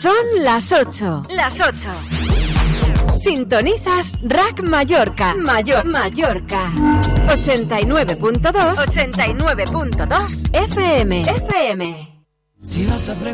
Son 0.00 0.14
las 0.38 0.72
8. 0.72 1.22
Las 1.30 1.60
8. 1.60 1.90
Sintonizas 3.18 4.14
Rack 4.22 4.62
Mallorca. 4.62 5.34
Mayor 5.34 5.84
Mallorca. 5.84 6.72
89.2. 7.28 8.76
89.2 8.76 10.48
FM. 10.52 11.20
FM. 11.20 12.09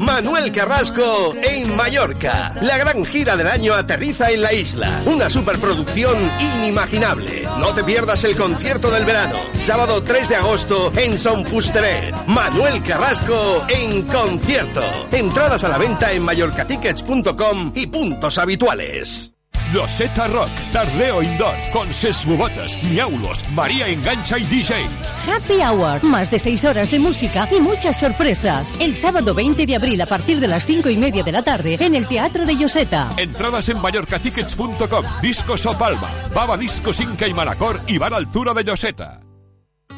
Manuel 0.01 0.53
Carrasco 0.53 1.35
en 1.35 1.75
Mallorca. 1.75 2.55
La 2.63 2.79
gran 2.79 3.05
gira 3.05 3.37
del 3.37 3.49
año 3.49 3.75
aterriza 3.75 4.31
en 4.31 4.41
la 4.41 4.53
isla. 4.53 5.03
Una 5.07 5.29
superproducción 5.29 6.17
inimaginable. 6.41 7.43
No 7.59 7.75
te 7.75 7.83
pierdas 7.83 8.23
el 8.25 8.37
concierto 8.37 8.91
del 8.91 9.05
verano. 9.05 9.37
Sábado 9.57 10.03
3 10.03 10.29
de 10.29 10.37
agosto 10.37 10.93
en 10.97 11.19
Son 11.19 11.45
Fusteret. 11.45 12.15
Manuel 12.27 12.83
Carrasco 12.83 13.67
en 13.69 14.03
concierto. 14.03 14.83
Entradas 15.11 15.65
a 15.65 15.69
la 15.69 15.79
venta 15.79 16.13
en 16.13 16.23
mallorcatickets.com 16.23 17.73
y 17.75 17.87
puntos 17.89 18.39
habituales. 18.39 19.36
Loseta 19.73 20.27
Rock, 20.29 20.51
Tardeo 20.73 21.23
Indoor, 21.23 21.55
con 21.73 21.93
Sesbubotas, 21.93 22.83
Miaulos, 22.85 23.45
María 23.51 23.89
Engancha 23.89 24.39
y 24.39 24.45
DJs. 24.45 25.29
Happy 25.29 25.61
Hour, 25.63 26.03
más 26.05 26.31
de 26.31 26.39
seis 26.39 26.65
horas 26.65 26.91
de 26.91 26.99
música 26.99 27.49
y 27.51 27.61
muchas 27.61 27.99
sorpresas. 27.99 28.73
El 28.79 28.95
sábado 28.95 29.35
20 29.35 29.67
de 29.67 29.77
abril 29.77 30.01
a 30.01 30.07
partir 30.07 30.41
de 30.41 30.49
las 30.49 30.67
cinco 30.67 30.89
y 30.89 30.97
media 30.97 31.23
de 31.23 31.33
la 31.33 31.43
tarde 31.43 31.77
en 31.81 31.95
el 31.95 32.07
Teatro 32.07 32.47
de 32.47 32.57
Yoseta. 32.57 33.11
Entradas 33.17 33.69
en 33.69 33.81
mallorcatickets.com, 33.81 35.05
Discos 35.23 35.67
o 35.67 35.77
Palma, 35.79 36.11
Baba 36.35 36.57
Discos 36.57 37.01
Inca 37.01 37.27
y 37.27 37.35
Manacor 37.35 37.81
y 37.87 37.99
Bar 37.99 38.15
Altura 38.15 38.55
de 38.55 38.65
Yoseta. 38.65 39.21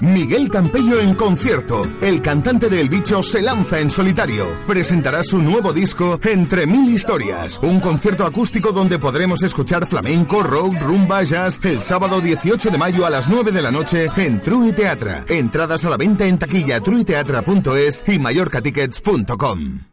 Miguel 0.00 0.48
Campello 0.50 1.00
en 1.00 1.14
concierto. 1.14 1.86
El 2.00 2.22
cantante 2.22 2.68
del 2.68 2.88
bicho 2.88 3.22
se 3.22 3.42
lanza 3.42 3.80
en 3.80 3.90
solitario. 3.90 4.46
Presentará 4.66 5.22
su 5.22 5.38
nuevo 5.38 5.72
disco 5.72 6.18
Entre 6.24 6.66
Mil 6.66 6.92
Historias. 6.92 7.58
Un 7.62 7.80
concierto 7.80 8.24
acústico 8.24 8.72
donde 8.72 8.98
podremos 8.98 9.42
escuchar 9.42 9.86
flamenco, 9.86 10.42
rock, 10.42 10.80
rumba, 10.82 11.22
jazz 11.22 11.60
el 11.64 11.80
sábado 11.80 12.20
18 12.20 12.70
de 12.70 12.78
mayo 12.78 13.06
a 13.06 13.10
las 13.10 13.28
9 13.28 13.52
de 13.52 13.62
la 13.62 13.70
noche 13.70 14.08
en 14.16 14.40
True 14.40 14.72
Teatra. 14.72 15.24
Entradas 15.28 15.84
a 15.84 15.90
la 15.90 15.96
venta 15.96 16.26
en 16.26 16.38
taquilla 16.38 16.80
truiteatra.es 16.80 18.04
y 18.06 18.18
mallorcatickets.com. 18.18 19.87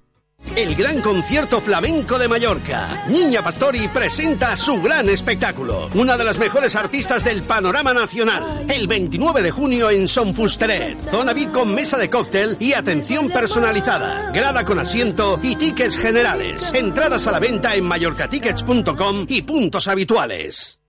El 0.55 0.75
gran 0.75 1.01
concierto 1.01 1.59
flamenco 1.61 2.17
de 2.17 2.27
Mallorca. 2.27 3.05
Niña 3.09 3.43
Pastori 3.43 3.87
presenta 3.87 4.55
su 4.55 4.81
gran 4.81 5.09
espectáculo. 5.09 5.89
Una 5.93 6.17
de 6.17 6.23
las 6.23 6.37
mejores 6.37 6.75
artistas 6.75 7.23
del 7.23 7.43
panorama 7.43 7.93
nacional. 7.93 8.65
El 8.69 8.87
29 8.87 9.41
de 9.41 9.51
junio 9.51 9.89
en 9.89 10.07
Son 10.07 10.33
Fusteret. 10.35 10.97
Zona 11.09 11.33
VIP 11.33 11.51
con 11.51 11.73
mesa 11.73 11.97
de 11.97 12.09
cóctel 12.09 12.57
y 12.59 12.73
atención 12.73 13.29
personalizada. 13.29 14.31
Grada 14.31 14.63
con 14.63 14.79
asiento 14.79 15.39
y 15.43 15.55
tickets 15.55 15.97
generales. 15.97 16.71
Entradas 16.73 17.27
a 17.27 17.31
la 17.31 17.39
venta 17.39 17.75
en 17.75 17.85
mallorcatickets.com 17.85 19.25
y 19.27 19.41
puntos 19.41 19.87
habituales. 19.87 20.79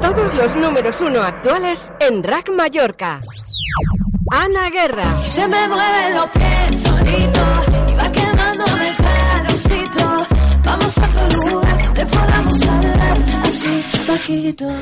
Todos 0.00 0.34
los 0.34 0.54
números 0.54 1.00
uno 1.00 1.22
actuales 1.22 1.90
en 2.00 2.22
Rack 2.22 2.50
Mallorca. 2.50 3.20
Ana 4.30 4.70
Guerra. 4.70 5.22
Se 5.22 5.46
me 5.48 5.68
mueven 5.68 6.14
los 6.14 6.26
pies 6.28 6.82
solito 6.82 7.40
y 7.88 7.94
va 7.94 8.07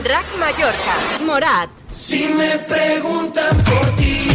Rack 0.04 0.28
Mallorca. 0.38 0.94
Morat. 1.26 1.68
Si 1.90 2.28
me 2.28 2.58
preguntan 2.58 3.56
por 3.64 3.96
ti, 3.96 4.28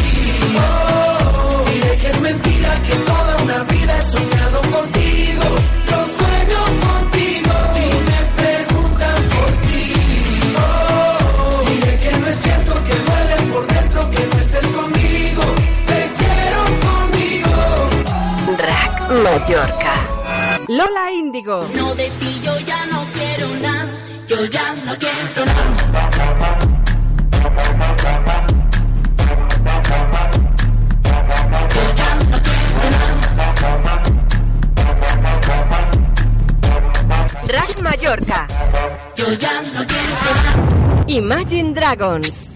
oh, 0.57 1.63
diré 1.71 1.97
que 1.97 2.07
es 2.09 2.19
mentira 2.19 2.69
que 2.85 2.95
toda 2.95 3.37
una 3.43 3.63
vida 3.63 3.97
he 3.97 4.01
soñado 4.01 4.61
contigo. 4.69 5.43
Yo 5.89 5.99
sueño 6.17 6.61
contigo. 6.87 7.53
Si 7.73 7.85
me 8.09 8.19
preguntan 8.41 9.19
por 9.35 9.51
ti, 9.65 9.93
oh, 10.57 11.63
diré 11.69 11.93
que 11.99 12.11
no 12.17 12.27
es 12.27 12.37
cierto 12.41 12.73
que 12.83 12.95
duele 12.95 13.35
por 13.53 13.67
dentro 13.67 14.11
que 14.11 14.25
no 14.27 14.37
estés 14.41 14.67
conmigo. 14.67 15.43
Te 15.87 15.99
quiero 16.19 16.61
conmigo. 16.85 17.53
Rack 18.57 18.93
Mallorca. 19.23 20.00
Lola 20.77 21.11
Índigo. 21.11 21.67
No 21.75 21.93
de 21.95 22.09
ti 22.11 22.39
yo 22.41 22.57
ya 22.59 22.85
no 22.85 23.03
quiero 23.13 23.49
nada, 23.61 23.89
yo 24.25 24.45
ya 24.45 24.73
no 24.85 24.95
quiero 24.97 25.45
nada. 25.45 25.75
Yo 31.75 31.83
ya 31.99 32.15
no 32.29 32.37
quiero 32.47 32.83
nada. 32.95 34.01
Rack 37.47 37.81
Mallorca. 37.81 38.47
Yo 39.17 39.33
ya 39.33 39.61
no 39.73 39.85
quiero 39.85 40.15
nada. 40.23 41.03
Imagine 41.07 41.73
Dragons. 41.73 42.51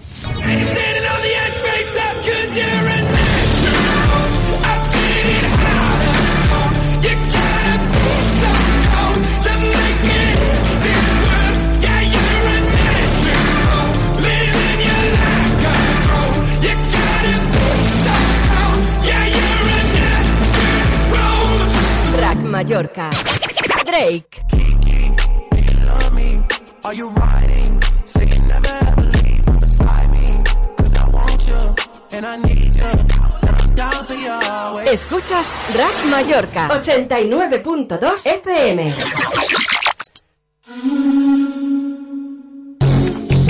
You 34.16 34.30
always. 34.30 34.90
Escuchas 34.90 35.46
Rack 35.74 36.04
Mallorca. 36.10 36.68
89.2 36.68 38.26
FM. 38.26 38.94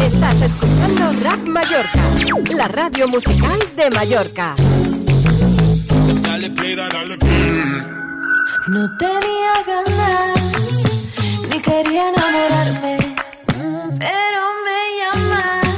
Estás 0.05 0.43
escuchando 0.43 1.13
Rack 1.23 1.47
Mallorca. 1.47 2.55
La 2.55 2.69
radio 2.69 3.09
musical 3.09 3.59
de 3.77 3.91
Mallorca. 3.91 4.57
Dale 6.23 6.51
play, 6.51 6.75
dale 6.75 7.19
play. 7.19 7.36
No 8.69 8.97
tenía 8.99 9.53
ganas, 9.65 10.41
ni 11.51 11.61
quería 11.61 12.09
enamorarme, 12.09 12.99
pero 13.47 14.41
me 14.67 14.81
llamas 14.99 15.69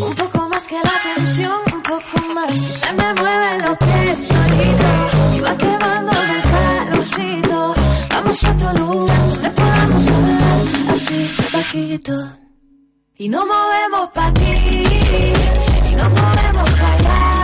un 0.00 0.14
poco 0.14 0.48
más 0.48 0.66
que 0.68 0.76
la 0.76 0.92
atención, 1.00 1.58
un 1.74 1.82
poco 1.82 2.26
más. 2.32 2.54
Se 2.54 2.92
me 2.92 3.12
mueven 3.14 3.58
los 3.66 3.76
pies 3.78 4.28
solito 4.28 4.90
y 5.36 5.40
va 5.40 5.56
quemando 5.56 6.12
el 6.12 6.42
calorcito. 6.52 7.74
Vamos 8.10 8.44
a 8.44 8.50
otro 8.52 8.72
lugar 8.74 9.28
donde 9.28 9.50
podamos 9.50 10.06
hablar 10.06 10.92
así 10.92 11.30
bajito. 11.52 12.32
Y 13.16 13.28
nos 13.28 13.44
movemos 13.46 14.08
pa' 14.10 14.26
aquí, 14.28 14.52
y 15.90 15.94
nos 15.96 16.08
movemos 16.08 16.70
pa' 16.70 16.92
allá. 16.92 17.35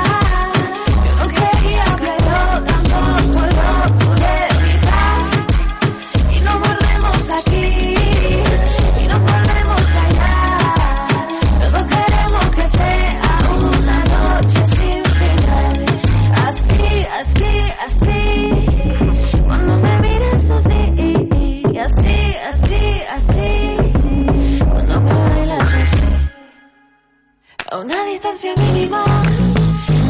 a 27.72 27.78
una 27.78 28.04
distancia 28.04 28.54
mínima 28.56 29.02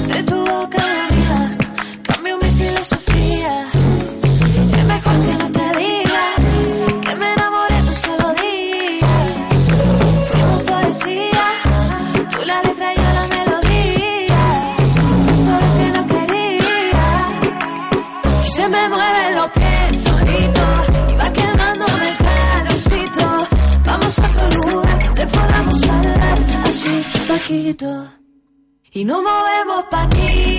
de 0.09 0.23
tu 0.25 0.37
boca 0.37 0.79
la 0.79 1.17
mía. 1.17 1.59
Cambio 2.03 2.37
mi 2.39 2.51
filosofía, 2.61 3.69
es 4.79 4.85
mejor 4.85 5.17
que 5.27 5.35
no 5.39 5.53
te 5.53 5.62
Paquito. 27.33 28.09
Y 28.93 29.07
nos 29.07 29.23
movemos 29.23 29.85
pa' 29.91 30.03
aquí. 30.03 30.59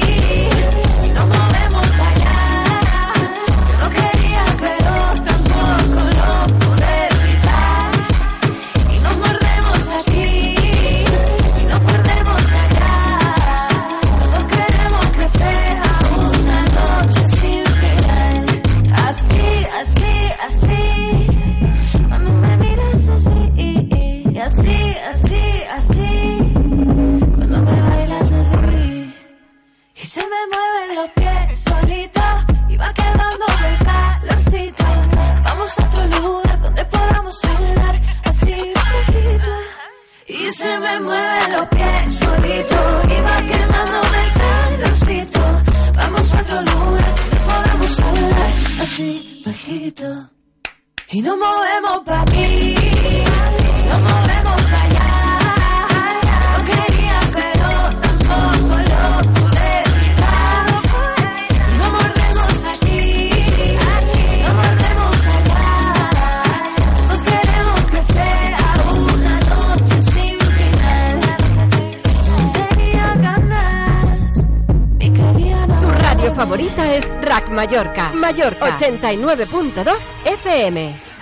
89.2 78.79 79.99
FM. 80.25 81.12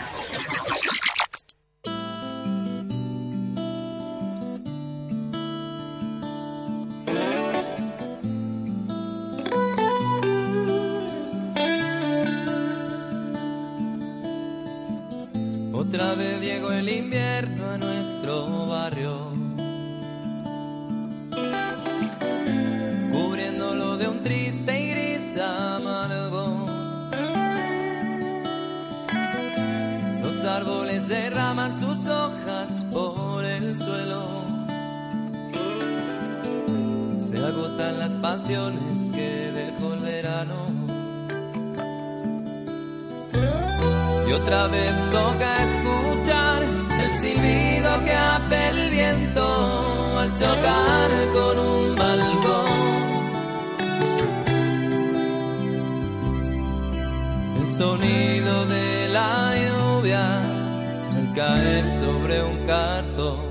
toca 45.11 45.49
escuchar 45.69 46.63
el 46.63 47.11
silbido 47.19 48.01
que 48.05 48.11
hace 48.11 48.69
el 48.69 48.89
viento 48.91 50.19
al 50.19 50.33
chocar 50.35 51.09
con 51.33 51.59
un 51.59 51.95
balcón. 51.95 52.71
El 57.61 57.69
sonido 57.69 58.65
de 58.65 59.09
la 59.09 59.53
lluvia 59.63 60.41
al 61.17 61.33
caer 61.35 61.85
sobre 61.99 62.43
un 62.43 62.57
cartón. 62.65 63.50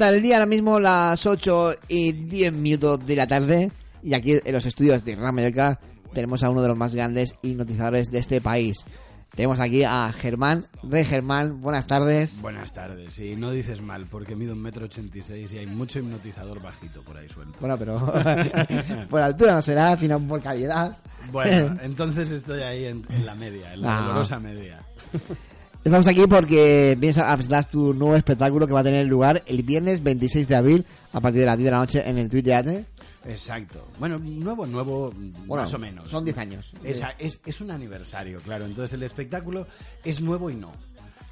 En 0.00 0.06
Ponta 0.06 0.16
el 0.16 0.22
día, 0.22 0.36
ahora 0.36 0.46
mismo 0.46 0.80
las 0.80 1.26
8 1.26 1.74
y 1.88 2.12
10 2.12 2.52
minutos 2.54 3.04
de 3.06 3.16
la 3.16 3.26
tarde. 3.26 3.70
Y 4.02 4.14
aquí 4.14 4.38
en 4.42 4.52
los 4.54 4.64
estudios 4.64 5.04
de 5.04 5.14
Gran 5.14 5.34
Mallorca 5.34 5.78
tenemos 6.14 6.42
a 6.42 6.48
uno 6.48 6.62
de 6.62 6.68
los 6.68 6.76
más 6.76 6.94
grandes 6.94 7.34
hipnotizadores 7.42 8.10
de 8.10 8.18
este 8.18 8.40
país. 8.40 8.86
Tenemos 9.34 9.60
aquí 9.60 9.84
a 9.84 10.10
Germán. 10.12 10.64
Rey 10.82 11.04
Germán, 11.04 11.60
buenas 11.60 11.86
tardes. 11.86 12.40
Buenas 12.40 12.72
tardes, 12.72 13.18
y 13.18 13.36
no 13.36 13.50
dices 13.50 13.82
mal, 13.82 14.06
porque 14.10 14.34
mido 14.34 14.54
un 14.54 14.62
metro 14.62 14.86
ochenta 14.86 15.18
y 15.18 15.22
seis 15.22 15.52
y 15.52 15.58
hay 15.58 15.66
mucho 15.66 15.98
hipnotizador 15.98 16.62
bajito 16.62 17.02
por 17.02 17.18
ahí 17.18 17.28
suelto. 17.28 17.58
Bueno, 17.60 17.78
pero 17.78 17.98
por 19.10 19.20
altura 19.22 19.52
no 19.52 19.60
será, 19.62 19.94
sino 19.96 20.18
por 20.18 20.40
calidad. 20.40 20.96
Bueno, 21.30 21.76
entonces 21.82 22.30
estoy 22.30 22.62
ahí 22.62 22.86
en, 22.86 23.04
en 23.10 23.26
la 23.26 23.34
media, 23.34 23.74
en 23.74 23.82
la 23.82 23.98
Ah. 23.98 24.02
dolorosa 24.02 24.40
media. 24.40 24.80
Estamos 25.82 26.06
aquí 26.06 26.26
porque 26.26 26.94
vienes 26.98 27.16
a 27.18 27.34
presentar 27.34 27.64
tu 27.64 27.94
nuevo 27.94 28.14
espectáculo 28.14 28.66
que 28.66 28.72
va 28.74 28.80
a 28.80 28.84
tener 28.84 29.06
lugar 29.06 29.42
el 29.46 29.62
viernes 29.62 30.02
26 30.02 30.46
de 30.46 30.56
abril 30.56 30.84
a 31.12 31.20
partir 31.20 31.40
de 31.40 31.46
las 31.46 31.56
10 31.56 31.64
de 31.64 31.70
la 31.70 31.78
noche 31.78 32.08
en 32.08 32.18
el 32.18 32.28
Twitch 32.28 32.44
Teatre. 32.44 32.84
Exacto. 33.24 33.88
Bueno, 33.98 34.18
nuevo, 34.18 34.66
nuevo, 34.66 35.10
Bueno, 35.46 35.62
más 35.64 35.72
o 35.72 35.78
menos. 35.78 36.10
son 36.10 36.24
10 36.24 36.36
años. 36.38 36.72
Es, 36.84 37.02
es, 37.18 37.40
es 37.46 37.60
un 37.62 37.70
aniversario, 37.70 38.40
claro. 38.40 38.66
Entonces 38.66 38.92
el 38.92 39.02
espectáculo 39.02 39.66
es 40.04 40.20
nuevo 40.20 40.50
y 40.50 40.54
no. 40.54 40.72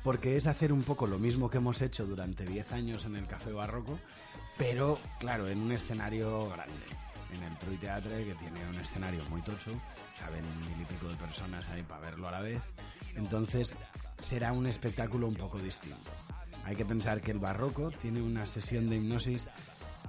Porque 0.02 0.36
es 0.36 0.46
hacer 0.46 0.72
un 0.72 0.82
poco 0.82 1.06
lo 1.06 1.18
mismo 1.18 1.50
que 1.50 1.58
hemos 1.58 1.82
hecho 1.82 2.06
durante 2.06 2.46
10 2.46 2.72
años 2.72 3.04
en 3.04 3.16
el 3.16 3.26
Café 3.26 3.52
Barroco, 3.52 3.98
pero, 4.56 4.98
claro, 5.18 5.48
en 5.48 5.58
un 5.60 5.72
escenario 5.72 6.48
grande. 6.48 6.72
En 7.36 7.42
el 7.42 7.58
Trui 7.58 7.76
Teatre, 7.76 8.24
que 8.24 8.34
tiene 8.34 8.60
un 8.70 8.80
escenario 8.80 9.22
muy 9.28 9.42
tocho, 9.42 9.72
caben 10.18 10.44
mil 10.60 10.80
y 10.80 10.84
pico 10.84 11.08
de 11.08 11.16
personas 11.16 11.68
ahí 11.70 11.82
para 11.82 12.00
verlo 12.00 12.28
a 12.28 12.32
la 12.32 12.40
vez. 12.40 12.60
Entonces 13.14 13.74
será 14.20 14.52
un 14.52 14.66
espectáculo 14.66 15.28
un 15.28 15.34
poco 15.34 15.58
distinto. 15.58 16.10
Hay 16.64 16.76
que 16.76 16.84
pensar 16.84 17.20
que 17.20 17.30
el 17.30 17.38
Barroco 17.38 17.90
tiene 17.90 18.20
una 18.20 18.46
sesión 18.46 18.88
de 18.88 18.96
hipnosis, 18.96 19.48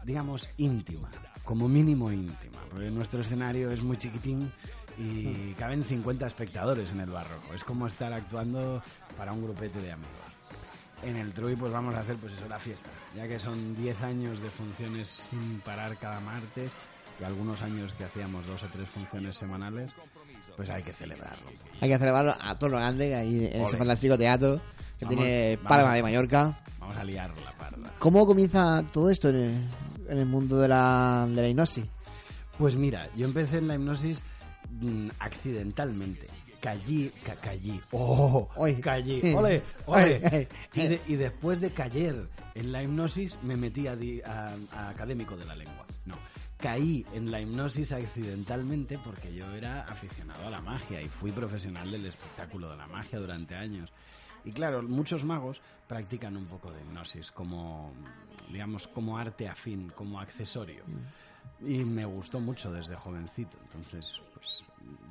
digamos, 0.03 0.49
íntima, 0.57 1.09
como 1.43 1.69
mínimo 1.69 2.11
íntima, 2.11 2.59
porque 2.69 2.89
nuestro 2.91 3.21
escenario 3.21 3.71
es 3.71 3.81
muy 3.81 3.97
chiquitín 3.97 4.51
y 4.97 5.53
caben 5.53 5.83
50 5.83 6.25
espectadores 6.25 6.91
en 6.91 6.99
el 6.99 7.09
Barroco. 7.09 7.53
Es 7.53 7.63
como 7.63 7.87
estar 7.87 8.11
actuando 8.11 8.81
para 9.17 9.31
un 9.31 9.43
grupete 9.43 9.79
de 9.81 9.93
amigos. 9.93 10.13
En 11.03 11.15
el 11.15 11.31
Trui 11.31 11.55
pues 11.55 11.71
vamos 11.71 11.95
a 11.95 12.01
hacer 12.01 12.17
pues 12.17 12.33
eso, 12.33 12.45
la 12.49 12.59
fiesta, 12.59 12.89
ya 13.15 13.25
que 13.25 13.39
son 13.39 13.75
10 13.77 14.01
años 14.01 14.41
de 14.41 14.49
funciones 14.49 15.07
sin 15.07 15.61
parar 15.61 15.95
cada 15.95 16.19
martes 16.19 16.71
algunos 17.25 17.61
años 17.61 17.93
que 17.93 18.03
hacíamos 18.05 18.45
dos 18.47 18.61
o 18.63 18.67
tres 18.67 18.87
funciones 18.89 19.35
semanales, 19.37 19.91
pues 20.55 20.69
hay 20.69 20.83
que 20.83 20.93
celebrarlo. 20.93 21.49
Hay 21.81 21.89
que 21.89 21.97
celebrarlo 21.97 22.33
a 22.39 22.57
todo 22.57 22.69
lo 22.71 22.77
grande, 22.77 23.15
ahí 23.15 23.49
en 23.51 23.61
ese 23.61 23.77
fantástico 23.77 24.17
teatro 24.17 24.61
que 24.97 25.05
Vamos- 25.05 25.17
tiene 25.23 25.55
vamos- 25.57 25.69
Palma 25.69 25.93
de 25.95 26.03
Mallorca. 26.03 26.59
Vamos 26.79 26.95
a 26.97 27.03
liar 27.03 27.31
la 27.43 27.51
parda. 27.57 27.93
¿Cómo 27.99 28.25
comienza 28.25 28.83
todo 28.91 29.09
esto 29.09 29.29
en 29.29 29.35
el, 29.35 29.63
en 30.09 30.17
el 30.19 30.25
mundo 30.25 30.57
de 30.59 30.67
la, 30.69 31.27
de 31.29 31.41
la 31.41 31.47
hipnosis? 31.47 31.85
Pues 32.57 32.75
mira, 32.75 33.09
yo 33.15 33.25
empecé 33.25 33.57
en 33.59 33.67
la 33.67 33.75
hipnosis 33.75 34.21
mm, 34.81 35.09
accidentalmente. 35.19 36.27
Callí, 36.61 37.09
ca, 37.23 37.35
callí, 37.35 37.79
oh, 37.91 38.49
callí, 38.81 39.21
ole, 39.33 39.61
ole. 39.85 40.47
Y, 40.73 40.87
de- 40.87 41.01
y 41.07 41.15
después 41.15 41.61
de 41.61 41.71
caer 41.71 42.27
en 42.53 42.71
la 42.73 42.83
hipnosis 42.83 43.37
me 43.43 43.55
metí 43.55 43.87
a, 43.87 43.95
di- 43.95 44.21
a- 44.21 44.53
a 44.75 44.89
académico 44.89 45.37
de 45.37 45.45
la 45.45 45.55
lengua. 45.55 45.85
No, 46.05 46.15
caí 46.59 47.05
en 47.13 47.31
la 47.31 47.39
hipnosis 47.39 47.91
accidentalmente 47.93 48.99
porque 49.03 49.33
yo 49.33 49.49
era 49.53 49.81
aficionado 49.83 50.45
a 50.45 50.49
la 50.49 50.61
magia 50.61 51.01
y 51.01 51.07
fui 51.07 51.31
profesional 51.31 51.89
del 51.89 52.05
espectáculo 52.05 52.69
de 52.69 52.77
la 52.77 52.87
magia 52.87 53.19
durante 53.19 53.55
años. 53.55 53.91
Y 54.43 54.51
claro, 54.51 54.83
muchos 54.83 55.23
magos 55.25 55.61
practican 55.87 56.35
un 56.35 56.45
poco 56.45 56.71
de 56.71 56.81
hipnosis 56.81 57.31
como, 57.31 57.93
digamos, 58.51 58.87
como 58.87 59.17
arte 59.17 59.47
afín, 59.47 59.89
como 59.89 60.19
accesorio. 60.19 60.83
Y 61.61 61.83
me 61.83 62.05
gustó 62.05 62.39
mucho 62.39 62.71
desde 62.71 62.95
jovencito. 62.95 63.57
Entonces, 63.63 64.21
pues, 64.33 64.63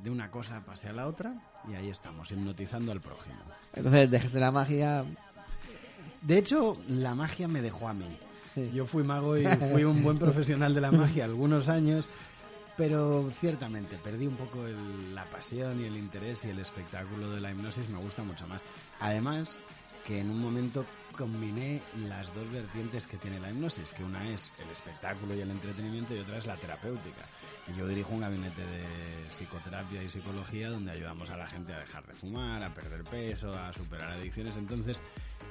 de 0.03 0.09
una 0.09 0.29
cosa 0.31 0.61
pasé 0.65 0.89
a 0.89 0.93
la 0.93 1.07
otra 1.07 1.33
y 1.69 1.75
ahí 1.75 1.89
estamos, 1.89 2.31
hipnotizando 2.31 2.91
al 2.91 3.01
prójimo. 3.01 3.39
Entonces 3.73 4.09
dejaste 4.09 4.39
la 4.39 4.51
magia. 4.51 5.05
De 6.21 6.37
hecho, 6.37 6.75
la 6.87 7.15
magia 7.15 7.47
me 7.47 7.61
dejó 7.61 7.87
a 7.87 7.93
mí. 7.93 8.05
Yo 8.73 8.85
fui 8.85 9.03
mago 9.03 9.37
y 9.37 9.45
fui 9.71 9.83
un 9.83 10.03
buen 10.03 10.17
profesional 10.17 10.73
de 10.73 10.81
la 10.81 10.91
magia 10.91 11.25
algunos 11.25 11.69
años, 11.69 12.09
pero 12.77 13.29
ciertamente 13.39 13.97
perdí 14.03 14.27
un 14.27 14.35
poco 14.35 14.65
el- 14.65 15.13
la 15.15 15.25
pasión 15.25 15.81
y 15.81 15.85
el 15.85 15.95
interés 15.97 16.43
y 16.45 16.49
el 16.49 16.59
espectáculo 16.59 17.31
de 17.31 17.41
la 17.41 17.51
hipnosis 17.51 17.89
me 17.89 17.99
gusta 17.99 18.23
mucho 18.23 18.47
más. 18.47 18.61
Además, 18.99 19.57
que 20.09 20.19
en 20.19 20.29
un 20.31 20.41
momento 20.41 20.83
combiné 21.15 21.79
las 22.07 22.33
dos 22.33 22.51
vertientes 22.51 23.05
que 23.05 23.17
tiene 23.17 23.39
la 23.39 23.51
hipnosis, 23.51 23.91
que 23.91 24.03
una 24.03 24.27
es 24.27 24.51
el 24.57 24.67
espectáculo 24.71 25.35
y 25.35 25.41
el 25.41 25.51
entretenimiento 25.51 26.15
y 26.15 26.19
otra 26.19 26.37
es 26.39 26.47
la 26.47 26.55
terapéutica. 26.55 27.21
Y 27.67 27.77
yo 27.77 27.87
dirijo 27.87 28.13
un 28.13 28.21
gabinete 28.21 28.59
de 28.61 28.83
psicoterapia 29.29 30.01
y 30.01 30.09
psicología 30.09 30.69
donde 30.71 30.91
ayudamos 30.93 31.29
a 31.29 31.37
la 31.37 31.47
gente 31.47 31.73
a 31.73 31.79
dejar 31.79 32.07
de 32.07 32.13
fumar, 32.13 32.63
a 32.63 32.73
perder 32.73 33.03
peso, 33.03 33.51
a 33.55 33.71
superar 33.71 34.13
adicciones. 34.13 34.57
Entonces, 34.57 34.99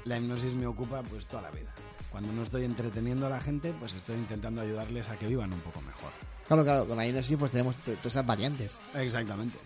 la 0.05 0.19
hipnosis 0.19 0.53
me 0.55 0.67
ocupa 0.67 1.03
pues 1.05 1.29
toda 1.29 1.43
la 1.43 1.51
vida. 1.53 1.73
Cuando 2.11 2.33
no 2.33 2.43
estoy 2.43 2.65
entreteniendo 2.65 3.27
a 3.27 3.31
la 3.31 3.41
gente, 3.41 3.73
pues 3.79 3.95
estoy 3.95 4.17
intentando 4.17 4.63
ayudarles 4.63 5.09
a 5.09 5.17
que 5.17 5.29
vivan 5.29 5.53
un 5.53 5.61
poco 5.61 5.81
mejor. 5.83 6.11
Claro, 6.49 6.65
claro, 6.65 6.87
con 6.89 6.97
la 6.97 7.07
hipnosis 7.07 7.37
pues 7.37 7.53
tenemos 7.53 7.77
to- 7.77 7.93
todas 7.93 8.07
esas 8.07 8.27
variantes. 8.27 8.77
Exactamente. 8.95 9.57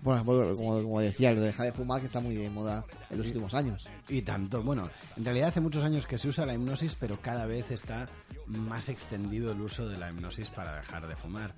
Bueno, 0.00 0.24
como, 0.24 0.82
como 0.82 1.00
decía, 1.00 1.32
lo 1.32 1.40
de 1.40 1.48
dejar 1.48 1.66
de 1.66 1.72
fumar 1.72 2.00
que 2.00 2.06
está 2.06 2.20
muy 2.20 2.34
de 2.34 2.48
moda 2.50 2.84
en 3.10 3.18
los 3.18 3.26
últimos 3.26 3.52
años. 3.54 3.88
Y 4.08 4.22
tanto, 4.22 4.62
bueno, 4.62 4.88
en 5.16 5.24
realidad 5.24 5.48
hace 5.48 5.60
muchos 5.60 5.82
años 5.82 6.06
que 6.06 6.18
se 6.18 6.28
usa 6.28 6.46
la 6.46 6.54
hipnosis, 6.54 6.94
pero 6.94 7.20
cada 7.20 7.46
vez 7.46 7.70
está 7.70 8.06
más 8.46 8.88
extendido 8.88 9.52
el 9.52 9.60
uso 9.60 9.88
de 9.88 9.98
la 9.98 10.10
hipnosis 10.10 10.50
para 10.50 10.76
dejar 10.76 11.08
de 11.08 11.16
fumar. 11.16 11.52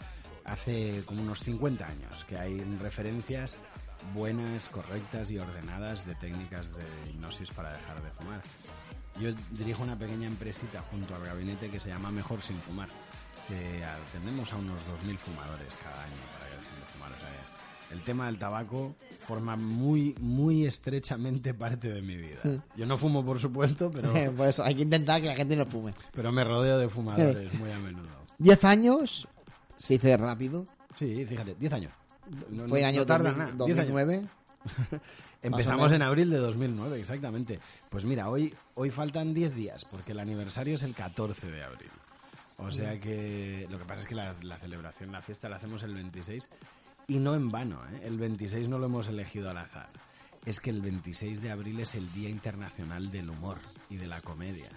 Hace 0.44 1.02
como 1.04 1.22
unos 1.22 1.40
50 1.40 1.86
años 1.86 2.24
que 2.24 2.38
hay 2.38 2.58
referencias 2.80 3.56
buenas, 4.14 4.68
correctas 4.68 5.30
y 5.30 5.38
ordenadas 5.38 6.06
de 6.06 6.14
técnicas 6.14 6.72
de 6.74 7.10
hipnosis 7.10 7.50
para 7.50 7.72
dejar 7.72 8.02
de 8.02 8.10
fumar. 8.10 8.40
Yo 9.20 9.32
dirijo 9.50 9.82
una 9.82 9.98
pequeña 9.98 10.26
empresita 10.26 10.80
junto 10.90 11.14
al 11.14 11.24
gabinete 11.24 11.68
que 11.68 11.78
se 11.78 11.90
llama 11.90 12.10
Mejor 12.10 12.40
Sin 12.40 12.56
Fumar, 12.56 12.88
que 13.46 13.84
atendemos 13.84 14.50
a 14.52 14.56
unos 14.56 14.80
2.000 15.04 15.16
fumadores 15.18 15.74
cada 15.82 16.02
año 16.04 16.39
el 17.90 18.00
tema 18.02 18.26
del 18.26 18.38
tabaco 18.38 18.94
forma 19.26 19.56
muy, 19.56 20.14
muy 20.20 20.66
estrechamente 20.66 21.54
parte 21.54 21.92
de 21.92 22.02
mi 22.02 22.16
vida. 22.16 22.40
Yo 22.76 22.86
no 22.86 22.96
fumo, 22.96 23.24
por 23.24 23.38
supuesto, 23.38 23.90
pero, 23.90 24.12
Por 24.36 24.48
eso 24.48 24.62
hay 24.62 24.74
que 24.74 24.82
intentar 24.82 25.20
que 25.20 25.26
la 25.26 25.36
gente 25.36 25.56
no 25.56 25.66
fume. 25.66 25.94
pero 26.12 26.32
me 26.32 26.44
rodeo 26.44 26.78
de 26.78 26.88
fumadores 26.88 27.52
muy 27.54 27.70
a 27.70 27.78
menudo. 27.78 28.08
10 28.38 28.64
años 28.64 29.28
se 29.76 29.94
dice 29.94 30.16
rápido. 30.16 30.66
Sí, 30.98 31.24
fíjate, 31.26 31.54
10 31.58 31.72
años. 31.72 31.92
No, 32.50 32.68
Fue 32.68 32.84
año 32.84 33.00
no 33.00 33.06
tarda 33.06 33.30
2000, 33.30 33.38
nada, 33.38 33.66
10 33.66 33.78
años. 33.78 33.92
2009. 33.92 34.28
Empezamos 35.42 35.90
en 35.92 36.02
abril 36.02 36.30
de 36.30 36.36
2009, 36.36 37.00
exactamente. 37.00 37.58
Pues 37.88 38.04
mira, 38.04 38.28
hoy, 38.28 38.54
hoy 38.74 38.90
faltan 38.90 39.32
10 39.32 39.54
días, 39.54 39.86
porque 39.86 40.12
el 40.12 40.20
aniversario 40.20 40.74
es 40.74 40.82
el 40.82 40.94
14 40.94 41.50
de 41.50 41.64
abril. 41.64 41.90
O 42.58 42.70
sea 42.70 43.00
que 43.00 43.66
lo 43.70 43.78
que 43.78 43.86
pasa 43.86 44.02
es 44.02 44.06
que 44.06 44.14
la, 44.14 44.34
la 44.42 44.58
celebración, 44.58 45.10
la 45.12 45.22
fiesta 45.22 45.48
la 45.48 45.56
hacemos 45.56 45.82
el 45.82 45.94
26 45.94 46.46
y 47.08 47.18
no 47.18 47.34
en 47.34 47.48
vano, 47.48 47.80
¿eh? 47.92 48.00
El 48.04 48.18
26 48.18 48.68
no 48.68 48.78
lo 48.78 48.86
hemos 48.86 49.08
elegido 49.08 49.50
al 49.50 49.58
azar. 49.58 49.88
Es 50.44 50.60
que 50.60 50.70
el 50.70 50.80
26 50.80 51.42
de 51.42 51.50
abril 51.50 51.80
es 51.80 51.94
el 51.94 52.10
Día 52.12 52.28
Internacional 52.30 53.10
del 53.10 53.28
Humor 53.30 53.58
y 53.90 53.96
de 53.96 54.06
la 54.06 54.20
Comedia. 54.20 54.68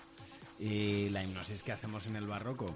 Y 0.60 1.10
la 1.10 1.24
hipnosis 1.24 1.64
que 1.64 1.72
hacemos 1.72 2.08
en 2.08 2.16
el 2.16 2.28
barroco 2.28 2.76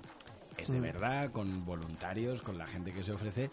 es 0.58 0.70
de 0.70 0.80
Mm. 0.80 0.84
verdad, 0.84 1.32
con 1.32 1.66
voluntarios, 1.66 2.42
con 2.42 2.58
la 2.58 2.66
gente 2.66 2.94
que 2.94 3.04
se 3.04 3.12
ofrece, 3.12 3.52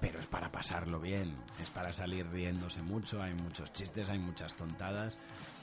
pero 0.00 0.18
es 0.20 0.26
para 0.26 0.50
pasarlo 0.50 1.00
bien, 1.00 1.34
es 1.62 1.70
para 1.70 1.92
salir 1.92 2.26
riéndose 2.28 2.82
mucho, 2.82 3.22
hay 3.22 3.34
muchos 3.34 3.72
chistes, 3.72 4.08
hay 4.08 4.18
muchas 4.18 4.54
tontadas 4.56 5.16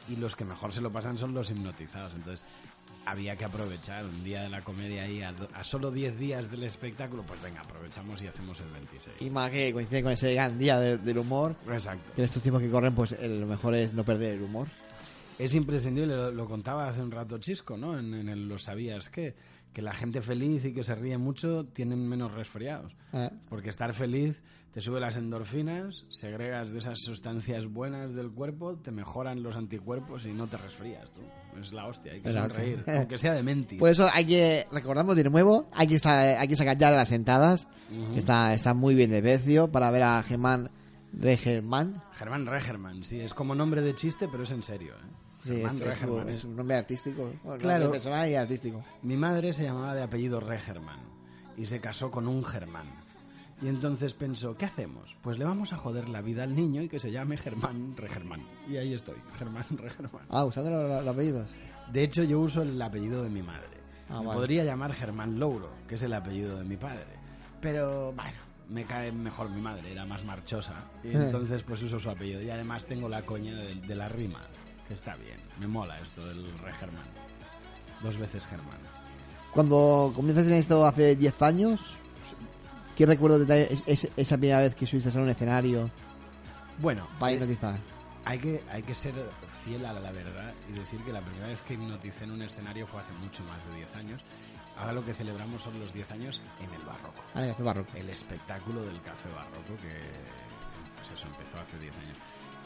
y 0.08 0.16
los 0.16 0.36
que 0.36 0.46
mejor 0.46 0.72
se 0.72 0.80
lo 0.82 0.92
pasan 0.92 1.18
son 1.18 1.34
los 1.34 1.50
hipnotizados. 1.52 2.14
Entonces 2.14 2.46
había 3.06 3.36
que 3.36 3.46
aprovechar 3.46 4.06
un 4.06 4.24
día 4.24 4.42
de 4.44 4.50
la 4.50 4.62
comedia 4.62 5.04
ahí 5.04 5.22
a, 5.22 5.34
a 5.56 5.64
solo 5.64 5.90
10 5.92 6.20
días 6.20 6.52
del 6.52 6.64
espectáculo, 6.64 7.24
pues 7.24 7.42
venga, 7.42 7.62
aprovechamos 7.62 8.22
y 8.22 8.28
hacemos 8.28 8.60
el 8.60 8.70
26. 8.70 9.22
Y 9.22 9.30
más 9.30 9.50
que 9.52 9.74
coincide 9.74 10.04
con 10.04 10.12
ese 10.12 10.34
gran 10.34 10.58
día 10.60 10.80
de- 10.80 10.98
del 10.98 11.18
humor. 11.18 11.56
Exacto. 11.72 12.14
Que 12.14 12.22
en 12.22 12.26
estos 12.26 12.42
tiempos 12.44 12.62
que 12.62 12.70
corren, 12.70 12.94
pues 12.94 13.14
el- 13.14 13.40
lo 13.40 13.48
mejor 13.48 13.74
es 13.76 13.94
no 13.94 14.04
perder 14.04 14.34
el 14.34 14.42
humor. 14.44 14.68
Es 15.40 15.56
imprescindible, 15.56 16.16
lo, 16.16 16.32
lo 16.32 16.46
contaba 16.48 16.88
hace 16.90 17.02
un 17.02 17.12
rato 17.12 17.38
Chisco, 17.38 17.78
¿no? 17.78 17.98
En, 17.98 18.14
en 18.14 18.28
el 18.30 18.48
Lo 18.48 18.58
Sabías 18.60 19.10
que, 19.10 19.34
que 19.74 19.82
la 19.82 19.94
gente 19.94 20.22
feliz 20.22 20.66
y 20.66 20.74
que 20.74 20.84
se 20.84 20.96
ríe 20.96 21.18
mucho 21.18 21.66
tienen 21.66 22.08
menos 22.08 22.34
resfriados. 22.34 22.96
Eh. 23.14 23.30
Porque 23.50 23.70
estar 23.70 23.94
feliz 23.94 24.44
te 24.74 24.82
sube 24.82 25.00
las 25.00 25.18
endorfinas, 25.18 26.06
segregas 26.10 26.72
de 26.72 26.78
esas 26.78 27.00
sustancias 27.00 27.66
buenas 27.66 28.14
del 28.14 28.32
cuerpo, 28.32 28.76
te 28.78 28.92
mejoran 28.92 29.42
los 29.42 29.56
anticuerpos 29.56 30.26
y 30.26 30.32
no 30.34 30.48
te 30.48 30.58
resfrías. 30.58 31.12
Tú. 31.12 31.22
Es 31.60 31.74
la 31.74 31.88
hostia, 31.88 32.14
hay 32.14 32.22
que 32.22 32.32
sonreír, 32.32 32.84
aunque 32.88 33.18
sea 33.18 33.34
de 33.34 33.44
mentis. 33.44 33.80
Por 33.80 33.90
eso 33.90 34.08
hay 34.14 34.26
que, 34.26 34.68
recordamos 34.72 35.16
de 35.16 35.24
nuevo, 35.24 35.68
hay 35.74 35.88
que, 35.88 35.96
estar, 35.96 36.38
hay 36.38 36.48
que 36.48 36.56
sacar 36.56 36.78
ya 36.78 36.92
las 36.92 37.12
entradas, 37.12 37.68
Ujú. 37.92 38.14
que 38.14 38.20
está, 38.20 38.54
está 38.54 38.74
muy 38.74 38.94
bien 38.94 39.10
de 39.10 39.22
precio, 39.22 39.72
para 39.72 39.90
ver 39.92 40.04
a 40.04 40.22
Germán 40.22 40.70
Regerman. 41.14 42.04
Germán 42.14 42.46
Regerman, 42.46 43.04
sí, 43.04 43.20
es 43.20 43.34
como 43.34 43.56
nombre 43.56 43.82
de 43.82 43.96
chiste, 43.96 44.28
pero 44.32 44.44
es 44.44 44.52
en 44.52 44.62
serio. 44.62 44.94
¿eh? 44.94 45.29
Sí, 45.44 45.50
Germán 45.52 45.66
es, 45.66 45.74
es 45.74 45.80
su- 45.80 45.86
Regerman, 45.90 46.30
es 46.30 46.36
es- 46.38 46.44
un 46.44 46.56
nombre 46.56 46.76
artístico. 46.78 47.32
Bueno, 47.44 47.62
Claro. 47.62 47.80
nombre 47.84 48.00
personal 48.00 48.30
y 48.30 48.36
artístico. 48.36 48.84
Mi 49.04 49.16
madre 49.18 49.54
se 49.54 49.64
llamaba 49.64 49.96
de 49.96 50.04
apellido 50.04 50.40
Regerman 50.40 51.00
y 51.58 51.66
se 51.66 51.80
casó 51.80 52.12
con 52.12 52.28
un 52.28 52.44
Germán. 52.44 52.88
Y 53.62 53.68
entonces 53.68 54.14
pensó, 54.14 54.56
¿qué 54.56 54.66
hacemos? 54.66 55.18
Pues 55.22 55.38
le 55.38 55.44
vamos 55.44 55.74
a 55.74 55.78
joder 55.78 56.08
la 56.08 56.22
vida 56.22 56.44
al 56.44 56.56
niño 56.56 56.82
y 56.82 56.88
que 56.88 57.00
se 57.00 57.12
llame 57.12 57.36
Germán 57.36 57.94
Regerman. 57.98 58.42
Y 58.70 58.78
ahí 58.78 58.94
estoy, 58.94 59.16
Germán 59.38 59.66
Regerman. 59.70 60.22
Ah, 60.30 60.46
usando 60.46 60.70
los, 60.72 61.04
los 61.04 61.14
apellidos. 61.14 61.52
De 61.92 62.04
hecho, 62.04 62.24
yo 62.24 62.40
uso 62.40 62.62
el 62.62 62.82
apellido 62.82 63.22
de 63.24 63.30
mi 63.30 63.42
madre. 63.42 63.68
Ah, 64.10 64.20
Me 64.22 64.28
vale. 64.28 64.40
Podría 64.40 64.64
llamar 64.64 64.94
Germán 64.94 65.40
Louro, 65.40 65.70
que 65.88 65.96
es 65.96 66.02
el 66.04 66.14
apellido 66.14 66.58
de 66.58 66.64
mi 66.64 66.78
padre. 66.78 67.06
Pero, 67.62 68.14
bueno, 68.14 68.38
me 68.70 68.86
cae 68.86 69.12
mejor 69.12 69.50
mi 69.50 69.60
madre, 69.62 69.92
era 69.92 70.06
más 70.06 70.24
marchosa. 70.24 70.74
Y 71.04 71.08
Eh. 71.10 71.12
entonces, 71.16 71.62
pues 71.64 71.82
uso 71.84 72.00
su 72.00 72.10
apellido. 72.10 72.42
Y 72.42 72.50
además 72.50 72.86
tengo 72.86 73.10
la 73.10 73.24
coña 73.26 73.56
de, 73.56 73.76
de 73.76 73.96
la 73.96 74.08
rima, 74.08 74.40
está 74.94 75.16
bien. 75.16 75.38
Me 75.60 75.68
mola 75.68 76.00
esto 76.00 76.26
del 76.26 76.46
Regerman. 76.60 77.04
Dos 78.02 78.18
veces 78.18 78.46
Germán. 78.46 78.78
Cuando 79.52 80.12
comienzas 80.16 80.46
en 80.48 80.54
esto 80.54 80.86
hace 80.86 81.16
10 81.16 81.42
años, 81.42 81.82
¿qué 82.96 83.06
recuerdo 83.06 83.40
te 83.40 83.46
trae 83.46 83.74
es- 83.74 83.84
es- 83.88 84.08
esa 84.16 84.38
primera 84.38 84.60
vez 84.62 84.76
que 84.76 84.86
subiste 84.88 85.10
a 85.18 85.22
un 85.22 85.30
escenario 85.30 85.90
Bueno, 86.80 87.08
para 87.20 87.32
eh, 87.32 87.36
hipnotizar? 87.36 87.76
Hay 88.26 88.38
que, 88.40 88.64
hay 88.72 88.84
que 88.84 88.94
ser 88.96 89.14
fiel 89.66 89.86
a 89.86 89.94
la 89.94 90.12
verdad 90.12 90.54
y 90.70 90.74
decir 90.80 91.00
que 91.04 91.12
la 91.12 91.22
primera 91.22 91.48
vez 91.48 91.60
que 91.64 91.74
hipnoticé 91.74 92.24
en 92.26 92.32
un 92.32 92.42
escenario 92.42 92.86
fue 92.88 93.02
hace 93.02 93.14
mucho 93.14 93.44
más 93.46 93.58
de 93.70 93.76
10 93.78 93.96
años. 93.96 94.22
Ahora 94.78 94.94
lo 94.94 95.04
que 95.04 95.14
celebramos 95.14 95.62
son 95.62 95.78
los 95.80 95.92
10 95.94 96.10
años 96.12 96.42
en 96.64 96.74
el 96.74 96.82
barroco. 96.86 97.22
Ah, 97.36 97.42
el 97.44 97.50
Café 97.52 97.64
Barroco. 97.64 97.90
El 97.98 98.10
espectáculo 98.10 98.82
del 98.84 99.02
café 99.02 99.28
barroco 99.36 99.76
que 99.82 99.92
pues 100.96 101.12
eso 101.20 101.28
empezó 101.28 101.58
hace 101.60 101.78
10 101.80 101.94
años. 101.98 102.18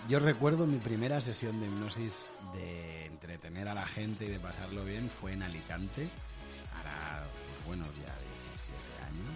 Yo 0.10 0.20
recuerdo 0.20 0.68
mi 0.68 0.80
primera 0.80 1.22
sesión 1.22 1.62
de 1.62 1.68
hipnosis 1.68 2.28
de 2.54 3.06
entretener 3.06 3.70
a 3.70 3.74
la 3.74 3.86
gente 3.86 4.26
y 4.26 4.28
de 4.28 4.40
pasarlo 4.40 4.84
bien 4.84 5.10
fue 5.10 5.32
en 5.32 5.44
Alicante, 5.44 6.08
hará 6.78 7.24
sus 7.24 7.66
buenos 7.66 7.88
ya 7.96 8.14
17 8.52 9.04
años. 9.08 9.32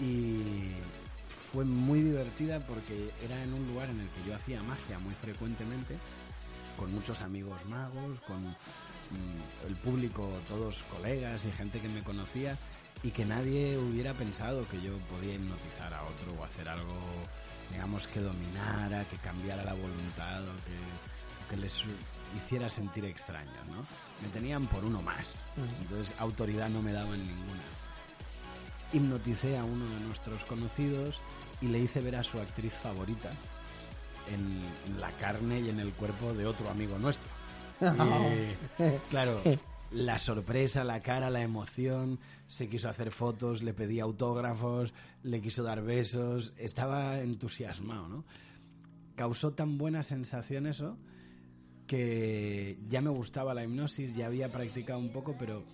Y 0.00 0.72
fue 1.28 1.66
muy 1.66 2.00
divertida 2.00 2.60
porque 2.60 3.10
era 3.22 3.42
en 3.42 3.52
un 3.52 3.66
lugar 3.68 3.90
en 3.90 4.00
el 4.00 4.08
que 4.08 4.24
yo 4.26 4.34
hacía 4.34 4.62
magia 4.62 4.98
muy 5.00 5.14
frecuentemente, 5.14 5.96
con 6.78 6.90
muchos 6.92 7.20
amigos 7.20 7.62
magos, 7.66 8.20
con 8.26 8.42
mm, 8.44 9.66
el 9.66 9.76
público, 9.76 10.30
todos 10.48 10.82
colegas 10.96 11.44
y 11.44 11.52
gente 11.52 11.78
que 11.80 11.88
me 11.88 12.02
conocía, 12.02 12.56
y 13.02 13.10
que 13.10 13.24
nadie 13.26 13.76
hubiera 13.76 14.14
pensado 14.14 14.66
que 14.68 14.80
yo 14.80 14.96
podía 15.10 15.34
hipnotizar 15.34 15.92
a 15.92 16.02
otro 16.04 16.32
o 16.38 16.44
hacer 16.44 16.68
algo, 16.68 16.94
digamos, 17.70 18.06
que 18.06 18.20
dominara, 18.20 19.04
que 19.04 19.16
cambiara 19.16 19.64
la 19.64 19.74
voluntad 19.74 20.42
o 20.42 21.48
que, 21.48 21.56
les 21.56 21.74
hiciera 22.36 22.68
sentir 22.68 23.06
extraños, 23.06 23.66
¿no? 23.68 23.82
Me 24.22 24.28
tenían 24.34 24.66
por 24.66 24.84
uno 24.84 25.00
más, 25.00 25.26
entonces 25.80 26.14
autoridad 26.18 26.68
no 26.68 26.82
me 26.82 26.92
daban 26.92 27.18
ninguna 27.18 27.62
hipnoticé 28.92 29.58
a 29.58 29.64
uno 29.64 29.84
de 29.84 30.00
nuestros 30.06 30.44
conocidos 30.44 31.20
y 31.60 31.68
le 31.68 31.78
hice 31.78 32.00
ver 32.00 32.16
a 32.16 32.22
su 32.22 32.40
actriz 32.40 32.72
favorita 32.72 33.30
en, 34.32 34.62
en 34.86 35.00
la 35.00 35.10
carne 35.12 35.60
y 35.60 35.68
en 35.68 35.80
el 35.80 35.92
cuerpo 35.92 36.32
de 36.34 36.46
otro 36.46 36.70
amigo 36.70 36.98
nuestro. 36.98 37.28
Y, 37.80 38.98
claro, 39.10 39.40
la 39.90 40.18
sorpresa, 40.18 40.84
la 40.84 41.00
cara, 41.00 41.30
la 41.30 41.42
emoción, 41.42 42.18
se 42.46 42.68
quiso 42.68 42.88
hacer 42.88 43.10
fotos, 43.10 43.62
le 43.62 43.74
pedí 43.74 44.00
autógrafos, 44.00 44.92
le 45.22 45.40
quiso 45.40 45.62
dar 45.62 45.82
besos, 45.82 46.52
estaba 46.56 47.20
entusiasmado, 47.20 48.08
¿no? 48.08 48.24
Causó 49.14 49.52
tan 49.52 49.78
buena 49.78 50.02
sensación 50.02 50.66
eso 50.66 50.96
que 51.86 52.78
ya 52.86 53.00
me 53.00 53.10
gustaba 53.10 53.54
la 53.54 53.64
hipnosis, 53.64 54.14
ya 54.14 54.26
había 54.26 54.52
practicado 54.52 54.98
un 54.98 55.10
poco, 55.10 55.36
pero 55.38 55.64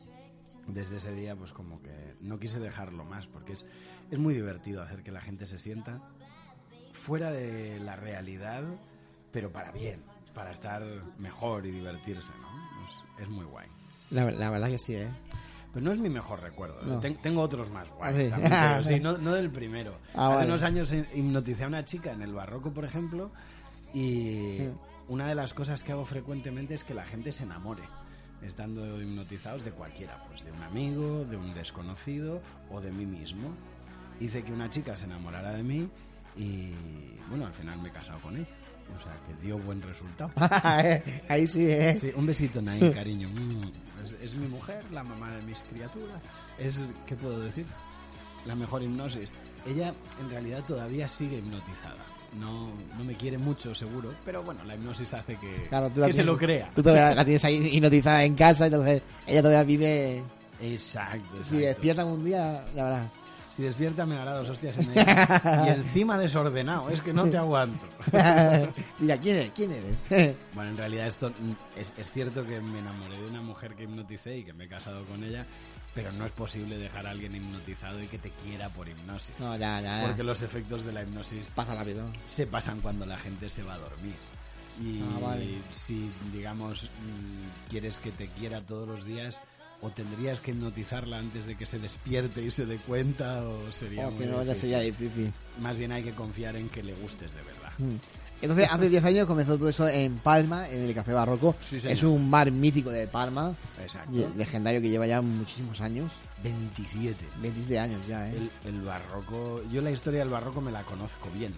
desde 0.68 0.96
ese 0.96 1.12
día 1.14 1.36
pues 1.36 1.52
como 1.52 1.82
que 1.82 2.14
no 2.20 2.38
quise 2.38 2.60
dejarlo 2.60 3.04
más 3.04 3.26
porque 3.26 3.52
es, 3.52 3.66
es 4.10 4.18
muy 4.18 4.34
divertido 4.34 4.82
hacer 4.82 5.02
que 5.02 5.12
la 5.12 5.20
gente 5.20 5.46
se 5.46 5.58
sienta 5.58 6.00
fuera 6.92 7.30
de 7.30 7.80
la 7.80 7.96
realidad 7.96 8.64
pero 9.30 9.52
para 9.52 9.72
bien 9.72 10.02
para 10.32 10.52
estar 10.52 10.82
mejor 11.18 11.66
y 11.66 11.70
divertirse 11.70 12.32
¿no? 12.40 12.88
es, 12.88 13.22
es 13.24 13.28
muy 13.28 13.44
guay 13.44 13.68
La, 14.14 14.30
la 14.30 14.50
verdad 14.50 14.68
que 14.68 14.78
sí, 14.78 14.94
¿eh? 14.94 15.08
pero 15.72 15.84
no 15.86 15.92
es 15.92 15.98
mi 15.98 16.08
mejor 16.08 16.40
recuerdo 16.40 16.80
¿eh? 16.82 16.86
No. 16.86 17.00
Ten- 17.00 17.16
tengo 17.16 17.40
otros 17.42 17.68
más 17.70 17.90
guays 17.90 18.16
Ah, 18.16 18.22
sí. 18.22 18.30
también, 18.30 18.50
pero 18.52 18.84
sí, 18.96 19.00
no, 19.00 19.18
no 19.18 19.32
del 19.34 19.50
primero 19.50 19.96
Ah, 20.14 20.26
hace 20.28 20.34
vale. 20.36 20.48
unos 20.50 20.62
años 20.62 20.92
hi- 20.92 21.04
hipnoticé 21.14 21.64
a 21.64 21.66
una 21.66 21.84
chica 21.84 22.12
en 22.12 22.22
el 22.22 22.32
barroco 22.32 22.70
por 22.72 22.84
ejemplo 22.84 23.30
y 23.92 24.58
una 25.08 25.26
de 25.28 25.34
las 25.34 25.52
cosas 25.54 25.82
que 25.82 25.92
hago 25.92 26.04
frecuentemente 26.04 26.74
es 26.74 26.84
que 26.84 26.94
la 26.94 27.04
gente 27.04 27.32
se 27.32 27.42
enamore 27.44 27.82
estando 28.42 29.00
hipnotizados 29.00 29.64
de 29.64 29.70
cualquiera, 29.70 30.22
pues 30.28 30.44
de 30.44 30.52
un 30.52 30.62
amigo, 30.62 31.24
de 31.24 31.36
un 31.36 31.54
desconocido 31.54 32.40
o 32.70 32.80
de 32.80 32.90
mí 32.92 33.06
mismo. 33.06 33.48
Hice 34.20 34.42
que 34.44 34.52
una 34.52 34.68
chica 34.70 34.96
se 34.96 35.06
enamorara 35.06 35.52
de 35.54 35.62
mí 35.62 35.88
y 36.36 36.72
bueno, 37.30 37.46
al 37.46 37.52
final 37.52 37.78
me 37.80 37.88
he 37.88 37.92
casado 37.92 38.18
con 38.20 38.36
ella. 38.36 38.46
O 38.96 39.02
sea, 39.02 39.12
que 39.26 39.46
dio 39.46 39.58
buen 39.58 39.82
resultado. 39.82 40.30
Ahí 41.28 41.46
sí, 41.46 41.66
¿eh? 41.68 41.98
Sí, 42.00 42.10
un 42.14 42.26
besito, 42.26 42.62
Nain, 42.62 42.92
cariño. 42.92 43.28
Mm. 43.28 44.04
Es, 44.04 44.16
es 44.22 44.34
mi 44.36 44.46
mujer, 44.46 44.82
la 44.92 45.02
mamá 45.02 45.32
de 45.34 45.42
mis 45.42 45.58
criaturas. 45.70 46.20
Es, 46.58 46.78
¿qué 47.06 47.14
puedo 47.16 47.40
decir? 47.40 47.66
La 48.46 48.54
mejor 48.54 48.82
hipnosis. 48.82 49.30
Ella 49.66 49.92
en 50.20 50.30
realidad 50.30 50.62
todavía 50.66 51.08
sigue 51.08 51.38
hipnotizada. 51.38 51.96
No, 52.38 52.68
no 52.98 53.04
me 53.04 53.14
quiere 53.14 53.38
mucho, 53.38 53.74
seguro, 53.74 54.12
pero 54.24 54.42
bueno, 54.42 54.64
la 54.64 54.74
hipnosis 54.74 55.14
hace 55.14 55.36
que, 55.36 55.66
Claro, 55.68 55.88
tú 55.90 56.00
la 56.00 56.08
que 56.08 56.12
se 56.12 56.24
lo 56.24 56.36
crea. 56.36 56.70
Tú 56.74 56.82
todavía 56.82 57.14
la 57.14 57.24
tienes 57.24 57.44
ahí 57.44 57.56
hipnotizada 57.76 58.24
en 58.24 58.34
casa, 58.34 58.66
entonces 58.66 59.02
ella 59.26 59.40
todavía 59.42 59.62
vive... 59.64 60.22
Exacto, 60.60 61.36
exacto. 61.36 61.44
Si 61.44 61.58
despierta 61.58 62.04
un 62.04 62.24
día, 62.24 62.64
ya 62.74 62.84
verás. 62.84 63.10
Si 63.54 63.62
despierta 63.62 64.04
me 64.04 64.16
dará 64.16 64.34
dos 64.34 64.48
hostias 64.48 64.76
en 64.78 64.90
ella. 64.90 65.64
y 65.66 65.68
encima 65.70 66.18
desordenado, 66.18 66.90
es 66.90 67.00
que 67.00 67.12
no 67.12 67.24
te 67.28 67.36
aguanto. 67.36 67.86
Mira, 68.98 69.16
¿quién 69.18 69.36
eres? 69.36 69.52
¿Quién 69.54 69.70
eres? 69.72 70.36
Bueno, 70.54 70.70
en 70.70 70.76
realidad 70.76 71.06
esto 71.06 71.30
mm, 71.30 71.78
es, 71.80 71.92
es 71.96 72.10
cierto 72.10 72.44
que 72.44 72.60
me 72.60 72.78
enamoré 72.80 73.16
de 73.16 73.26
una 73.28 73.42
mujer 73.42 73.74
que 73.74 73.84
hipnoticé 73.84 74.38
y 74.38 74.44
que 74.44 74.52
me 74.52 74.64
he 74.64 74.68
casado 74.68 75.04
con 75.04 75.22
ella, 75.22 75.46
pero 75.94 76.10
no 76.12 76.26
es 76.26 76.32
posible 76.32 76.76
dejar 76.78 77.06
a 77.06 77.10
alguien 77.10 77.34
hipnotizado 77.36 78.02
y 78.02 78.06
que 78.06 78.18
te 78.18 78.30
quiera 78.44 78.68
por 78.70 78.88
hipnosis. 78.88 79.34
No, 79.38 79.56
ya, 79.56 79.80
ya, 79.80 80.00
ya. 80.00 80.06
Porque 80.08 80.22
los 80.24 80.42
efectos 80.42 80.84
de 80.84 80.92
la 80.92 81.02
hipnosis 81.02 81.50
Pasa 81.54 81.74
rápido. 81.76 82.04
se 82.26 82.46
pasan 82.48 82.80
cuando 82.80 83.06
la 83.06 83.18
gente 83.18 83.48
se 83.48 83.62
va 83.62 83.74
a 83.74 83.78
dormir. 83.78 84.14
Y 84.82 85.00
Ah, 85.02 85.18
vale. 85.22 85.46
si, 85.70 86.10
digamos, 86.32 86.84
mm, 86.84 87.70
quieres 87.70 87.98
que 87.98 88.10
te 88.10 88.26
quiera 88.26 88.60
todos 88.60 88.88
los 88.88 89.04
días, 89.04 89.40
o 89.84 89.90
tendrías 89.90 90.40
que 90.40 90.52
hipnotizarla 90.52 91.18
antes 91.18 91.44
de 91.44 91.56
que 91.56 91.66
se 91.66 91.78
despierte 91.78 92.42
y 92.42 92.50
se 92.50 92.64
dé 92.64 92.78
cuenta, 92.78 93.42
o 93.46 93.70
sería 93.70 94.08
O 94.08 94.10
muy 94.10 94.24
si 94.24 94.30
no, 94.30 94.42
ya 94.42 94.54
sería. 94.54 94.80
Más 95.60 95.76
bien 95.76 95.92
hay 95.92 96.02
que 96.02 96.12
confiar 96.12 96.56
en 96.56 96.70
que 96.70 96.82
le 96.82 96.94
gustes 96.94 97.32
de 97.34 97.42
verdad. 97.42 97.72
Mm. 97.78 97.96
Entonces, 98.40 98.68
hace 98.70 98.88
10 98.88 99.04
años 99.04 99.26
comenzó 99.26 99.56
todo 99.58 99.68
eso 99.68 99.86
en 99.88 100.16
Palma, 100.18 100.68
en 100.68 100.82
el 100.82 100.94
Café 100.94 101.12
Barroco. 101.12 101.54
Sí, 101.60 101.76
es 101.76 102.02
un 102.02 102.30
bar 102.30 102.50
mítico 102.50 102.90
de 102.90 103.06
Palma, 103.06 103.54
Exacto. 103.80 104.32
legendario 104.36 104.80
que 104.80 104.88
lleva 104.88 105.06
ya 105.06 105.20
muchísimos 105.20 105.80
años. 105.80 106.10
27. 106.42 107.16
27 107.40 107.78
años 107.78 108.00
ya, 108.08 108.28
¿eh? 108.28 108.36
El, 108.64 108.74
el 108.74 108.82
barroco, 108.82 109.62
yo 109.70 109.80
la 109.82 109.90
historia 109.90 110.20
del 110.20 110.28
barroco 110.30 110.60
me 110.60 110.72
la 110.72 110.82
conozco 110.82 111.30
bien, 111.30 111.54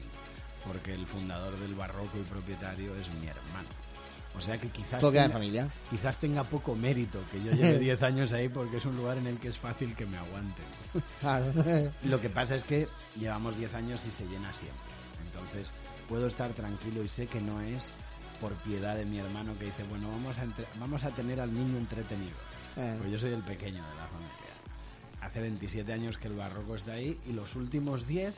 porque 0.66 0.94
el 0.94 1.06
fundador 1.06 1.58
del 1.58 1.74
barroco 1.74 2.18
y 2.20 2.22
propietario 2.22 2.94
es 2.96 3.08
mi 3.20 3.26
hermano. 3.28 3.68
O 4.36 4.40
sea 4.40 4.58
que 4.58 4.68
quizás 4.68 5.00
tenga, 5.00 5.30
familia. 5.30 5.68
quizás 5.90 6.18
tenga 6.18 6.44
poco 6.44 6.74
mérito 6.74 7.20
que 7.32 7.42
yo 7.42 7.52
lleve 7.56 7.78
10 7.78 8.02
años 8.02 8.32
ahí 8.32 8.48
porque 8.48 8.76
es 8.76 8.84
un 8.84 8.96
lugar 8.96 9.16
en 9.18 9.26
el 9.26 9.38
que 9.38 9.48
es 9.48 9.56
fácil 9.58 9.94
que 9.94 10.04
me 10.06 10.18
aguanten. 10.18 10.64
Claro. 11.20 11.46
Lo 12.04 12.20
que 12.20 12.28
pasa 12.28 12.54
es 12.54 12.64
que 12.64 12.86
llevamos 13.18 13.56
10 13.56 13.74
años 13.74 14.04
y 14.06 14.10
se 14.10 14.26
llena 14.26 14.52
siempre. 14.52 14.76
Entonces 15.26 15.70
puedo 16.08 16.26
estar 16.26 16.50
tranquilo 16.52 17.02
y 17.02 17.08
sé 17.08 17.26
que 17.26 17.40
no 17.40 17.60
es 17.62 17.92
por 18.40 18.52
piedad 18.56 18.94
de 18.96 19.06
mi 19.06 19.18
hermano 19.18 19.58
que 19.58 19.64
dice, 19.66 19.82
bueno, 19.88 20.08
vamos 20.10 20.36
a, 20.38 20.44
entre- 20.44 20.66
vamos 20.78 21.02
a 21.04 21.10
tener 21.10 21.40
al 21.40 21.52
niño 21.54 21.78
entretenido. 21.78 22.36
Eh. 22.76 22.96
Pues 22.98 23.10
yo 23.10 23.18
soy 23.18 23.32
el 23.32 23.42
pequeño 23.42 23.82
de 23.82 23.94
la 23.94 24.06
familia. 24.06 25.22
Hace 25.22 25.40
27 25.40 25.90
años 25.92 26.18
que 26.18 26.28
el 26.28 26.34
barroco 26.34 26.76
está 26.76 26.92
ahí 26.92 27.18
y 27.26 27.32
los 27.32 27.56
últimos 27.56 28.06
10, 28.06 28.34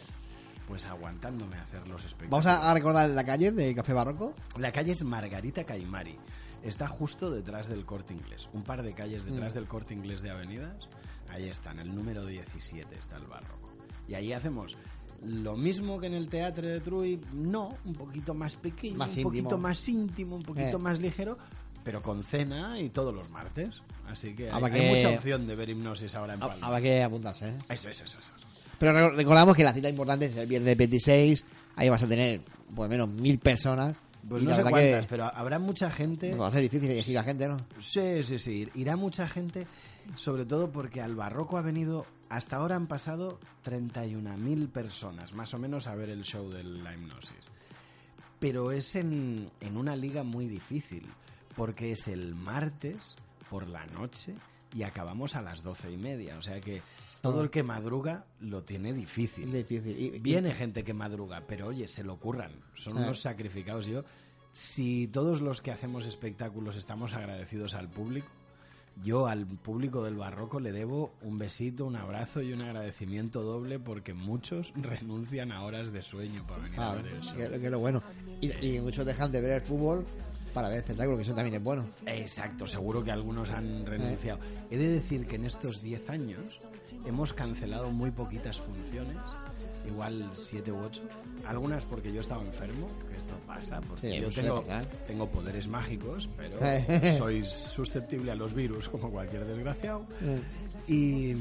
pues 0.69 0.85
aguantándome 0.87 1.57
a 1.57 1.63
hacer 1.63 1.89
los 1.89 2.05
espectáculos. 2.05 2.45
Vamos 2.45 2.63
a, 2.65 2.75
recordar 2.75 3.09
la 3.09 3.25
calle 3.25 3.51
de 3.51 3.75
Café 3.75 3.95
Barroco. 3.95 4.35
La 4.59 4.71
calle 4.71 4.93
es 4.93 5.03
Margarita 5.03 5.65
Caimari. 5.65 6.17
está 6.63 6.87
justo 6.89 7.31
detrás 7.31 7.69
del 7.69 7.85
corte 7.87 8.13
inglés. 8.13 8.49
Un 8.53 8.63
par 8.65 8.83
de 8.83 8.93
calles 8.93 9.25
detrás 9.25 9.55
Mm. 9.55 9.59
del 9.59 9.67
corte 9.67 9.95
inglés 9.95 10.21
de 10.23 10.31
avenidas. 10.31 10.89
Ahí 11.31 11.49
están, 11.49 11.79
el 11.79 11.95
número 11.95 12.27
17 12.27 12.97
está 12.99 13.17
el 13.17 13.27
barroco. 13.27 13.71
Y 14.09 14.15
ahí 14.15 14.33
hacemos 14.33 14.77
lo 15.25 15.57
mismo 15.57 15.99
que 16.01 16.09
en 16.09 16.15
el 16.15 16.29
Teatro 16.29 16.67
de 16.67 16.81
Truy, 16.81 17.21
no, 17.33 17.77
un 17.85 17.95
poquito 17.95 18.35
más 18.35 18.55
pequeño, 18.57 18.97
Más 18.99 19.13
un 19.13 19.19
íntimo. 19.21 19.31
poquito 19.31 19.59
más 19.59 19.89
íntimo, 19.89 20.37
un 20.37 20.43
poquito 20.43 20.77
Eh. 20.77 20.81
más 20.81 20.99
ligero, 20.99 21.39
pero 21.85 22.03
con 22.03 22.23
cena 22.25 22.79
y 22.81 22.91
todos 22.91 23.15
los 23.15 23.31
martes. 23.31 23.81
Así 24.09 24.35
que 24.35 24.51
hay, 24.51 24.95
mucha 24.95 25.11
opción 25.11 25.47
de 25.47 25.55
ver 25.55 25.71
hipnosis 25.71 26.15
ahora 26.15 26.35
en 26.35 26.41
Palma. 26.41 26.67
Habrá 26.67 26.81
que 26.81 27.03
apuntarse, 27.03 27.51
¿eh? 27.51 27.55
Eso, 27.71 27.89
eso, 27.89 28.05
eso, 28.05 28.19
eso. 28.19 28.33
Pero 28.79 28.93
re- 28.93 29.17
recordamos 29.17 29.57
que 29.57 29.65
la 29.65 29.73
cita 29.73 29.89
importante 29.89 30.27
es 30.27 30.37
el 30.37 30.47
viernes 30.47 30.77
26. 30.77 31.45
Ahí 31.77 31.89
vas 31.89 32.03
a 32.03 32.09
tener 32.09 32.41
por 32.75 32.87
lo 32.87 32.89
menos 32.89 33.09
mil 33.09 33.39
personas. 33.39 33.99
Pues 34.29 34.43
Y 34.43 34.47
no 34.47 34.51
sé 34.55 34.63
verdad 34.63 34.79
que 34.79 34.89
cuántas, 34.91 35.07
pero 35.07 35.25
habrá 35.35 35.59
mucha 35.59 35.91
gente. 35.91 36.35
Va 36.35 36.49
a 36.49 36.51
ser 36.51 36.61
difícil 36.63 36.91
elegir 36.91 37.15
la 37.15 37.25
gente, 37.25 37.49
¿no? 37.49 37.57
Sí, 37.81 38.23
sí, 38.23 38.39
sí. 38.39 38.69
Irá 38.75 38.97
mucha 38.97 39.27
gente, 39.29 39.67
sobre 40.17 40.45
todo 40.45 40.71
porque 40.71 41.01
al 41.01 41.15
barroco 41.15 41.57
ha 41.57 41.63
venido. 41.63 42.05
Hasta 42.29 42.57
ahora 42.57 42.77
han 42.77 42.87
pasado 42.89 43.39
31.000 43.65 44.69
personas, 44.69 45.33
más 45.33 45.55
o 45.55 45.59
menos, 45.59 45.87
a 45.87 45.95
ver 45.95 46.11
el 46.11 46.25
show 46.25 46.51
de 46.51 46.63
la 46.63 46.93
hipnosis. 46.95 47.51
Pero 48.39 48.71
es 48.71 48.95
en, 48.97 49.51
en 49.61 49.77
una 49.77 49.97
liga 49.97 50.23
muy 50.25 50.47
difícil, 50.47 51.07
porque 51.57 51.93
es 51.93 52.07
el 52.07 52.35
martes 52.35 53.17
por 53.49 53.67
la 53.69 53.87
noche 53.87 54.35
y 54.77 54.83
acabamos 54.83 55.35
a 55.37 55.43
las 55.43 55.63
doce 55.63 55.91
y 55.91 55.97
media. 55.97 56.37
O 56.39 56.43
sea 56.43 56.61
que 56.61 56.83
todo 57.21 57.41
Ah. 57.41 57.43
el 57.45 57.51
que 57.51 57.63
madruga 57.63 58.25
lo 58.41 58.63
tiene 58.63 58.93
difícil. 58.93 59.53
Difícil. 59.53 59.99
Y- 59.99 60.17
y- 60.17 60.19
Viene 60.21 60.55
gente 60.55 60.85
que 60.85 60.95
madruga, 60.95 61.43
pero 61.47 61.69
oye, 61.69 61.89
se 61.89 62.05
lo 62.05 62.17
curran. 62.19 62.53
Son 62.75 62.97
unos 62.97 63.21
sacrificados. 63.21 63.87
Yo, 63.87 64.05
si 64.53 65.07
todos 65.09 65.41
los 65.41 65.61
que 65.61 65.71
hacemos 65.71 66.07
espectáculos 66.07 66.77
estamos 66.77 67.15
agradecidos 67.15 67.75
al 67.75 67.89
público, 67.89 68.27
yo 69.05 69.29
al 69.29 69.47
público 69.47 70.03
del 70.03 70.17
barroco 70.17 70.59
le 70.59 70.73
debo 70.73 71.13
un 71.23 71.39
besito, 71.39 71.87
un 71.87 71.95
abrazo 71.95 72.43
y 72.43 72.53
un 72.53 72.63
agradecimiento 72.63 73.43
doble 73.43 73.79
porque 73.79 74.13
muchos 74.15 74.73
renuncian 74.77 75.53
a 75.53 75.63
horas 75.63 75.93
de 75.93 76.03
sueño 76.03 76.43
para 76.49 76.63
venir 76.65 76.81
Ah, 76.81 76.91
a 76.91 76.95
ver 76.97 77.07
eso. 77.15 77.61
que, 77.61 77.71
lo 77.71 77.79
bueno. 77.79 78.03
Y, 78.41 78.51
y 78.67 78.81
muchos 78.81 79.07
dejan 79.07 79.31
de 79.31 79.41
ver 79.41 79.53
el 79.53 79.61
fútbol 79.61 80.05
para 80.59 80.71
ver 80.71 80.79
espectáculo, 80.79 81.17
que 81.17 81.23
eso 81.23 81.35
también 81.35 81.55
es 81.55 81.63
bueno. 81.63 81.85
Exacto, 82.05 82.67
seguro 82.67 83.05
que 83.05 83.13
algunos 83.13 83.49
han 83.51 83.87
renunciado. 83.87 84.41
He 84.73 84.77
de 84.77 84.89
decir 84.89 85.25
que 85.25 85.37
en 85.37 85.45
estos 85.45 85.83
10 85.83 86.11
años 86.11 86.67
hemos 87.07 87.33
cancelado 87.33 87.91
muy 87.91 88.11
poquitas 88.11 88.59
funciones, 88.59 89.17
igual 89.87 90.29
7 90.33 90.73
u 90.73 90.79
8. 90.79 91.01
Algunas 91.47 91.85
porque 91.85 92.13
yo 92.13 92.23
estaba 92.23 92.43
enfermo, 92.43 92.89
que 93.09 93.17
esto 93.17 93.35
pasa, 93.47 93.81
porque 93.83 94.11
Sí, 94.11 94.21
yo 94.21 94.31
tengo, 94.31 94.65
tengo 95.07 95.31
poderes 95.31 95.69
mágicos, 95.69 96.29
pero 96.37 96.59
soy 97.19 97.45
susceptible 97.45 98.33
a 98.33 98.35
los 98.35 98.53
virus 98.53 98.89
como 98.89 99.13
cualquier 99.13 99.45
desgraciado. 99.45 100.07
Y, 100.89 101.37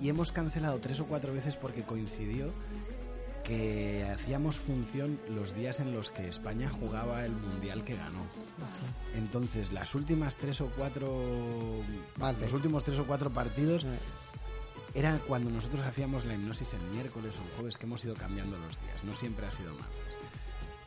y 0.00 0.08
hemos 0.08 0.32
cancelado 0.32 0.80
tres 0.80 0.98
o 0.98 1.06
cuatro 1.06 1.32
veces 1.32 1.54
porque 1.54 1.84
coincidió 1.84 2.50
que 3.48 4.06
hacíamos 4.12 4.56
función 4.56 5.18
los 5.30 5.54
días 5.54 5.80
en 5.80 5.94
los 5.94 6.10
que 6.10 6.28
España 6.28 6.68
jugaba 6.68 7.24
el 7.24 7.32
mundial 7.32 7.82
que 7.82 7.96
ganó. 7.96 8.26
Entonces, 9.16 9.72
las 9.72 9.94
últimas 9.94 10.36
tres 10.36 10.60
o 10.60 10.70
cuatro. 10.76 11.22
Los 12.40 12.52
últimos 12.52 12.84
tres 12.84 12.98
o 12.98 13.06
cuatro 13.06 13.30
partidos. 13.30 13.86
Era 14.94 15.18
cuando 15.26 15.50
nosotros 15.50 15.82
hacíamos 15.86 16.24
la 16.26 16.34
hipnosis 16.34 16.74
el 16.74 16.82
miércoles 16.94 17.34
o 17.36 17.42
el 17.42 17.50
jueves, 17.56 17.78
que 17.78 17.86
hemos 17.86 18.04
ido 18.04 18.14
cambiando 18.14 18.56
los 18.58 18.80
días. 18.80 19.04
No 19.04 19.14
siempre 19.14 19.46
ha 19.46 19.52
sido 19.52 19.72
martes. 19.74 20.14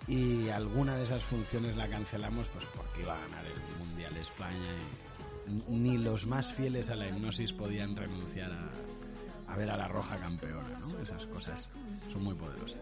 Y 0.07 0.49
alguna 0.49 0.97
de 0.97 1.03
esas 1.03 1.23
funciones 1.23 1.75
la 1.75 1.87
cancelamos 1.87 2.47
pues 2.47 2.65
porque 2.75 3.01
iba 3.01 3.15
a 3.15 3.21
ganar 3.21 3.45
el 3.45 3.85
Mundial 3.85 4.17
España 4.17 4.75
y 5.69 5.73
ni 5.75 5.97
los 5.97 6.27
más 6.27 6.53
fieles 6.53 6.89
a 6.89 6.95
la 6.95 7.07
hipnosis 7.07 7.53
podían 7.53 7.95
renunciar 7.95 8.51
a, 8.51 8.69
a 9.51 9.57
ver 9.57 9.69
a 9.69 9.77
la 9.77 9.87
roja 9.87 10.17
campeona, 10.17 10.79
¿no? 10.79 11.03
Esas 11.03 11.25
cosas 11.25 11.67
son 12.11 12.23
muy 12.23 12.35
poderosas. 12.35 12.79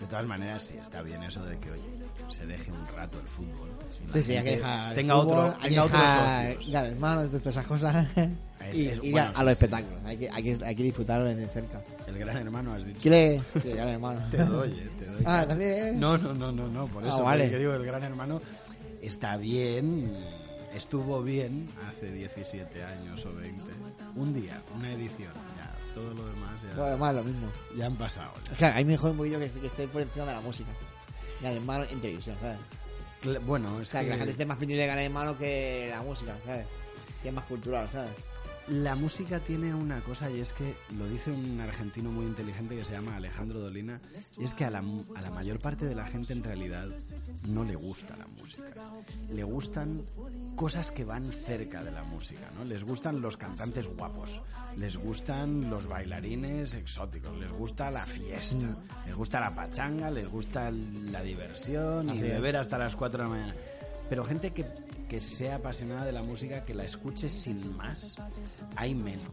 De 0.00 0.06
todas 0.06 0.26
maneras, 0.26 0.62
sí, 0.64 0.74
está 0.76 1.00
bien 1.02 1.22
eso 1.22 1.42
de 1.44 1.58
que, 1.58 1.70
oye, 1.70 1.82
se 2.28 2.44
deje 2.46 2.70
un 2.70 2.86
rato 2.88 3.18
el 3.18 3.26
fútbol. 3.26 3.70
Sí, 3.90 4.22
sí, 4.22 4.36
hay 4.36 4.44
que 4.44 4.56
dejar. 4.56 4.90
el 4.90 4.94
tenga 4.94 5.14
fútbol, 5.22 5.38
otro, 5.38 5.56
hay 5.62 5.70
tenga 5.70 5.82
que 5.84 5.88
dejar 5.92 6.46
socios. 6.54 6.68
ir 6.68 6.76
a 6.76 6.82
las 6.82 6.98
manos, 6.98 7.30
todas 7.30 7.46
esas 7.46 7.66
cosas. 7.66 8.08
Es- 8.16 8.78
y 8.78 8.88
es- 8.88 9.02
ir 9.02 9.12
bueno, 9.12 9.30
a, 9.34 9.40
a 9.40 9.44
los 9.44 9.52
espectáculos. 9.52 10.00
Hay 10.04 10.16
que, 10.18 10.30
hay, 10.30 10.42
que, 10.42 10.64
hay 10.64 10.74
que 10.76 10.82
disfrutarlo 10.82 11.24
de 11.26 11.46
cerca. 11.48 11.80
El 12.06 12.18
gran 12.18 12.36
hermano 12.36 12.74
has 12.74 12.84
dicho. 12.84 12.98
¿Quiere? 13.00 13.40
Sí, 13.62 13.68
gran 13.70 13.88
hermano. 13.88 14.20
Te 14.30 14.38
doy, 14.38 14.70
eh, 14.70 14.90
te 14.98 15.06
doy. 15.06 15.22
Ah, 15.26 15.46
¿también? 15.48 15.98
No, 16.00 16.18
no, 16.18 16.34
no, 16.34 16.52
no, 16.52 16.68
no, 16.68 16.86
por 16.88 17.04
Ah, 17.04 17.08
eso. 17.08 17.22
vale. 17.22 17.44
porque 17.44 17.58
digo, 17.58 17.72
el 17.74 17.86
gran 17.86 18.02
hermano 18.02 18.40
está 19.00 19.36
bien, 19.38 20.12
estuvo 20.74 21.22
bien 21.22 21.68
hace 21.88 22.10
17 22.12 22.82
años 22.84 23.24
o 23.24 23.32
20. 23.34 23.62
Un 24.16 24.32
día, 24.34 24.60
una 24.74 24.92
edición, 24.92 25.32
ya. 25.56 25.72
Todo 25.94 26.12
lo 26.14 26.26
demás 26.26 26.60
ya, 26.62 26.74
Bueno, 26.74 26.96
más 26.98 27.14
lo 27.14 27.24
mismo. 27.24 27.48
ya 27.76 27.86
han 27.86 27.96
pasado. 27.96 28.32
ya. 28.46 28.52
Es 28.52 28.58
que 28.58 28.64
a 28.66 28.74
mí 28.76 28.84
me 28.84 28.96
jode 28.96 29.12
un 29.12 29.16
poquito 29.18 29.38
que, 29.38 29.46
esté- 29.46 29.60
que 29.60 29.66
esté 29.66 29.88
por 29.88 30.02
encima 30.02 30.24
de 30.26 30.32
la 30.32 30.40
música. 30.40 30.70
Gran 31.40 31.54
hermano 31.54 31.84
en 31.84 32.00
televisión, 32.00 32.36
¿sabes? 32.40 32.58
Bueno, 33.44 33.76
O 33.76 33.84
sea, 33.84 34.00
que... 34.00 34.06
que 34.06 34.10
la 34.12 34.16
gente 34.18 34.32
esté 34.32 34.46
más 34.46 34.56
pendiente 34.58 34.82
de 34.82 34.86
Gran 34.86 34.98
Hermano 35.00 35.36
que 35.36 35.88
la 35.90 36.00
música, 36.02 36.32
¿sabes? 36.46 36.66
Que 37.22 37.28
es 37.28 37.34
más 37.34 37.44
cultural, 37.44 37.88
¿sabes? 37.90 38.10
La 38.68 38.96
música 38.96 39.38
tiene 39.40 39.74
una 39.74 40.00
cosa 40.00 40.30
y 40.30 40.40
es 40.40 40.52
que 40.52 40.74
lo 40.98 41.08
dice 41.08 41.30
un 41.30 41.60
argentino 41.60 42.10
muy 42.10 42.26
inteligente 42.26 42.76
que 42.76 42.84
se 42.84 42.92
llama 42.92 43.16
Alejandro 43.16 43.60
Dolina 43.60 44.00
y 44.38 44.44
es 44.44 44.54
que 44.54 44.64
a 44.64 44.70
la, 44.70 44.82
a 45.14 45.20
la 45.20 45.30
mayor 45.30 45.60
parte 45.60 45.86
de 45.86 45.94
la 45.94 46.06
gente 46.06 46.32
en 46.32 46.42
realidad 46.42 46.88
no 47.48 47.64
le 47.64 47.76
gusta 47.76 48.16
la 48.16 48.26
música. 48.26 48.62
Le 49.30 49.44
gustan 49.44 50.02
cosas 50.56 50.90
que 50.90 51.04
van 51.04 51.26
cerca 51.26 51.84
de 51.84 51.92
la 51.92 52.02
música, 52.02 52.50
¿no? 52.56 52.64
Les 52.64 52.82
gustan 52.82 53.20
los 53.20 53.36
cantantes 53.36 53.86
guapos, 53.86 54.40
les 54.76 54.96
gustan 54.96 55.70
los 55.70 55.86
bailarines 55.86 56.74
exóticos, 56.74 57.36
les 57.38 57.50
gusta 57.50 57.90
la 57.90 58.04
fiesta, 58.04 58.76
les 59.06 59.14
gusta 59.14 59.40
la 59.40 59.54
pachanga, 59.54 60.10
les 60.10 60.28
gusta 60.28 60.70
la 60.70 61.22
diversión 61.22 62.10
y 62.10 62.20
beber 62.20 62.56
hasta 62.56 62.78
las 62.78 62.96
4 62.96 63.18
de 63.18 63.24
la 63.24 63.30
mañana. 63.30 63.54
Pero 64.08 64.24
gente 64.24 64.52
que, 64.52 64.64
que 65.08 65.20
sea 65.20 65.56
apasionada 65.56 66.04
de 66.04 66.12
la 66.12 66.22
música, 66.22 66.64
que 66.64 66.74
la 66.74 66.84
escuche 66.84 67.28
sin 67.28 67.76
más, 67.76 68.14
hay 68.76 68.94
menos. 68.94 69.26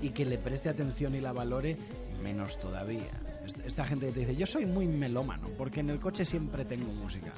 Y 0.00 0.10
que 0.10 0.24
le 0.24 0.38
preste 0.38 0.68
atención 0.68 1.14
y 1.14 1.20
la 1.20 1.32
valore, 1.32 1.76
menos 2.22 2.58
todavía. 2.60 3.10
Est- 3.46 3.58
Esta 3.66 3.84
gente 3.84 4.06
que 4.06 4.12
te 4.12 4.20
dice, 4.20 4.36
yo 4.36 4.46
soy 4.46 4.66
muy 4.66 4.86
melómano, 4.86 5.48
porque 5.58 5.80
en 5.80 5.90
el 5.90 5.98
coche 6.00 6.24
siempre 6.24 6.64
tengo 6.64 6.90
música. 6.92 7.32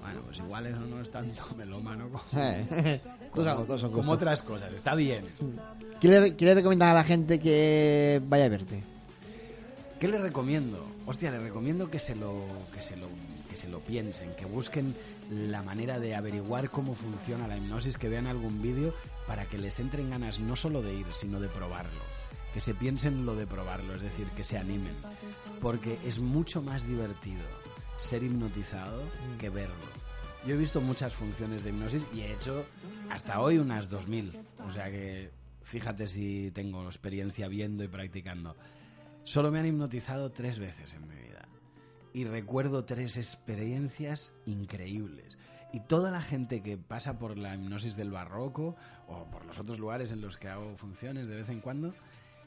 Bueno, 0.00 0.20
pues 0.26 0.38
igual 0.40 0.66
eso 0.66 0.80
no 0.80 1.00
es 1.00 1.10
tanto 1.10 1.54
melómano 1.56 2.08
como, 2.08 2.24
Eh, 2.42 3.00
otras 4.08 4.42
cosas. 4.42 4.72
Está 4.74 4.94
bien. 4.96 5.24
¿Qué 6.00 6.08
le, 6.08 6.34
qué 6.36 6.44
le 6.44 6.54
recomiendas 6.54 6.88
a 6.90 6.94
la 6.94 7.04
gente 7.04 7.38
que 7.38 8.20
vaya 8.26 8.46
a 8.46 8.48
verte? 8.48 8.82
¿Qué 10.00 10.08
le 10.08 10.18
recomiendo? 10.18 10.84
Hostia, 11.06 11.30
le 11.30 11.38
recomiendo 11.38 11.88
que 11.88 12.00
se 12.00 12.16
lo 12.16 12.34
que 12.74 12.82
se 12.82 12.96
lo 12.96 13.06
que 13.48 13.56
se 13.56 13.68
lo 13.68 13.78
piensen, 13.80 14.30
que 14.36 14.44
busquen 14.46 14.94
la 15.32 15.62
manera 15.62 15.98
de 15.98 16.14
averiguar 16.14 16.70
cómo 16.70 16.94
funciona 16.94 17.48
la 17.48 17.56
hipnosis, 17.56 17.98
que 17.98 18.08
vean 18.08 18.26
algún 18.26 18.60
vídeo 18.60 18.94
para 19.26 19.46
que 19.46 19.58
les 19.58 19.80
entren 19.80 20.10
ganas 20.10 20.40
no 20.40 20.56
solo 20.56 20.82
de 20.82 20.94
ir, 20.94 21.06
sino 21.12 21.40
de 21.40 21.48
probarlo. 21.48 22.00
Que 22.52 22.60
se 22.60 22.74
piensen 22.74 23.24
lo 23.24 23.34
de 23.34 23.46
probarlo, 23.46 23.94
es 23.94 24.02
decir, 24.02 24.26
que 24.28 24.44
se 24.44 24.58
animen, 24.58 24.94
porque 25.62 25.98
es 26.04 26.18
mucho 26.18 26.60
más 26.60 26.86
divertido 26.86 27.40
ser 27.98 28.22
hipnotizado 28.22 29.02
que 29.38 29.48
verlo. 29.48 29.74
Yo 30.46 30.54
he 30.54 30.58
visto 30.58 30.80
muchas 30.80 31.14
funciones 31.14 31.62
de 31.62 31.70
hipnosis 31.70 32.06
y 32.12 32.22
he 32.22 32.32
hecho 32.32 32.66
hasta 33.10 33.40
hoy 33.40 33.58
unas 33.58 33.88
2000, 33.88 34.32
o 34.66 34.72
sea 34.72 34.90
que 34.90 35.30
fíjate 35.62 36.06
si 36.06 36.50
tengo 36.52 36.84
experiencia 36.86 37.48
viendo 37.48 37.84
y 37.84 37.88
practicando. 37.88 38.56
Solo 39.24 39.50
me 39.52 39.60
han 39.60 39.66
hipnotizado 39.66 40.30
tres 40.30 40.58
veces 40.58 40.94
en 40.94 41.08
mi. 41.08 41.21
Y 42.14 42.24
recuerdo 42.24 42.84
tres 42.84 43.16
experiencias 43.16 44.32
increíbles. 44.46 45.38
Y 45.72 45.80
toda 45.80 46.10
la 46.10 46.20
gente 46.20 46.62
que 46.62 46.76
pasa 46.76 47.18
por 47.18 47.38
la 47.38 47.54
hipnosis 47.54 47.96
del 47.96 48.10
barroco 48.10 48.76
o 49.08 49.24
por 49.30 49.46
los 49.46 49.58
otros 49.58 49.78
lugares 49.78 50.10
en 50.10 50.20
los 50.20 50.36
que 50.36 50.48
hago 50.48 50.76
funciones 50.76 51.28
de 51.28 51.36
vez 51.36 51.48
en 51.48 51.60
cuando, 51.60 51.94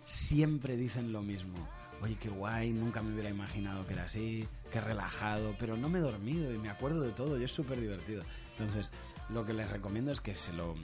siempre 0.03 0.77
dicen 0.77 1.11
lo 1.11 1.21
mismo. 1.21 1.55
Oye, 2.01 2.17
qué 2.19 2.29
guay, 2.29 2.71
nunca 2.73 3.01
me 3.01 3.13
hubiera 3.13 3.29
imaginado 3.29 3.85
que 3.87 3.93
era 3.93 4.03
así, 4.03 4.47
qué 4.71 4.81
relajado, 4.81 5.55
pero 5.57 5.75
no 5.77 5.89
me 5.89 5.99
he 5.99 6.01
dormido 6.01 6.53
y 6.53 6.57
me 6.57 6.69
acuerdo 6.69 7.01
de 7.01 7.11
todo 7.11 7.39
y 7.39 7.43
es 7.43 7.51
súper 7.51 7.79
divertido. 7.81 8.21
Entonces, 8.59 8.91
lo 9.29 9.45
que 9.45 9.53
les 9.53 9.69
recomiendo 9.71 10.11
es 10.11 10.21
que 10.21 10.35
se 10.35 10.53
lo... 10.53 10.75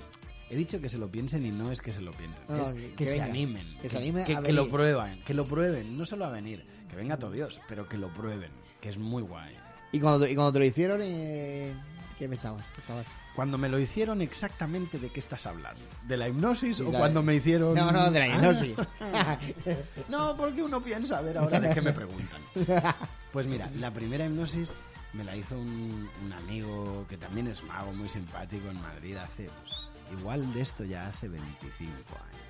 He 0.49 0.55
dicho 0.55 0.81
que 0.81 0.89
se 0.89 0.97
lo 0.97 1.09
piensen 1.09 1.45
y 1.45 1.51
no 1.51 1.71
es 1.71 1.79
que 1.79 1.93
se 1.93 2.01
lo 2.01 2.11
piensen, 2.11 2.43
No, 2.49 2.61
es 2.61 2.71
que- 2.95 3.05
se 3.05 3.11
venga, 3.13 3.25
animen, 3.25 3.77
que 3.81 3.87
se 3.89 3.97
animen 3.97 4.25
que, 4.25 4.35
a 4.35 4.41
que 4.41 4.51
lo 4.51 4.67
prueben, 4.69 5.21
que 5.23 5.33
lo 5.33 5.45
prueben, 5.45 5.97
no 5.97 6.05
solo 6.05 6.25
a 6.25 6.29
venir, 6.29 6.65
que 6.89 6.95
venga 6.97 7.17
todo 7.17 7.31
Dios, 7.31 7.61
pero 7.69 7.87
que 7.87 7.97
lo 7.97 8.09
prueben, 8.09 8.51
que 8.81 8.89
es 8.89 8.97
muy 8.97 9.21
guay. 9.21 9.55
Y 9.91 9.99
cuando, 9.99 10.27
y 10.27 10.35
cuando 10.35 10.53
te 10.53 10.59
lo 10.59 10.65
hicieron, 10.65 10.99
eh, 11.03 11.73
¿qué 12.17 12.27
pensabas? 12.27 12.65
Estabas- 12.77 13.05
Cuando 13.35 13.57
me 13.57 13.69
lo 13.69 13.79
hicieron 13.79 14.21
exactamente 14.21 14.99
de 14.99 15.09
qué 15.09 15.19
estás 15.21 15.45
hablando, 15.45 15.81
de 16.05 16.17
la 16.17 16.27
hipnosis 16.27 16.77
Sí, 16.77 16.83
o 16.83 16.91
la- 16.91 16.99
cuando 16.99 17.21
me 17.23 17.35
hicieron 17.35 17.73
No, 17.75 17.91
no, 17.91 18.11
de 18.11 18.19
la 18.19 18.25
Ah. 18.25 18.27
hipnosis. 18.35 18.75
no, 20.09 20.35
porque 20.35 20.63
uno 20.63 20.81
piensa 20.81 21.17
a 21.19 21.21
ver 21.21 21.37
ahora 21.37 21.59
de 21.59 21.73
qué 21.73 21.81
me 21.81 21.93
preguntan. 21.93 22.41
Pues 23.31 23.45
mira, 23.47 23.69
la 23.79 23.91
primera 23.91 24.25
hipnosis 24.25 24.75
me 25.13 25.23
la 25.23 25.37
hizo 25.37 25.57
un, 25.57 26.09
un 26.25 26.33
amigo 26.33 27.05
que 27.07 27.15
también 27.15 27.47
es 27.47 27.63
mago, 27.63 27.93
muy 27.93 28.09
simpático 28.09 28.67
en 28.69 28.81
Madrid 28.81 29.15
hace, 29.15 29.49
pues, 29.63 29.89
igual 30.19 30.53
de 30.53 30.59
esto 30.61 30.83
ya 30.83 31.07
hace 31.07 31.29
25 31.29 31.89
años. 31.89 32.41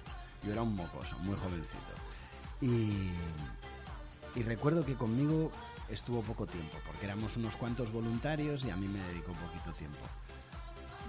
Yo 0.43 0.51
era 0.53 0.63
un 0.63 0.75
mocoso, 0.75 1.15
muy 1.19 1.35
jovencito. 1.35 1.93
Y, 2.61 3.11
y 4.39 4.43
recuerdo 4.43 4.83
que 4.83 4.95
conmigo 4.95 5.51
estuvo 5.91 6.21
poco 6.21 6.45
tiempo, 6.47 6.77
porque 6.87 7.05
éramos 7.05 7.37
unos 7.37 7.55
cuantos 7.55 7.91
voluntarios 7.91 8.63
y 8.65 8.69
a 8.69 8.77
mí 8.77 8.87
me 8.87 8.99
dedicó 9.07 9.33
poquito 9.33 9.73
tiempo. 9.77 9.99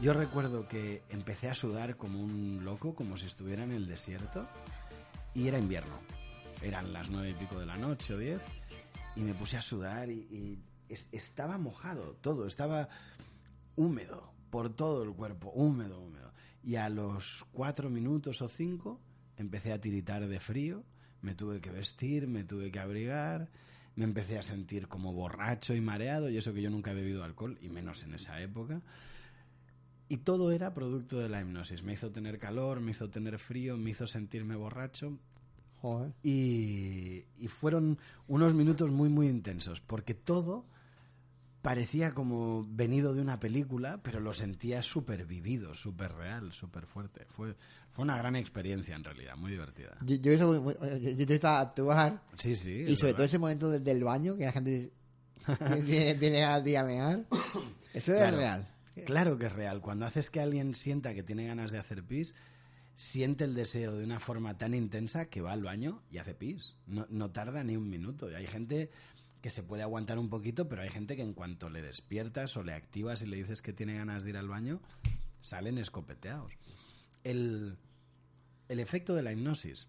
Yo 0.00 0.12
recuerdo 0.12 0.66
que 0.66 1.02
empecé 1.10 1.48
a 1.48 1.54
sudar 1.54 1.96
como 1.96 2.20
un 2.20 2.60
loco, 2.64 2.94
como 2.94 3.16
si 3.16 3.26
estuviera 3.26 3.62
en 3.62 3.72
el 3.72 3.86
desierto, 3.86 4.46
y 5.34 5.48
era 5.48 5.58
invierno. 5.58 5.94
Eran 6.60 6.92
las 6.92 7.08
nueve 7.08 7.30
y 7.30 7.34
pico 7.34 7.58
de 7.58 7.66
la 7.66 7.76
noche 7.76 8.14
o 8.14 8.18
diez, 8.18 8.40
y 9.16 9.20
me 9.20 9.34
puse 9.34 9.56
a 9.56 9.62
sudar 9.62 10.10
y, 10.10 10.20
y 10.30 10.58
es- 10.88 11.08
estaba 11.12 11.58
mojado 11.58 12.14
todo, 12.20 12.46
estaba 12.46 12.88
húmedo 13.76 14.32
por 14.50 14.70
todo 14.74 15.02
el 15.04 15.12
cuerpo, 15.12 15.50
húmedo, 15.54 16.00
húmedo. 16.00 16.32
Y 16.64 16.76
a 16.76 16.88
los 16.88 17.44
cuatro 17.52 17.88
minutos 17.90 18.42
o 18.42 18.48
cinco 18.48 19.00
empecé 19.36 19.72
a 19.72 19.80
tiritar 19.80 20.26
de 20.26 20.40
frío, 20.40 20.84
me 21.20 21.34
tuve 21.34 21.60
que 21.60 21.70
vestir, 21.70 22.26
me 22.26 22.44
tuve 22.44 22.70
que 22.70 22.78
abrigar, 22.80 23.48
me 23.96 24.04
empecé 24.04 24.38
a 24.38 24.42
sentir 24.42 24.88
como 24.88 25.12
borracho 25.12 25.74
y 25.74 25.80
mareado, 25.80 26.30
y 26.30 26.36
eso 26.36 26.52
que 26.52 26.62
yo 26.62 26.70
nunca 26.70 26.92
he 26.92 26.94
bebido 26.94 27.24
alcohol, 27.24 27.58
y 27.60 27.68
menos 27.68 28.02
en 28.04 28.14
esa 28.14 28.40
época. 28.40 28.80
Y 30.08 30.18
todo 30.18 30.52
era 30.52 30.74
producto 30.74 31.18
de 31.18 31.28
la 31.28 31.40
hipnosis. 31.40 31.82
Me 31.82 31.94
hizo 31.94 32.10
tener 32.10 32.38
calor, 32.38 32.80
me 32.80 32.90
hizo 32.90 33.08
tener 33.08 33.38
frío, 33.38 33.76
me 33.76 33.90
hizo 33.90 34.06
sentirme 34.06 34.56
borracho. 34.56 35.18
Joder. 35.80 36.12
Y, 36.22 37.24
y 37.38 37.48
fueron 37.48 37.98
unos 38.28 38.54
minutos 38.54 38.90
muy, 38.90 39.08
muy 39.08 39.28
intensos, 39.28 39.80
porque 39.80 40.14
todo 40.14 40.64
parecía 41.62 42.12
como 42.12 42.66
venido 42.68 43.14
de 43.14 43.20
una 43.20 43.38
película, 43.40 44.00
pero 44.02 44.20
lo 44.20 44.34
sentía 44.34 44.82
súper 44.82 45.24
vivido, 45.26 45.74
súper 45.74 46.12
real, 46.12 46.52
súper 46.52 46.86
fuerte. 46.86 47.24
Fue, 47.30 47.54
fue 47.92 48.02
una 48.02 48.16
gran 48.18 48.34
experiencia 48.36 48.96
en 48.96 49.04
realidad, 49.04 49.36
muy 49.36 49.52
divertida. 49.52 49.96
Yo, 50.04 50.16
yo, 50.16 50.32
eso, 50.32 50.60
muy- 50.60 50.74
yo, 50.74 51.34
estaba 51.34 51.58
a 51.58 51.62
actuar. 51.62 52.20
Sí, 52.36 52.56
sí. 52.56 52.72
Y 52.72 52.96
sobre 52.96 53.12
verdad. 53.12 53.16
todo 53.16 53.24
ese 53.26 53.38
momento 53.38 53.70
del, 53.70 53.84
del 53.84 54.02
baño, 54.04 54.36
que 54.36 54.44
la 54.44 54.52
gente 54.52 54.92
viene, 55.84 56.14
viene 56.14 56.44
al 56.44 56.64
día 56.64 56.80
a 56.80 56.84
mear. 56.84 57.24
Eso 57.94 58.12
es 58.12 58.32
real. 58.34 58.68
Claro 59.06 59.38
que 59.38 59.46
es 59.46 59.52
real. 59.52 59.80
Cuando 59.80 60.04
haces 60.04 60.30
que 60.30 60.40
alguien 60.40 60.74
sienta 60.74 61.14
que 61.14 61.22
tiene 61.22 61.46
ganas 61.46 61.70
de 61.70 61.78
hacer 61.78 62.02
pis, 62.04 62.34
siente 62.94 63.44
el 63.44 63.54
deseo 63.54 63.94
de 63.96 64.04
una 64.04 64.20
forma 64.20 64.58
tan 64.58 64.74
intensa 64.74 65.26
que 65.26 65.40
va 65.40 65.52
al 65.52 65.62
baño 65.62 66.02
y 66.10 66.18
hace 66.18 66.34
pis. 66.34 66.76
No, 66.86 67.06
no 67.08 67.30
tarda 67.30 67.64
ni 67.64 67.76
un 67.76 67.88
minuto. 67.88 68.30
Y 68.30 68.34
hay 68.34 68.46
gente 68.46 68.90
que 69.42 69.50
se 69.50 69.62
puede 69.62 69.82
aguantar 69.82 70.18
un 70.18 70.30
poquito, 70.30 70.68
pero 70.68 70.82
hay 70.82 70.88
gente 70.88 71.16
que 71.16 71.22
en 71.22 71.34
cuanto 71.34 71.68
le 71.68 71.82
despiertas 71.82 72.56
o 72.56 72.62
le 72.62 72.72
activas 72.72 73.20
y 73.22 73.26
le 73.26 73.36
dices 73.36 73.60
que 73.60 73.72
tiene 73.72 73.96
ganas 73.96 74.22
de 74.22 74.30
ir 74.30 74.36
al 74.36 74.48
baño, 74.48 74.80
salen 75.40 75.78
escopeteados. 75.78 76.52
El, 77.24 77.76
el 78.68 78.80
efecto 78.80 79.14
de 79.14 79.22
la 79.22 79.32
hipnosis 79.32 79.88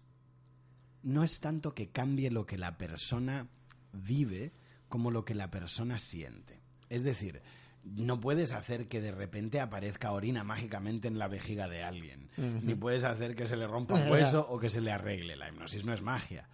no 1.04 1.22
es 1.22 1.40
tanto 1.40 1.72
que 1.72 1.90
cambie 1.90 2.30
lo 2.30 2.46
que 2.46 2.58
la 2.58 2.76
persona 2.76 3.48
vive 3.92 4.52
como 4.88 5.12
lo 5.12 5.24
que 5.24 5.34
la 5.34 5.50
persona 5.50 6.00
siente. 6.00 6.60
Es 6.90 7.04
decir, 7.04 7.40
no 7.84 8.20
puedes 8.20 8.52
hacer 8.52 8.88
que 8.88 9.00
de 9.00 9.12
repente 9.12 9.60
aparezca 9.60 10.12
orina 10.12 10.42
mágicamente 10.42 11.06
en 11.06 11.18
la 11.18 11.28
vejiga 11.28 11.68
de 11.68 11.84
alguien, 11.84 12.28
ni 12.36 12.74
puedes 12.74 13.04
hacer 13.04 13.36
que 13.36 13.46
se 13.46 13.56
le 13.56 13.68
rompa 13.68 13.94
un 14.02 14.10
hueso 14.10 14.44
o 14.48 14.58
que 14.58 14.68
se 14.68 14.80
le 14.80 14.90
arregle. 14.90 15.36
La 15.36 15.48
hipnosis 15.48 15.84
no 15.84 15.92
es 15.92 16.02
magia. 16.02 16.48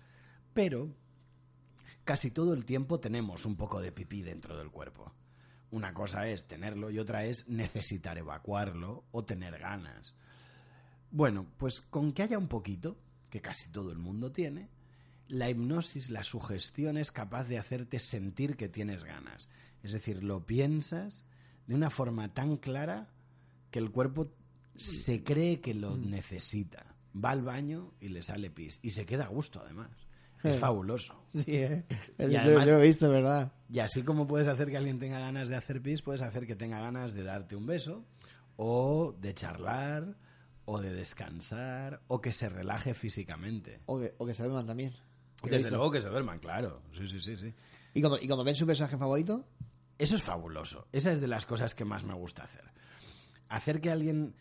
Pero 0.52 0.90
casi 2.11 2.33
todo 2.33 2.55
el 2.55 2.64
tiempo 2.64 2.99
tenemos 2.99 3.46
un 3.46 3.55
poco 3.55 3.81
de 3.81 3.92
pipí 3.92 4.23
dentro 4.23 4.59
del 4.59 4.73
cuerpo. 4.73 5.12
Una 5.70 5.94
cosa 5.94 6.27
es 6.27 6.49
tenerlo 6.49 6.90
y 6.90 6.99
otra 6.99 7.25
es 7.25 7.49
necesitar 7.49 8.18
evacuarlo 8.18 9.05
o 9.12 9.25
tener 9.25 9.61
ganas. 9.61 10.12
Bueno, 11.12 11.46
pues 11.57 11.81
con 11.81 12.11
que 12.11 12.25
haya 12.25 12.37
un 12.37 12.49
poquito, 12.49 12.99
que 13.31 13.40
casi 13.40 13.68
todo 13.68 13.92
el 13.92 13.99
mundo 13.99 14.33
tiene, 14.33 14.70
la 15.29 15.49
hipnosis, 15.51 16.11
la 16.11 16.25
sugestión 16.25 16.96
es 16.99 17.12
capaz 17.12 17.44
de 17.44 17.59
hacerte 17.59 18.01
sentir 18.01 18.57
que 18.57 18.68
tienes 18.68 19.05
ganas. 19.05 19.49
Es 19.85 19.92
decir, 19.92 20.25
lo 20.25 20.44
piensas 20.44 21.23
de 21.68 21.77
una 21.77 21.90
forma 21.90 22.35
tan 22.35 22.57
clara 22.57 23.09
que 23.70 23.79
el 23.79 23.92
cuerpo 23.92 24.33
se 24.75 25.23
cree 25.23 25.61
que 25.61 25.75
lo 25.75 25.96
necesita. 25.96 26.92
Va 27.14 27.31
al 27.31 27.42
baño 27.42 27.94
y 28.01 28.09
le 28.09 28.25
sale 28.25 28.51
pis. 28.51 28.81
Y 28.83 28.90
se 28.90 29.07
queda 29.07 29.27
a 29.27 29.29
gusto, 29.29 29.61
además. 29.61 29.99
Es 30.42 30.59
fabuloso. 30.59 31.22
Sí, 31.29 31.44
¿eh? 31.57 31.85
Y 32.18 32.35
además- 32.35 32.66
yo 32.66 32.72
lo 32.72 32.81
he 32.81 32.87
visto, 32.87 33.09
¿verdad? 33.11 33.53
Y 33.68 33.79
así 33.79 34.03
como 34.03 34.26
puedes 34.26 34.48
hacer 34.48 34.70
que 34.70 34.76
alguien 34.76 34.98
tenga 34.98 35.20
ganas 35.20 35.48
de 35.48 35.57
hacer 35.57 35.81
pis, 35.83 36.03
puedes 36.03 36.22
hacer 36.22 36.46
que 36.46 36.57
tenga 36.57 36.81
ganas 36.81 37.14
de 37.14 37.22
darte 37.24 37.57
un 37.57 37.66
beso, 37.66 38.05
o 38.57 39.14
de 39.20 39.35
charlar, 39.35 40.16
o 40.64 40.81
de 40.81 40.92
descansar, 40.92 42.00
o 42.09 42.20
que 42.20 42.33
se 42.33 42.48
relaje 42.48 42.94
físicamente. 42.94 43.81
O 43.87 44.00
que, 44.00 44.14
o 44.18 44.26
que 44.26 44.35
se 44.35 44.42
duerman 44.42 44.66
también. 44.66 44.94
Desde 45.42 45.70
luego 45.70 45.90
que 45.90 46.00
se 46.00 46.09
duerman, 46.09 46.38
claro. 46.38 46.83
Sí, 46.96 47.09
sí, 47.09 47.20
sí, 47.20 47.37
sí. 47.37 47.55
¿Y 47.94 48.00
cuando, 48.00 48.18
¿Y 48.20 48.26
cuando 48.26 48.44
ven 48.44 48.55
su 48.55 48.66
personaje 48.66 48.96
favorito? 48.98 49.46
Eso 49.98 50.16
es 50.16 50.22
fabuloso. 50.22 50.87
Esa 50.92 51.12
es 51.12 51.20
de 51.20 51.29
las 51.29 51.46
cosas 51.46 51.74
que 51.74 51.85
más 51.85 52.05
me 52.05 52.14
gusta 52.14 52.44
hacer. 52.44 52.64
Hacer 53.48 53.81
que 53.81 53.90
alguien 53.90 54.35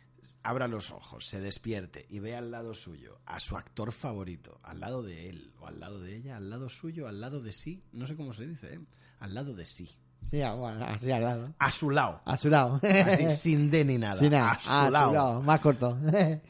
abra 0.44 0.68
los 0.68 0.92
ojos, 0.92 1.26
se 1.26 1.40
despierte 1.40 2.06
y 2.10 2.20
vea 2.20 2.40
al 2.40 2.52
lado 2.52 2.74
suyo 2.74 3.20
a 3.26 3.40
su 3.40 3.58
actor 3.58 3.92
favorito, 3.92 4.60
al 4.64 4.80
lado 4.80 5.04
de 5.04 5.30
él 5.30 5.52
o 5.60 5.68
al 5.68 5.80
lado 5.80 6.00
de 6.00 6.16
ella, 6.16 6.38
al 6.38 6.50
lado 6.50 6.70
suyo, 6.70 7.08
al 7.08 7.22
lado 7.22 7.42
de 7.42 7.52
sí, 7.52 7.84
no 7.92 8.08
sé 8.08 8.16
cómo 8.16 8.34
se 8.34 8.48
dice, 8.48 8.76
¿eh? 8.76 8.80
al 9.20 9.34
lado 9.34 9.54
de 9.54 9.66
sí. 9.66 9.90
Sí, 10.32 10.42
bueno, 10.58 10.86
así 10.86 11.12
al 11.12 11.24
lado. 11.24 11.54
A 11.58 11.72
su 11.72 11.90
lado. 11.90 12.22
A 12.26 12.38
su 12.38 12.50
lado. 12.50 12.80
Así, 12.84 13.30
sin 13.32 13.72
D 13.72 13.84
ni 13.84 13.98
nada. 13.98 14.16
Sin 14.20 14.32
nada. 14.32 14.52
A 14.52 14.60
su 14.60 14.70
A 14.70 14.86
su 14.88 14.94
lado, 14.94 15.42
más 15.42 15.60
corto. 15.60 15.98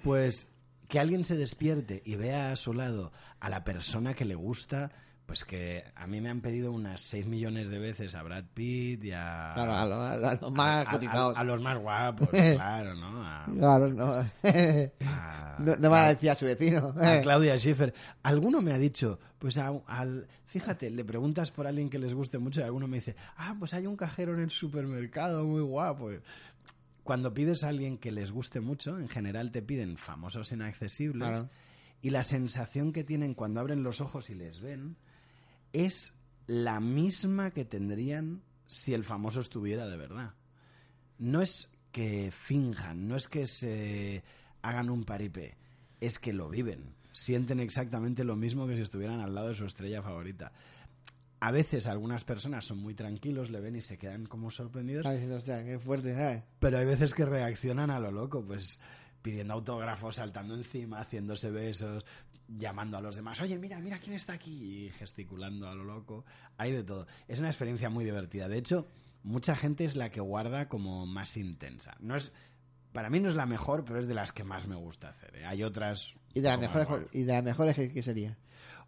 Pues 0.03 0.47
que 0.89 0.99
alguien 0.99 1.23
se 1.23 1.37
despierte 1.37 2.01
y 2.03 2.15
vea 2.15 2.51
a 2.51 2.55
su 2.55 2.73
lado 2.73 3.13
a 3.39 3.49
la 3.49 3.63
persona 3.63 4.15
que 4.15 4.25
le 4.25 4.35
gusta, 4.35 4.91
pues 5.29 5.45
que 5.45 5.83
a 5.95 6.07
mí 6.07 6.19
me 6.21 6.29
han 6.29 6.41
pedido 6.41 6.71
unas 6.71 7.01
6 7.01 7.27
millones 7.27 7.69
de 7.69 7.77
veces 7.77 8.15
a 8.15 8.23
Brad 8.23 8.45
Pitt 8.51 9.03
y 9.03 9.11
a... 9.11 9.51
Claro, 9.53 9.73
a 9.75 9.85
lo- 9.85 10.01
a 10.27 10.33
los 10.33 10.51
más 10.51 10.87
a- 10.87 10.89
a- 10.89 10.91
cotizados. 10.93 11.37
A, 11.37 11.43
los 11.43 11.61
más 11.61 11.77
guapos, 11.77 12.27
claro, 12.31 12.95
¿no? 12.95 13.23
A, 13.23 13.45
Claro, 13.45 13.89
no. 13.89 14.07
no, 15.59 15.75
no 15.75 15.89
van 15.91 16.03
a 16.05 16.09
decir 16.09 16.31
a 16.31 16.35
su 16.35 16.45
vecino. 16.45 16.95
a 16.99 17.19
Claudia 17.21 17.57
Schiffer. 17.57 17.93
Alguno 18.23 18.59
me 18.61 18.71
ha 18.71 18.79
dicho, 18.79 19.19
pues 19.37 19.57
a- 19.59 19.71
al, 19.85 20.27
fíjate, 20.47 20.89
le 20.89 21.05
preguntas 21.05 21.51
por 21.51 21.67
alguien 21.67 21.89
que 21.91 21.99
les 21.99 22.13
guste 22.15 22.39
mucho 22.39 22.61
y 22.61 22.63
alguno 22.63 22.87
me 22.87 22.97
dice, 22.97 23.15
ah, 23.37 23.55
pues 23.59 23.73
hay 23.75 23.85
un 23.85 23.95
cajero 23.95 24.33
en 24.33 24.39
el 24.39 24.49
supermercado 24.49 25.45
muy 25.45 25.61
guapo. 25.61 26.09
Cuando 27.03 27.33
pides 27.35 27.63
a 27.63 27.69
alguien 27.69 27.99
que 27.99 28.11
les 28.11 28.31
guste 28.31 28.61
mucho, 28.61 28.97
en 28.99 29.09
general 29.09 29.51
te 29.51 29.61
piden 29.61 29.97
famosos 29.97 30.51
inaccesibles 30.51 31.29
Claro. 31.29 31.49
y 32.01 32.09
la 32.09 32.23
sensación 32.23 32.91
que 32.93 33.03
tienen 33.03 33.35
cuando 33.35 33.59
abren 33.59 33.83
los 33.83 34.01
ojos 34.01 34.29
y 34.31 34.35
les 34.35 34.59
ven 34.61 34.95
es 35.73 36.19
la 36.47 36.79
misma 36.79 37.51
que 37.51 37.65
tendrían 37.65 38.41
si 38.65 38.93
el 38.93 39.03
famoso 39.03 39.39
estuviera 39.39 39.87
de 39.87 39.97
verdad. 39.97 40.33
No 41.17 41.41
es 41.41 41.71
que 41.91 42.31
finjan, 42.31 43.07
no 43.07 43.15
es 43.15 43.27
que 43.27 43.47
se 43.47 44.23
hagan 44.61 44.89
un 44.89 45.03
paripé, 45.03 45.57
es 45.99 46.19
que 46.19 46.33
lo 46.33 46.49
viven. 46.49 46.95
Sienten 47.11 47.59
exactamente 47.59 48.23
lo 48.23 48.35
mismo 48.35 48.67
que 48.67 48.75
si 48.75 48.83
estuvieran 48.83 49.19
al 49.19 49.33
lado 49.33 49.49
de 49.49 49.55
su 49.55 49.65
estrella 49.65 50.01
favorita. 50.01 50.51
A 51.41 51.51
veces 51.51 51.87
algunas 51.87 52.25
personas 52.25 52.65
son 52.65 52.79
muy 52.79 52.93
tranquilos, 52.93 53.49
le 53.49 53.61
ven 53.61 53.75
y 53.75 53.81
se 53.81 53.97
quedan 53.97 54.25
como 54.25 54.51
sorprendidos. 54.51 55.05
Qué 55.65 55.79
fuerte, 55.79 56.13
¿sabes? 56.13 56.43
Pero 56.59 56.77
hay 56.77 56.85
veces 56.85 57.13
que 57.13 57.25
reaccionan 57.25 57.89
a 57.89 57.99
lo 57.99 58.11
loco, 58.11 58.45
pues 58.45 58.79
pidiendo 59.21 59.53
autógrafos, 59.53 60.15
saltando 60.15 60.55
encima, 60.55 60.99
haciéndose 60.99 61.49
besos, 61.49 62.05
llamando 62.57 62.97
a 62.97 63.01
los 63.01 63.15
demás, 63.15 63.39
oye, 63.41 63.57
mira, 63.57 63.79
mira 63.79 63.99
quién 63.99 64.15
está 64.15 64.33
aquí, 64.33 64.85
y 64.85 64.89
gesticulando 64.89 65.67
a 65.67 65.75
lo 65.75 65.83
loco. 65.83 66.25
Hay 66.57 66.71
de 66.71 66.83
todo. 66.83 67.07
Es 67.27 67.39
una 67.39 67.49
experiencia 67.49 67.89
muy 67.89 68.05
divertida. 68.05 68.47
De 68.47 68.57
hecho, 68.57 68.87
mucha 69.23 69.55
gente 69.55 69.85
es 69.85 69.95
la 69.95 70.09
que 70.09 70.21
guarda 70.21 70.67
como 70.67 71.05
más 71.05 71.37
intensa. 71.37 71.95
No 71.99 72.15
es, 72.15 72.31
para 72.91 73.09
mí 73.09 73.19
no 73.19 73.29
es 73.29 73.35
la 73.35 73.45
mejor, 73.45 73.85
pero 73.85 73.99
es 73.99 74.07
de 74.07 74.13
las 74.13 74.31
que 74.31 74.43
más 74.43 74.67
me 74.67 74.75
gusta 74.75 75.09
hacer. 75.09 75.35
¿eh? 75.35 75.45
Hay 75.45 75.63
otras... 75.63 76.15
Y 76.33 76.41
de 76.41 76.49
las 76.49 76.59
mejores, 76.59 76.87
igual. 76.87 77.07
y 77.11 77.21
de 77.23 77.33
las 77.33 77.43
mejores 77.43 77.75
¿qué, 77.75 77.91
qué 77.91 78.03
sería? 78.03 78.37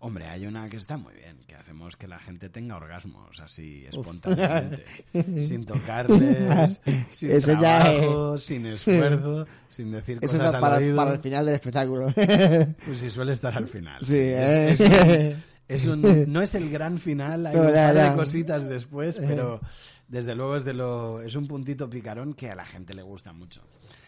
Hombre, 0.03 0.25
hay 0.25 0.47
una 0.47 0.67
que 0.67 0.77
está 0.77 0.97
muy 0.97 1.13
bien, 1.13 1.37
que 1.45 1.53
hacemos 1.53 1.95
que 1.95 2.07
la 2.07 2.17
gente 2.17 2.49
tenga 2.49 2.75
orgasmos 2.75 3.39
así 3.39 3.85
espontáneamente, 3.87 4.83
sin 5.45 5.63
tocarles, 5.63 6.81
sin 7.09 7.29
ya 7.29 7.39
trabajo, 7.39 8.33
es- 8.35 8.43
sin 8.43 8.65
esfuerzo, 8.65 9.45
sin 9.69 9.91
decir 9.91 10.17
Eso 10.21 10.37
cosas 10.37 10.51
no 10.53 10.57
al 10.57 10.59
para, 10.61 10.77
oído. 10.77 10.95
para 10.95 11.11
el 11.13 11.19
final 11.19 11.45
del 11.45 11.53
espectáculo. 11.55 12.07
Pues 12.85 12.97
sí, 12.97 13.09
suele 13.11 13.33
estar 13.33 13.55
al 13.55 13.67
final. 13.67 14.03
Sí, 14.03 14.17
Es- 14.17 14.79
¿eh? 14.81 15.37
es 15.67 15.85
un- 15.85 16.03
es 16.07 16.15
un- 16.25 16.33
no 16.33 16.41
es 16.41 16.55
el 16.55 16.69
gran 16.71 16.97
final, 16.97 17.45
hay 17.45 17.55
No, 17.55 17.61
un 17.67 17.73
par 17.73 17.93
de 17.93 18.15
cositas 18.15 18.67
después, 18.67 19.19
pero 19.19 19.61
desde 20.07 20.33
luego 20.33 20.55
es, 20.55 20.65
de 20.65 20.73
lo, 20.73 21.21
es 21.21 21.35
un 21.35 21.45
puntito 21.47 21.87
picarón 21.89 22.33
que 22.33 22.49
a 22.49 22.55
la 22.55 22.65
gente 22.65 22.95
le 22.95 23.03
gusta 23.03 23.33
mucho. 23.33 23.61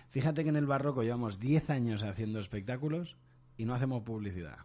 Fíjate 0.10 0.44
que 0.44 0.50
en 0.50 0.56
el 0.56 0.66
barroco 0.66 1.04
llevamos 1.04 1.40
10 1.40 1.70
años 1.70 2.02
haciendo 2.02 2.40
espectáculos 2.40 3.16
y 3.58 3.66
no 3.66 3.76
hacemos 3.76 4.02
publicidad. 4.02 4.58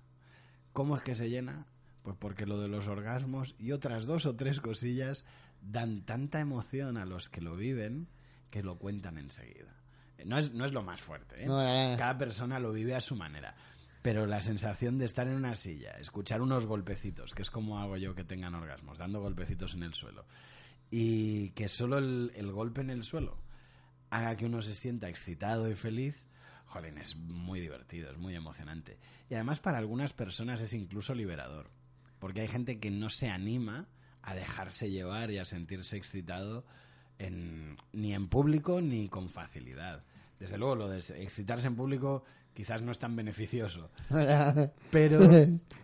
¿Cómo 0.79 0.95
es 0.95 1.03
que 1.03 1.17
se 1.17 1.29
llena? 1.29 1.67
Pues 2.05 2.17
porque 2.17 2.47
lo 2.47 2.61
de 2.61 2.69
los 2.69 2.87
orgasmos 2.87 3.57
y 3.59 3.73
otras 3.73 4.07
dos 4.07 4.27
o 4.27 4.37
tres 4.37 4.61
cosillas 4.61 5.25
dan 5.61 6.03
tanta 6.03 6.39
emoción 6.39 6.97
a 6.97 7.05
los 7.05 7.29
que 7.29 7.41
lo 7.41 7.57
viven 7.57 8.07
que 8.49 8.63
lo 8.63 8.79
cuentan 8.79 9.19
enseguida. 9.19 9.75
No 10.25 10.39
es, 10.39 10.55
no 10.55 10.65
es 10.65 10.73
lo 10.73 10.85
más 10.85 11.01
fuerte, 11.01 11.43
¿eh? 11.43 11.47
No, 11.47 11.61
ya. 11.61 11.97
Cada 11.97 12.17
persona 12.17 12.61
lo 12.61 12.71
vive 12.71 12.95
a 12.95 13.01
su 13.01 13.17
manera. 13.17 13.57
Pero 14.03 14.25
la 14.29 14.41
sensación 14.41 14.99
de 14.99 15.07
estar 15.07 15.27
en 15.27 15.35
una 15.35 15.57
silla, 15.57 15.97
escuchar 15.99 16.43
unos 16.43 16.65
golpecitos, 16.65 17.35
que 17.35 17.43
es 17.43 17.51
como 17.51 17.81
hago 17.81 17.97
yo 17.97 18.15
que 18.15 18.23
tengan 18.23 18.55
orgasmos, 18.55 18.99
dando 18.99 19.21
golpecitos 19.21 19.75
en 19.75 19.83
el 19.83 19.95
suelo, 19.95 20.27
y 20.93 21.51
que 21.51 21.69
solo 21.69 21.99
el, 21.99 22.31
el 22.37 22.53
golpe 22.53 22.83
en 22.83 22.91
el 22.91 23.03
suelo 23.03 23.37
haga 24.11 24.37
que 24.37 24.47
uno 24.47 24.63
se 24.63 24.77
sienta 24.77 25.09
excitado 25.09 25.69
y 25.69 25.75
feliz, 25.75 26.28
jolín, 26.69 26.99
es 26.99 27.17
muy 27.17 27.61
divertido, 27.61 28.11
es 28.11 28.19
muy 28.19 28.35
emocionante. 28.35 28.99
Y 29.29 29.35
además 29.35 29.59
para 29.61 29.79
algunas 29.79 30.13
personas 30.13 30.61
es 30.61 30.73
incluso 30.75 31.15
liberador, 31.15 31.71
porque 32.19 32.41
hay 32.43 32.49
gente 32.49 32.79
que 32.79 32.91
no 32.91 33.09
se 33.11 33.29
anima 33.29 33.89
a 34.23 34.35
dejarse 34.35 34.91
llevar 34.91 35.31
y 35.31 35.39
a 35.39 35.45
sentirse 35.45 35.97
excitado 35.97 36.65
en- 37.19 37.77
ni 37.93 38.15
en 38.15 38.29
público 38.29 38.81
ni 38.81 39.09
con 39.09 39.29
facilidad. 39.29 40.05
Desde 40.39 40.57
luego, 40.59 40.77
lo 40.77 40.89
de 40.89 40.99
excitarse 40.99 41.67
en 41.67 41.75
público 41.77 42.23
quizás 42.55 42.83
no 42.83 42.93
es 42.93 42.99
tan 42.99 43.15
beneficioso, 43.17 43.91
pero 44.91 45.21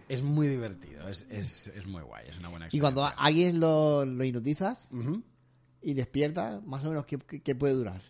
es 0.09 0.23
muy 0.23 0.47
divertido, 0.49 1.09
es, 1.09 1.27
es, 1.31 1.68
es 1.68 1.87
muy 1.87 2.03
guay, 2.03 2.27
es 2.29 2.38
una 2.38 2.49
buena 2.49 2.66
Y 2.66 2.68
experiencia. 2.68 2.81
cuando 2.81 3.05
a 3.05 3.11
alguien 3.11 3.61
lo, 3.61 4.05
lo 4.05 4.25
hipnotizas 4.25 4.88
y 5.83 5.94
despierta, 5.94 6.61
más 6.64 6.85
o 6.85 6.88
menos, 6.88 7.07
¿qué, 7.07 7.18
qué- 7.18 7.42
qué 7.42 7.55
puede 7.55 7.75
durar? 7.75 8.03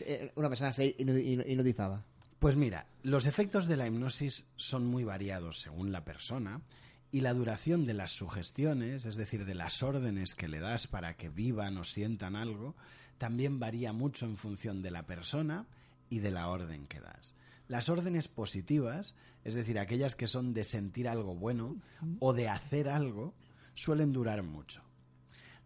Eh, 0.00 0.32
una 0.36 0.48
persona 0.48 0.70
hipno- 0.70 1.44
hipnotizada. 1.46 2.04
Pues 2.38 2.56
mira, 2.56 2.86
los 3.02 3.26
efectos 3.26 3.66
de 3.66 3.76
la 3.76 3.86
hipnosis 3.86 4.46
son 4.56 4.86
muy 4.86 5.02
variados 5.04 5.60
según 5.60 5.90
la 5.92 6.04
persona 6.04 6.60
y 7.10 7.20
la 7.22 7.34
duración 7.34 7.86
de 7.86 7.94
las 7.94 8.12
sugestiones, 8.12 9.06
es 9.06 9.16
decir, 9.16 9.44
de 9.44 9.54
las 9.54 9.82
órdenes 9.82 10.34
que 10.34 10.46
le 10.46 10.60
das 10.60 10.86
para 10.86 11.16
que 11.16 11.30
vivan 11.30 11.76
o 11.78 11.84
sientan 11.84 12.36
algo, 12.36 12.76
también 13.16 13.58
varía 13.58 13.92
mucho 13.92 14.26
en 14.26 14.36
función 14.36 14.82
de 14.82 14.90
la 14.92 15.04
persona 15.06 15.66
y 16.10 16.20
de 16.20 16.30
la 16.30 16.48
orden 16.48 16.86
que 16.86 17.00
das. 17.00 17.34
Las 17.66 17.88
órdenes 17.88 18.28
positivas, 18.28 19.14
es 19.44 19.54
decir, 19.54 19.78
aquellas 19.78 20.14
que 20.16 20.26
son 20.26 20.54
de 20.54 20.64
sentir 20.64 21.08
algo 21.08 21.34
bueno 21.34 21.76
o 22.20 22.32
de 22.32 22.48
hacer 22.48 22.88
algo, 22.88 23.34
suelen 23.74 24.12
durar 24.12 24.42
mucho. 24.42 24.82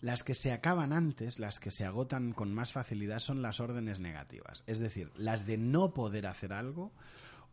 Las 0.03 0.25
que 0.25 0.35
se 0.35 0.51
acaban 0.51 0.93
antes, 0.93 1.39
las 1.39 1.61
que 1.61 1.71
se 1.71 1.85
agotan 1.85 2.33
con 2.33 2.53
más 2.53 2.73
facilidad, 2.73 3.21
son 3.21 3.41
las 3.41 3.61
órdenes 3.61 4.01
negativas, 4.01 4.65
es 4.67 4.81
decir, 4.81 5.13
las 5.15 5.47
de 5.47 5.57
no 5.57 5.95
poder 5.95 6.27
hacer 6.27 6.53
algo 6.53 6.93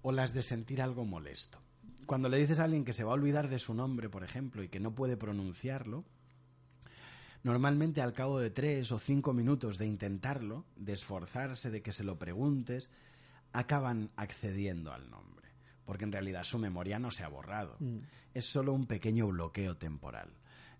o 0.01 0.11
las 0.11 0.33
de 0.33 0.41
sentir 0.41 0.81
algo 0.81 1.05
molesto. 1.05 1.61
Cuando 2.07 2.27
le 2.27 2.37
dices 2.37 2.59
a 2.59 2.63
alguien 2.63 2.85
que 2.85 2.93
se 2.93 3.03
va 3.03 3.11
a 3.11 3.13
olvidar 3.13 3.49
de 3.49 3.59
su 3.59 3.75
nombre, 3.75 4.09
por 4.09 4.23
ejemplo, 4.23 4.63
y 4.63 4.67
que 4.67 4.79
no 4.79 4.95
puede 4.95 5.15
pronunciarlo, 5.15 6.05
normalmente 7.43 8.01
al 8.01 8.13
cabo 8.13 8.39
de 8.39 8.49
tres 8.49 8.91
o 8.91 8.97
cinco 8.97 9.31
minutos 9.31 9.77
de 9.77 9.85
intentarlo, 9.85 10.65
de 10.75 10.93
esforzarse, 10.93 11.69
de 11.69 11.83
que 11.83 11.91
se 11.91 12.03
lo 12.03 12.17
preguntes, 12.17 12.89
acaban 13.53 14.09
accediendo 14.15 14.91
al 14.91 15.07
nombre, 15.11 15.49
porque 15.85 16.05
en 16.05 16.11
realidad 16.11 16.43
su 16.43 16.57
memoria 16.57 16.97
no 16.97 17.11
se 17.11 17.23
ha 17.23 17.27
borrado 17.27 17.77
es 18.33 18.45
solo 18.45 18.73
un 18.73 18.85
pequeño 18.85 19.27
bloqueo 19.27 19.77
temporal. 19.77 20.29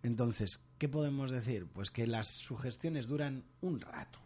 Entonces, 0.04 0.64
¿qué 0.78 0.88
podemos 0.88 1.32
decir? 1.32 1.68
Pues 1.68 1.92
que 1.92 2.08
las 2.08 2.28
sugestiones 2.28 3.08
duran 3.08 3.44
un 3.62 3.82
rato 3.82 4.20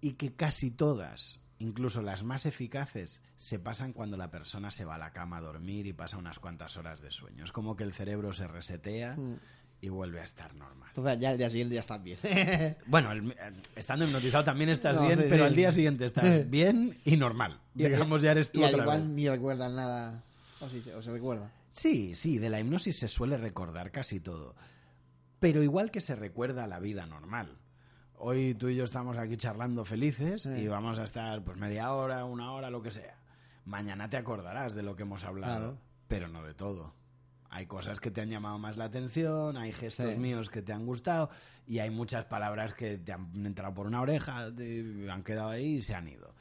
y 0.00 0.12
que 0.14 0.32
casi 0.34 0.70
todas, 0.70 1.40
incluso 1.58 2.02
las 2.02 2.24
más 2.24 2.46
eficaces, 2.46 3.22
se 3.36 3.58
pasan 3.58 3.92
cuando 3.92 4.16
la 4.16 4.30
persona 4.30 4.70
se 4.70 4.84
va 4.84 4.96
a 4.96 4.98
la 4.98 5.12
cama 5.12 5.38
a 5.38 5.40
dormir 5.40 5.86
y 5.86 5.92
pasa 5.92 6.16
unas 6.18 6.38
cuantas 6.38 6.76
horas 6.76 7.00
de 7.00 7.10
sueño. 7.10 7.44
Es 7.44 7.52
como 7.52 7.76
que 7.76 7.84
el 7.84 7.92
cerebro 7.92 8.32
se 8.32 8.46
resetea 8.48 9.14
Mm. 9.16 9.34
y 9.82 9.88
vuelve 9.88 10.20
a 10.20 10.24
estar 10.24 10.54
normal. 10.54 10.88
Entonces 10.96 11.18
ya 11.20 11.30
el 11.30 11.38
día 11.38 11.48
siguiente 11.50 11.74
ya 11.76 11.80
estás 11.80 12.02
bien. 12.02 12.18
Bueno, 12.86 13.12
el- 13.12 13.30
eh, 13.32 13.36
estando 13.76 14.04
hipnotizado 14.04 14.42
también 14.44 14.70
estás 14.70 14.96
No, 14.96 15.06
bien, 15.06 15.18
sí, 15.18 15.24
pero 15.28 15.44
sí. 15.44 15.48
al 15.48 15.54
día 15.54 15.70
siguiente 15.70 16.04
estás 16.06 16.24
bien 16.50 16.98
y 17.04 17.16
normal. 17.16 17.60
Digamos, 17.74 18.20
ya 18.22 18.32
eres 18.32 18.50
tú 18.50 18.60
y 18.60 18.64
al 18.64 18.70
otra 18.74 18.82
igual 18.84 19.02
vez. 19.02 19.10
ni 19.12 19.28
recuerdan 19.28 19.76
nada. 19.76 20.22
O, 20.60 20.68
sí, 20.68 20.82
o 20.90 21.00
se 21.02 21.12
recuerda. 21.12 21.50
Sí, 21.76 22.14
sí, 22.14 22.38
de 22.38 22.48
la 22.48 22.58
hipnosis 22.58 22.96
se 22.98 23.06
suele 23.08 23.36
recordar 23.36 23.90
casi 23.90 24.18
todo. 24.18 24.54
Pero 25.38 25.62
igual 25.62 25.90
que 25.90 26.00
se 26.00 26.16
recuerda 26.16 26.66
la 26.66 26.80
vida 26.80 27.04
normal. 27.04 27.58
Hoy 28.14 28.54
tú 28.54 28.68
y 28.68 28.76
yo 28.76 28.84
estamos 28.84 29.18
aquí 29.18 29.36
charlando 29.36 29.84
felices 29.84 30.46
y 30.46 30.66
vamos 30.68 30.98
a 30.98 31.04
estar 31.04 31.44
pues 31.44 31.58
media 31.58 31.92
hora, 31.92 32.24
una 32.24 32.52
hora, 32.52 32.70
lo 32.70 32.80
que 32.80 32.90
sea. 32.90 33.18
Mañana 33.66 34.08
te 34.08 34.16
acordarás 34.16 34.74
de 34.74 34.82
lo 34.82 34.96
que 34.96 35.02
hemos 35.02 35.22
hablado, 35.24 35.58
Claro. 35.58 35.78
pero 36.08 36.28
no 36.28 36.42
de 36.42 36.54
todo. 36.54 36.94
Hay 37.50 37.66
cosas 37.66 38.00
que 38.00 38.10
te 38.10 38.22
han 38.22 38.30
llamado 38.30 38.58
más 38.58 38.78
la 38.78 38.84
atención, 38.86 39.58
hay 39.58 39.72
gestos 39.72 40.12
Sí. 40.12 40.18
míos 40.18 40.48
que 40.48 40.62
te 40.62 40.72
han 40.72 40.86
gustado 40.86 41.28
y 41.66 41.80
hay 41.80 41.90
muchas 41.90 42.24
palabras 42.24 42.72
que 42.72 42.96
te 42.96 43.12
han 43.12 43.28
entrado 43.44 43.74
por 43.74 43.86
una 43.86 44.00
oreja, 44.00 44.50
te 44.54 45.10
han 45.10 45.22
quedado 45.22 45.50
ahí 45.50 45.76
y 45.76 45.82
se 45.82 45.94
han 45.94 46.08
ido. 46.08 46.34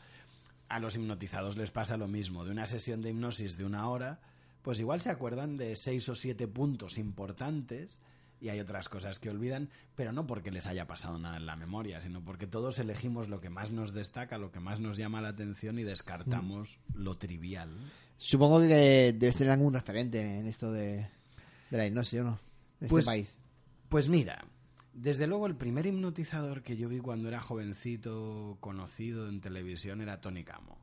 A 0.70 0.80
los 0.80 0.96
hipnotizados 0.96 1.58
les 1.58 1.72
pasa 1.72 1.98
lo 1.98 2.08
mismo. 2.08 2.46
De 2.46 2.52
una 2.52 2.66
sesión 2.68 3.02
de 3.02 3.10
hipnosis 3.10 3.58
de 3.58 3.66
una 3.66 3.90
hora, 3.90 4.20
pues 4.66 4.80
igual 4.80 5.00
se 5.00 5.12
acuerdan 5.12 5.56
de 5.58 5.76
seis 5.76 6.10
o 6.10 6.16
siete 6.16 6.48
puntos 6.48 6.98
importantes 6.98 8.00
y 8.42 8.50
hay 8.50 8.60
otras 8.60 8.90
cosas 8.90 9.20
que 9.20 9.30
olvidan, 9.30 9.70
pero 9.96 10.12
no 10.12 10.26
porque 10.26 10.50
les 10.52 10.66
haya 10.66 10.88
pasado 10.88 11.20
nada 11.20 11.38
en 11.38 11.46
la 11.46 11.56
memoria, 11.56 12.02
sino 12.02 12.22
porque 12.26 12.48
todos 12.48 12.80
elegimos 12.80 13.30
lo 13.30 13.40
que 13.40 13.50
más 13.52 13.70
nos 13.72 13.94
destaca, 13.94 14.38
lo 14.40 14.52
que 14.52 14.60
más 14.60 14.80
nos 14.80 14.98
llama 14.98 15.22
la 15.22 15.30
atención 15.30 15.78
y 15.80 15.84
descartamos 15.84 16.80
lo 16.96 17.16
trivial. 17.16 17.70
Supongo 18.18 18.60
que 18.62 19.16
debes 19.18 19.36
tener 19.38 19.54
algún 19.54 19.74
referente 19.74 20.40
en 20.40 20.48
esto 20.48 20.72
de, 20.72 21.08
de 21.70 21.78
la 21.78 21.86
hipnosis, 21.86 22.22
¿o 22.22 22.24
no? 22.24 22.40
En 22.82 22.88
Pues- 22.88 23.02
este 23.04 23.12
país. 23.12 23.36
Pues 23.88 24.10
mira, 24.10 24.44
desde 24.94 25.28
luego 25.28 25.46
el 25.46 25.56
primer 25.56 25.86
hipnotizador 25.86 26.64
que 26.64 26.76
yo 26.76 26.90
vi 26.90 26.98
cuando 27.00 27.28
era 27.28 27.40
jovencito, 27.40 28.58
conocido 28.60 29.30
en 29.30 29.42
televisión, 29.42 30.02
era 30.02 30.20
Tony 30.22 30.44
Camo, 30.44 30.78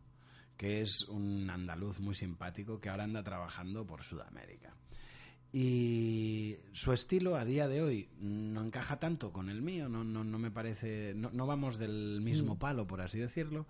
que 0.57 0.81
es 0.81 1.03
un 1.09 1.49
andaluz 1.51 2.01
muy 2.01 2.15
simpático 2.15 2.81
que 2.81 2.89
ahora 2.89 3.05
anda 3.05 3.23
trabajando 3.23 3.87
por 3.87 4.03
Sudamérica. 4.03 4.75
Y 5.53 6.57
su 6.73 6.93
estilo 6.93 7.37
a 7.37 7.45
día 7.45 7.69
de 7.69 7.83
hoy 7.83 8.09
no 8.19 8.65
encaja 8.65 8.99
tanto 8.99 9.33
con 9.33 9.51
el 9.51 9.61
mío, 9.61 9.89
no, 9.89 10.03
no, 10.03 10.25
no 10.25 10.39
me 10.39 10.51
parece, 10.51 11.13
no, 11.15 11.31
no 11.31 11.47
vamos 11.47 11.79
del 11.79 12.21
mismo 12.23 12.55
Mm. 12.55 12.59
palo, 12.59 12.87
por 12.87 13.03
así 13.03 13.19
decirlo, 13.19 13.67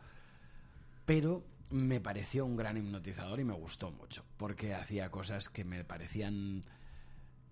pero 1.05 1.45
me 1.71 2.01
pareció 2.01 2.45
un 2.45 2.57
gran 2.57 2.77
hipnotizador 2.77 3.40
y 3.40 3.45
me 3.45 3.55
gustó 3.55 3.90
mucho, 3.90 4.25
porque 4.37 4.75
hacía 4.75 5.11
cosas 5.11 5.49
que 5.49 5.64
me 5.64 5.85
parecían 5.85 6.62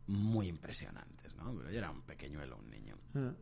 muy 0.06 0.46
impresionantes, 0.46 1.34
¿no? 1.34 1.52
Pero 1.56 1.70
yo 1.70 1.78
era 1.78 1.90
un 1.90 2.02
pequeñuelo, 2.02 2.56
un 2.58 2.70
niño. 2.70 2.96
Ah. 3.14 3.32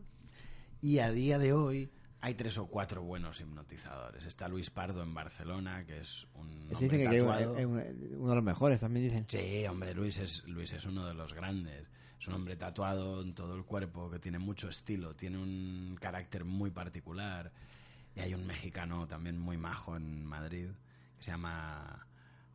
Y 0.81 1.01
a 1.01 1.11
día 1.11 1.39
de 1.39 1.53
hoy 1.53 1.91
hay 2.21 2.35
tres 2.35 2.59
o 2.59 2.67
cuatro 2.67 3.03
buenos 3.03 3.41
hipnotizadores. 3.41 4.27
Está 4.27 4.49
Luis 4.49 4.71
Pardo 4.71 5.03
en 5.03 5.15
Barcelona, 5.15 5.85
que 5.85 6.01
es 6.01 6.27
un 6.35 6.69
Se 6.69 6.75
hombre 6.85 6.99
dice 6.99 7.11
que 7.11 7.19
tatuado. 7.19 7.57
es 7.57 7.67
uno 7.67 8.29
de 8.29 8.35
los 8.35 8.45
mejores, 8.45 8.81
también 8.81 9.07
dicen. 9.07 9.25
Sí, 9.29 9.67
hombre, 9.67 9.95
Luis 9.95 10.19
es, 10.19 10.45
Luis 10.49 10.73
es 10.73 10.85
uno 10.85 11.07
de 11.07 11.15
los 11.15 11.33
grandes. 11.35 11.91
Es 12.21 12.27
un 12.27 12.35
hombre 12.35 12.57
tatuado 12.57 13.23
en 13.23 13.35
todo 13.35 13.55
el 13.55 13.65
cuerpo, 13.65 14.11
que 14.11 14.19
tiene 14.19 14.41
mucho 14.41 14.69
estilo, 14.69 15.15
tiene 15.15 15.39
un 15.39 15.97
carácter 16.01 16.45
muy 16.45 16.71
particular. 16.71 17.53
Y 18.17 18.21
hay 18.21 18.35
un 18.35 18.45
mexicano 18.47 19.07
también 19.07 19.39
muy 19.39 19.57
majo 19.57 19.97
en 19.97 20.25
Madrid, 20.25 20.71
que 21.17 21.23
se 21.23 21.31
llama 21.31 22.05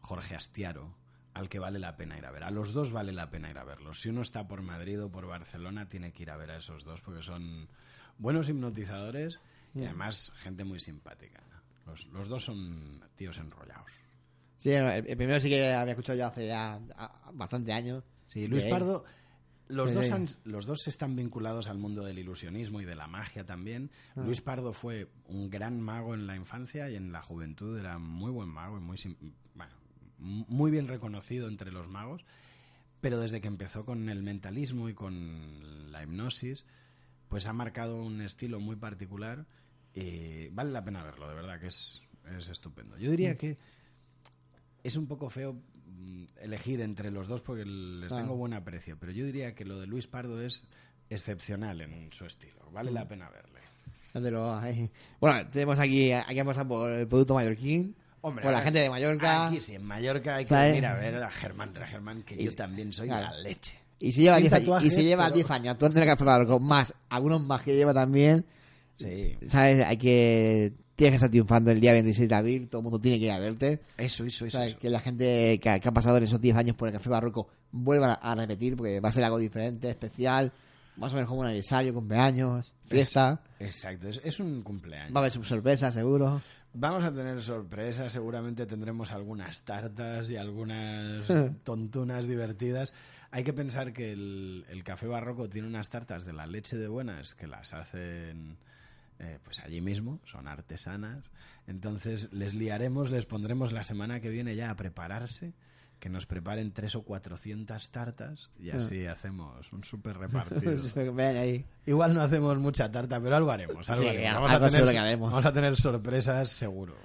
Jorge 0.01 0.36
Astiaro, 0.36 0.93
al 1.34 1.47
que 1.47 1.59
vale 1.59 1.80
la 1.80 1.95
pena 1.95 2.18
ir 2.18 2.26
a 2.26 2.32
ver. 2.32 2.43
A 2.43 2.51
los 2.51 2.74
dos 2.74 2.91
vale 2.91 3.14
la 3.14 3.30
pena 3.30 3.49
ir 3.49 3.57
a 3.57 3.64
verlos. 3.64 4.01
Si 4.01 4.09
uno 4.09 4.22
está 4.22 4.45
por 4.45 4.61
Madrid 4.61 5.01
o 5.01 5.09
por 5.09 5.26
Barcelona, 5.26 5.88
tiene 5.88 6.11
que 6.11 6.24
ir 6.24 6.32
a 6.32 6.36
ver 6.38 6.51
a 6.51 6.57
esos 6.57 6.84
dos, 6.84 6.99
porque 6.99 7.24
son 7.24 7.70
buenos 8.18 8.49
hipnotizadores 8.49 9.39
y 9.76 9.80
Mm. 9.80 9.84
además 9.86 10.32
gente 10.36 10.63
muy 10.63 10.80
simpática. 10.80 11.41
Los, 11.86 12.05
los 12.07 12.28
dos 12.28 12.43
son 12.45 13.01
tíos 13.15 13.38
enrollados. 13.38 13.89
Sí, 14.57 14.71
el, 14.71 14.86
el 15.05 15.17
primero 15.17 15.39
sí 15.39 15.49
que 15.49 15.74
había 15.74 15.91
escuchado 15.93 16.17
yo 16.17 16.28
hace 16.28 16.47
ya 16.47 16.80
a- 16.95 17.32
bastante 17.34 17.74
años. 17.74 18.03
Sí, 18.28 18.47
Luis 18.47 18.63
Pardo, 18.65 19.03
los, 19.67 19.89
Sí, 19.89 19.95
dos 19.95 20.11
han- 20.11 20.28
los 20.45 20.65
dos 20.65 20.88
están 20.88 21.15
vinculados 21.15 21.67
al 21.67 21.78
mundo 21.78 22.03
del 22.05 22.19
ilusionismo 22.19 22.80
y 22.82 22.86
de 22.86 22.95
la 22.95 23.07
magia 23.07 23.45
también. 23.45 23.91
Ah. 24.15 24.21
Luis 24.24 24.39
Pardo 24.41 24.71
fue 24.74 25.09
un 25.28 25.49
gran 25.49 25.82
mago 25.82 26.13
en 26.13 26.28
la 26.28 26.36
infancia 26.36 26.89
y 26.89 26.95
en 26.95 27.11
la 27.11 27.21
juventud 27.21 27.78
era 27.78 27.97
muy 27.97 28.32
buen 28.32 28.47
mago 28.49 28.78
y 28.78 28.82
muy, 28.82 28.97
bueno, 29.55 29.74
muy 30.19 30.71
bien 30.71 30.88
reconocido 30.88 31.47
entre 31.49 31.71
los 31.71 31.89
magos. 31.89 32.24
Pero 33.01 33.19
desde 33.19 33.41
que 33.41 33.49
empezó 33.49 33.84
con 33.84 34.07
el 34.07 34.24
mentalismo 34.24 34.88
y 34.88 34.93
con 34.93 35.91
la 35.91 36.03
hipnosis, 36.03 36.65
pues 37.28 37.47
ha 37.47 37.53
marcado 37.53 38.01
un 38.01 38.21
estilo 38.21 38.61
muy 38.61 38.78
particular 38.78 39.45
y 39.94 40.48
vale 40.50 40.72
la 40.72 40.84
pena 40.84 41.04
verlo, 41.04 41.28
de 41.30 41.36
verdad 41.36 41.60
que 41.60 41.68
es, 41.68 42.02
es 42.38 42.50
estupendo. 42.50 42.98
Yo 42.98 43.12
diría 43.12 43.34
Mm. 43.34 43.38
que 43.38 43.58
es 44.84 44.96
un 44.98 45.08
poco 45.08 45.30
feo 45.30 45.54
mm, 45.86 46.26
elegir 46.41 46.82
entre 46.82 47.12
los 47.12 47.28
dos 47.28 47.41
porque 47.41 47.66
les 47.66 48.08
Claro. 48.10 48.24
tengo 48.24 48.36
buen 48.36 48.54
aprecio, 48.54 48.98
pero 49.00 49.12
yo 49.12 49.26
diría 49.26 49.54
que 49.56 49.64
lo 49.66 49.80
de 49.80 49.88
Luis 49.88 50.08
Pardo 50.08 50.41
es 50.41 50.64
excepcional 51.10 51.82
en 51.82 52.12
su 52.12 52.26
estilo. 52.26 52.70
Vale 52.72 52.91
Mm. 52.91 52.94
la 52.96 53.08
pena 53.08 53.30
verle. 53.30 53.60
¿Dónde 54.14 54.32
lo 54.32 54.54
hay? 54.56 54.89
Bueno, 55.20 55.48
tenemos 55.50 55.80
aquí, 55.80 56.12
aquí 56.12 56.38
vamos 56.38 56.58
a 56.58 56.68
por 56.68 56.91
el 56.91 57.08
producto 57.08 57.34
mallorquín. 57.36 57.96
Hombre, 58.22 58.44
por 58.44 58.52
la 58.54 58.62
gente 58.62 58.80
de 58.80 58.89
Mallorca. 58.89 59.48
Aquí 59.48 59.60
sí, 59.60 59.76
en 59.76 59.84
Mallorca 59.84 60.36
hay 60.38 60.44
que 60.46 60.50
¿Sabes? 60.50 60.78
ir 60.78 60.86
a 60.86 60.94
ver 60.96 61.22
a 61.22 61.30
Germán, 61.30 61.74
Germán, 61.76 62.24
que 62.24 62.36
Y- 62.41 62.46
yo 62.46 62.56
también 62.56 62.94
soy 62.94 63.08
claro. 63.08 63.32
la 63.36 63.41
leche. 63.41 63.78
Y 64.00 64.12
se 64.14 64.22
lleva 64.22 64.36
Sin 64.38 64.44
10 64.44 64.54
años, 64.54 64.68
pero- 64.78 65.32
10 65.34 65.52
años 65.52 65.72
actuando 65.74 66.00
en 66.00 66.04
el 66.04 66.10
Café 66.10 66.24
Barroco, 66.24 66.60
más 66.60 66.94
algunos 67.10 67.41
más 67.41 67.62
que 67.64 67.76
lleva 67.76 67.94
también. 67.94 68.46
Sí. 68.96 69.38
¿Sabes? 69.48 69.86
Hay 69.86 69.98
que. 69.98 70.74
Tienes 70.96 71.14
que 71.14 71.16
estar 71.16 71.32
triunfando 71.32 71.72
el 71.72 71.80
día 71.80 71.91
26 71.91 72.30
de 72.30 72.36
abril, 72.36 72.70
todo 72.70 72.82
el 72.82 72.84
mundo 72.84 73.00
tiene 73.00 73.18
que 73.18 73.26
ir 73.26 73.32
a 73.32 73.39
verte. 73.39 73.82
Eso, 73.98 74.26
eso, 74.26 74.46
eso. 74.46 74.58
¿Sabes? 74.58 74.74
eso. 74.74 74.80
Que 74.80 74.89
la 74.91 75.00
gente 75.00 75.60
que 75.60 75.70
ha, 75.70 75.80
que 75.80 75.89
ha 75.89 75.91
pasado 75.91 76.18
en 76.18 76.24
esos 76.24 76.39
10 76.39 76.56
años 76.56 76.76
por 76.76 76.88
el 76.88 76.94
Café 76.94 77.10
Barroco 77.10 77.48
vuelva 77.72 78.14
a, 78.14 78.36
repetir, 78.36 78.78
porque 78.78 79.00
va 79.00 79.10
a 79.10 79.12
ser 79.12 79.24
algo 79.24 79.39
diferente, 79.39 79.89
especial, 79.89 80.52
más 80.98 81.12
o 81.12 81.16
menos 81.16 81.28
como 81.28 81.41
un 81.41 81.48
aniversario, 81.48 81.94
cumpleaños, 81.94 82.74
fiesta. 82.84 83.41
Exacto, 83.60 84.08
es, 84.08 84.22
es 84.24 84.39
un 84.39 84.62
cumpleaños. 84.62 85.14
Va 85.14 85.22
a 85.22 85.24
haber 85.26 85.32
sorpresas, 85.32 85.94
seguro. 85.94 86.39
Vamos 86.76 87.04
a 87.04 87.14
tener 87.14 87.41
sorpresas, 87.41 88.14
seguramente 88.14 88.66
tendremos 88.66 89.12
algunas 89.12 89.64
tartas 89.64 90.30
y 90.30 90.38
algunas 90.38 91.26
tontunas 91.64 92.28
divertidas. 92.28 92.94
Hay 93.32 93.44
que 93.44 93.54
pensar 93.54 93.94
que 93.94 94.12
el, 94.12 94.66
el 94.70 94.84
café 94.84 95.08
barroco 95.08 95.50
tiene 95.50 95.68
unas 95.68 95.89
tartas 95.89 96.24
de 96.24 96.34
la 96.34 96.46
leche 96.46 96.78
de 96.78 96.88
buenas 96.88 97.34
que 97.34 97.48
las 97.48 97.74
hacen 97.74 98.58
eh, 99.24 99.39
pues 99.43 99.59
allí 99.59 99.82
mismo, 99.82 100.19
son 100.26 100.47
artesanas. 100.47 101.32
Entonces 101.67 102.30
les 102.34 102.53
liaremos, 102.53 103.09
les 103.09 103.26
pondremos 103.26 103.71
la 103.71 103.84
semana 103.84 104.19
que 104.19 104.30
viene 104.30 104.55
ya 104.55 104.69
a 104.69 104.76
prepararse, 104.76 105.53
que 105.99 106.09
nos 106.09 106.26
preparen 106.26 106.74
tres 106.74 106.95
o 106.95 107.03
cuatrocientas 107.03 107.89
tartas 107.89 108.49
y 108.59 108.71
Ah. 108.71 108.80
así 108.80 109.05
hacemos 109.05 109.71
un 109.71 109.84
súper 109.86 110.17
repartido. 110.19 110.74
Ahí. 111.19 111.65
Igual 111.86 112.13
no 112.13 112.21
hacemos 112.21 112.57
mucha 112.57 112.91
tarta, 112.91 113.21
pero 113.21 113.38
algo 113.38 113.51
haremos. 113.51 113.89
Algo 113.89 114.01
Sí, 114.03 114.09
haremos. 114.09 114.28
algo 114.36 114.47
Vamos, 114.47 114.74
a 114.74 114.78
tener, 114.78 114.91
que 114.91 114.99
haremos. 114.99 115.30
vamos 115.32 115.45
a 115.45 115.53
tener 115.53 115.76
sorpresas 115.78 116.49
seguro. 116.49 116.95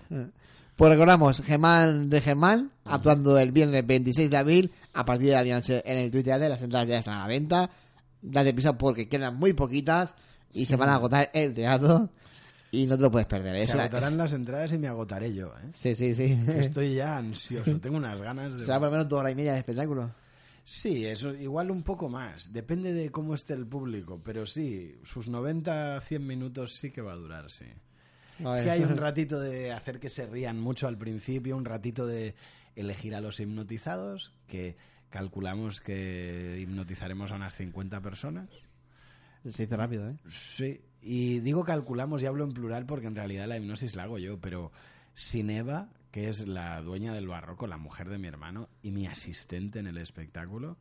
Pues 0.74 0.92
recordamos, 0.92 1.40
Germán 1.42 2.08
de 2.10 2.20
Germán, 2.20 2.70
actuando 2.84 3.38
el 3.38 3.52
viernes 3.52 3.86
26 3.86 4.30
de 4.30 4.36
abril, 4.36 4.72
a 4.92 5.04
partir 5.04 5.28
de 5.30 5.34
la 5.34 5.44
noche 5.56 5.82
en 5.84 5.98
el 5.98 6.10
Twitter 6.10 6.38
de 6.38 6.48
las 6.48 6.62
entradas 6.62 6.88
ya 6.88 6.98
están 6.98 7.14
a 7.14 7.22
la 7.22 7.26
venta. 7.28 7.70
Date 8.20 8.52
prisa 8.52 8.76
porque 8.76 9.08
quedan 9.08 9.36
muy 9.36 9.52
poquitas 9.52 10.14
y 10.52 10.66
se 10.66 10.76
van 10.76 10.88
a 10.90 10.94
agotar 10.94 11.30
el 11.34 11.54
teatro 11.54 12.10
y 12.70 12.86
no 12.86 12.96
te 12.96 13.02
lo 13.02 13.10
puedes 13.10 13.26
perder. 13.26 13.54
Es 13.56 13.68
Se 13.68 13.74
una- 13.74 13.84
agotarán 13.84 14.16
las 14.16 14.32
entradas 14.32 14.72
y 14.72 14.78
me 14.78 14.88
agotaré 14.88 15.34
yo. 15.34 15.48
¿eh? 15.48 15.70
Sí, 15.72 15.94
sí, 15.94 16.14
sí. 16.14 16.38
Estoy 16.48 16.94
ya 16.94 17.16
ansioso. 17.16 17.78
Tengo 17.80 17.96
unas 17.96 18.20
ganas 18.20 18.54
de. 18.54 18.60
Será 18.64 18.78
por 18.78 18.88
lo 18.88 18.92
menos 18.92 19.08
dos 19.08 19.20
horas 19.20 19.32
y 19.32 19.36
media 19.36 19.52
de 19.52 19.58
espectáculo. 19.58 20.10
Sí, 20.64 21.06
eso 21.06 21.32
igual 21.34 21.70
un 21.70 21.82
poco 21.82 22.10
más. 22.10 22.52
Depende 22.52 22.92
de 22.92 23.10
cómo 23.10 23.34
esté 23.34 23.54
el 23.54 23.66
público, 23.66 24.20
pero 24.22 24.44
sí, 24.44 24.98
sus 25.02 25.28
90, 25.28 25.98
100 26.02 26.26
minutos 26.26 26.74
sí 26.76 26.90
que 26.90 27.00
va 27.00 27.12
a 27.12 27.16
durar, 27.16 27.50
sí. 27.50 27.64
A 28.44 28.58
Es 28.58 28.62
que 28.64 28.70
hay 28.70 28.82
un 28.82 28.96
ratito 28.98 29.40
de 29.40 29.72
hacer 29.72 29.98
que 29.98 30.10
se 30.10 30.26
rían 30.26 30.60
mucho 30.60 30.86
al 30.86 30.98
principio, 30.98 31.56
un 31.56 31.64
ratito 31.64 32.06
de 32.06 32.34
elegir 32.76 33.14
a 33.14 33.22
los 33.22 33.40
hipnotizados, 33.40 34.34
que 34.46 34.76
calculamos 35.08 35.80
que 35.80 36.58
hipnotizaremos 36.60 37.32
a 37.32 37.36
unas 37.36 37.54
50 37.56 38.00
personas. 38.02 38.50
Se 39.44 39.62
dice 39.62 39.76
rápido, 39.76 40.10
¿eh? 40.10 40.16
Sí, 40.26 40.80
y 41.00 41.40
digo 41.40 41.64
calculamos 41.64 42.22
y 42.22 42.26
hablo 42.26 42.44
en 42.44 42.52
plural 42.52 42.86
porque 42.86 43.06
en 43.06 43.14
realidad 43.14 43.46
la 43.46 43.56
hipnosis 43.56 43.96
la 43.96 44.04
hago 44.04 44.18
yo, 44.18 44.38
pero 44.40 44.72
sin 45.14 45.50
Eva, 45.50 45.88
que 46.10 46.28
es 46.28 46.46
la 46.46 46.80
dueña 46.82 47.12
del 47.14 47.28
barroco, 47.28 47.66
la 47.66 47.76
mujer 47.76 48.08
de 48.08 48.18
mi 48.18 48.28
hermano 48.28 48.68
y 48.82 48.90
mi 48.90 49.06
asistente 49.06 49.78
en 49.78 49.86
el 49.86 49.98
espectáculo, 49.98 50.76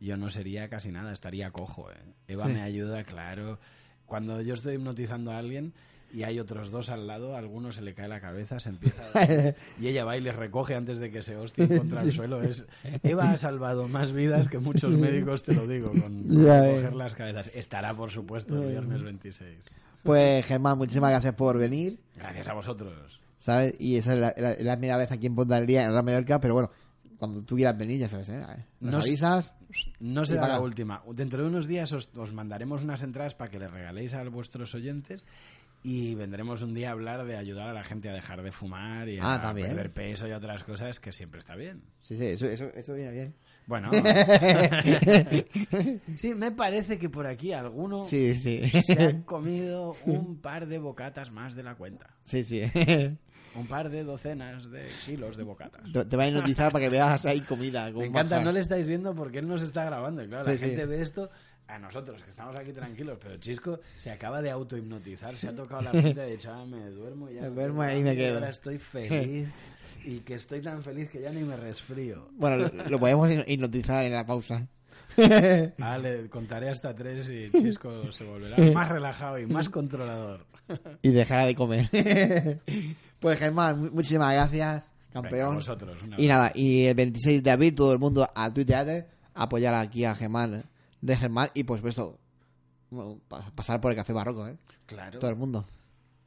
yo 0.00 0.16
no 0.16 0.30
sería 0.30 0.68
casi 0.68 0.92
nada, 0.92 1.12
estaría 1.12 1.50
cojo. 1.50 1.90
¿eh? 1.90 1.96
Eva 2.28 2.46
Sí. 2.46 2.52
me 2.54 2.62
ayuda, 2.62 3.04
claro. 3.04 3.58
Cuando 4.06 4.40
yo 4.42 4.54
estoy 4.54 4.74
hipnotizando 4.76 5.32
a 5.32 5.38
alguien 5.38 5.74
y 6.12 6.22
hay 6.22 6.38
otros 6.40 6.70
dos 6.70 6.88
al 6.90 7.06
lado, 7.06 7.34
a 7.34 7.38
alguno 7.38 7.72
se 7.72 7.82
le 7.82 7.94
cae 7.94 8.08
la 8.08 8.20
cabeza, 8.20 8.58
se 8.60 8.70
empieza 8.70 9.02
a... 9.14 9.24
y 9.80 9.88
ella 9.88 10.04
va 10.04 10.16
y 10.16 10.20
les 10.20 10.34
recoge 10.36 10.74
antes 10.74 10.98
de 10.98 11.10
que 11.10 11.22
se 11.22 11.36
hostien 11.36 11.76
contra 11.78 12.02
el 12.02 12.10
Sí. 12.10 12.16
suelo. 12.16 12.40
Es... 12.42 12.66
Eva 13.02 13.30
ha 13.32 13.36
salvado 13.36 13.88
más 13.88 14.12
vidas 14.12 14.48
que 14.48 14.58
muchos 14.58 14.94
médicos, 14.94 15.42
te 15.42 15.52
lo 15.54 15.66
digo, 15.66 15.90
con, 15.90 16.00
con 16.00 16.44
ves. 16.44 16.94
las 16.94 17.14
cabezas. 17.14 17.50
Estará, 17.54 17.94
por 17.94 18.10
supuesto, 18.10 18.56
el 18.62 18.68
viernes 18.70 19.02
26. 19.02 19.70
Pues 20.02 20.44
Germán, 20.46 20.78
muchísimas 20.78 21.10
gracias 21.10 21.34
por 21.34 21.58
venir. 21.58 21.98
Gracias 22.16 22.48
a 22.48 22.54
vosotros. 22.54 23.20
¿Sabes? 23.38 23.74
Y 23.78 23.96
esa 23.96 24.14
es 24.14 24.18
la, 24.20 24.34
la- 24.36 24.56
la 24.58 24.76
primera 24.76 24.96
vez 24.96 25.12
aquí 25.12 25.26
en 25.26 25.34
Ponta 25.34 25.56
del 25.56 25.66
Día 25.66 25.84
en 25.84 25.90
Real 25.90 26.04
Mallorca, 26.04 26.40
pero 26.40 26.54
bueno, 26.54 26.70
cuando 27.18 27.42
tú 27.42 27.56
quieras 27.56 27.76
venir, 27.76 27.98
ya 28.00 28.08
sabes, 28.08 28.28
¿eh? 28.28 28.44
Nos 28.80 29.04
avisas. 29.04 29.54
No 30.00 30.24
será 30.24 30.42
para- 30.42 30.54
la 30.54 30.60
última. 30.60 31.02
Dentro 31.12 31.42
de 31.42 31.48
unos 31.48 31.66
días 31.66 31.92
os, 31.92 32.10
os 32.16 32.32
mandaremos 32.32 32.82
unas 32.82 33.02
entradas 33.02 33.34
para 33.34 33.50
que 33.50 33.58
le 33.58 33.68
regaléis 33.68 34.14
a 34.14 34.22
vuestros 34.24 34.74
oyentes 34.74 35.26
y 35.88 36.16
vendremos 36.16 36.62
un 36.62 36.74
día 36.74 36.88
a 36.88 36.92
hablar 36.92 37.24
de 37.26 37.36
ayudar 37.36 37.68
a 37.68 37.72
la 37.72 37.84
gente 37.84 38.08
a 38.08 38.12
dejar 38.12 38.42
de 38.42 38.50
fumar 38.50 39.08
y 39.08 39.18
Ah, 39.20 39.34
a 39.36 39.40
también. 39.40 39.68
perder 39.68 39.92
peso 39.92 40.26
y 40.26 40.32
otras 40.32 40.64
cosas 40.64 40.98
que 40.98 41.12
siempre 41.12 41.38
está 41.38 41.54
bien. 41.54 41.80
Sí, 42.02 42.16
sí, 42.16 42.24
eso, 42.24 42.46
eso, 42.46 42.64
eso 42.74 42.94
viene 42.94 43.12
bien. 43.12 43.34
Bueno. 43.66 43.90
sí, 46.16 46.34
me 46.34 46.50
parece 46.52 46.98
que 46.98 47.08
por 47.08 47.26
aquí 47.26 47.52
alguno 47.52 48.04
Sí, 48.04 48.34
sí. 48.34 48.68
se 48.82 49.02
ha 49.02 49.20
comido 49.24 49.96
un 50.06 50.40
par 50.40 50.66
de 50.66 50.78
bocatas 50.78 51.30
más 51.30 51.54
de 51.54 51.62
la 51.62 51.74
cuenta. 51.76 52.10
Sí, 52.24 52.44
sí. 52.44 52.62
Un 53.56 53.66
par 53.66 53.88
de 53.90 54.04
docenas 54.04 54.70
de 54.70 54.86
kilos 55.04 55.36
de 55.36 55.42
bocatas. 55.42 55.82
Te 56.08 56.16
va 56.16 56.24
a 56.24 56.28
hipnotizar 56.28 56.70
para 56.72 56.84
que 56.84 56.90
veas 56.90 57.24
ahí 57.26 57.40
comida. 57.40 57.90
Me 57.90 58.06
encanta, 58.06 58.36
manjar. 58.36 58.44
no 58.44 58.52
le 58.52 58.60
estáis 58.60 58.86
viendo 58.88 59.14
porque 59.14 59.38
él 59.38 59.48
nos 59.48 59.62
está 59.62 59.84
grabando. 59.84 60.22
Y 60.22 60.28
claro, 60.28 60.44
Sí, 60.44 60.50
la 60.50 60.56
sí. 60.58 60.64
gente 60.66 60.86
ve 60.86 61.00
esto 61.02 61.30
a 61.68 61.78
nosotros, 61.80 62.22
que 62.22 62.30
estamos 62.30 62.54
aquí 62.54 62.72
tranquilos, 62.72 63.18
pero 63.20 63.36
Chisco 63.38 63.80
se 63.96 64.12
acaba 64.12 64.40
de 64.40 64.50
autohipnotizar, 64.50 65.36
se 65.36 65.48
ha 65.48 65.54
tocado 65.56 65.82
la 65.82 65.90
frente 65.90 66.20
y 66.20 66.22
ha 66.22 66.26
dicho, 66.26 66.52
ah, 66.52 66.64
me 66.64 66.78
duermo 66.90 67.28
ya. 67.28 67.40
Me 67.42 67.48
duermo 67.48 67.82
ahí 67.82 68.02
me 68.04 68.14
quedo. 68.14 68.34
Ahora 68.34 68.50
estoy 68.50 68.78
feliz 68.78 69.48
y 70.04 70.20
que 70.20 70.34
estoy 70.34 70.60
tan 70.60 70.82
feliz 70.82 71.10
que 71.10 71.20
ya 71.22 71.30
ni 71.32 71.42
me 71.42 71.56
resfrío. 71.56 72.28
Bueno, 72.36 72.58
lo, 72.58 72.88
lo 72.88 73.00
podemos 73.00 73.28
hipnotizar 73.46 74.04
en 74.04 74.12
la 74.12 74.24
pausa. 74.26 74.66
Ah, 75.80 75.96
le 75.96 76.28
contaré 76.28 76.68
hasta 76.68 76.94
tres 76.94 77.30
y 77.30 77.50
Chisco 77.50 78.12
se 78.12 78.22
volverá 78.22 78.56
más 78.74 78.86
relajado 78.88 79.38
y 79.38 79.46
más 79.46 79.70
controlador. 79.70 80.44
y 81.00 81.08
dejará 81.08 81.46
de 81.46 81.54
comer. 81.54 81.88
Pues 83.26 83.40
Germán, 83.40 83.80
mu- 83.80 83.90
muchísimas 83.90 84.32
gracias, 84.32 84.92
campeón. 85.12 85.56
Vosotros, 85.56 85.98
y 86.16 86.26
nada, 86.28 86.52
y 86.54 86.84
el 86.84 86.94
26 86.94 87.42
de 87.42 87.50
abril 87.50 87.74
todo 87.74 87.92
el 87.92 87.98
mundo 87.98 88.28
a 88.32 88.52
Twitter 88.54 89.08
a 89.34 89.42
apoyar 89.42 89.74
aquí 89.74 90.04
a 90.04 90.14
Germán 90.14 90.64
de 91.00 91.16
Germán 91.16 91.48
y 91.54 91.64
por 91.64 91.78
supuesto 91.78 92.20
pasar 93.56 93.80
por 93.80 93.90
el 93.90 93.96
café 93.96 94.12
barroco, 94.12 94.46
¿eh? 94.46 94.56
Claro. 94.86 95.18
Todo 95.18 95.30
el 95.30 95.36
mundo. 95.36 95.66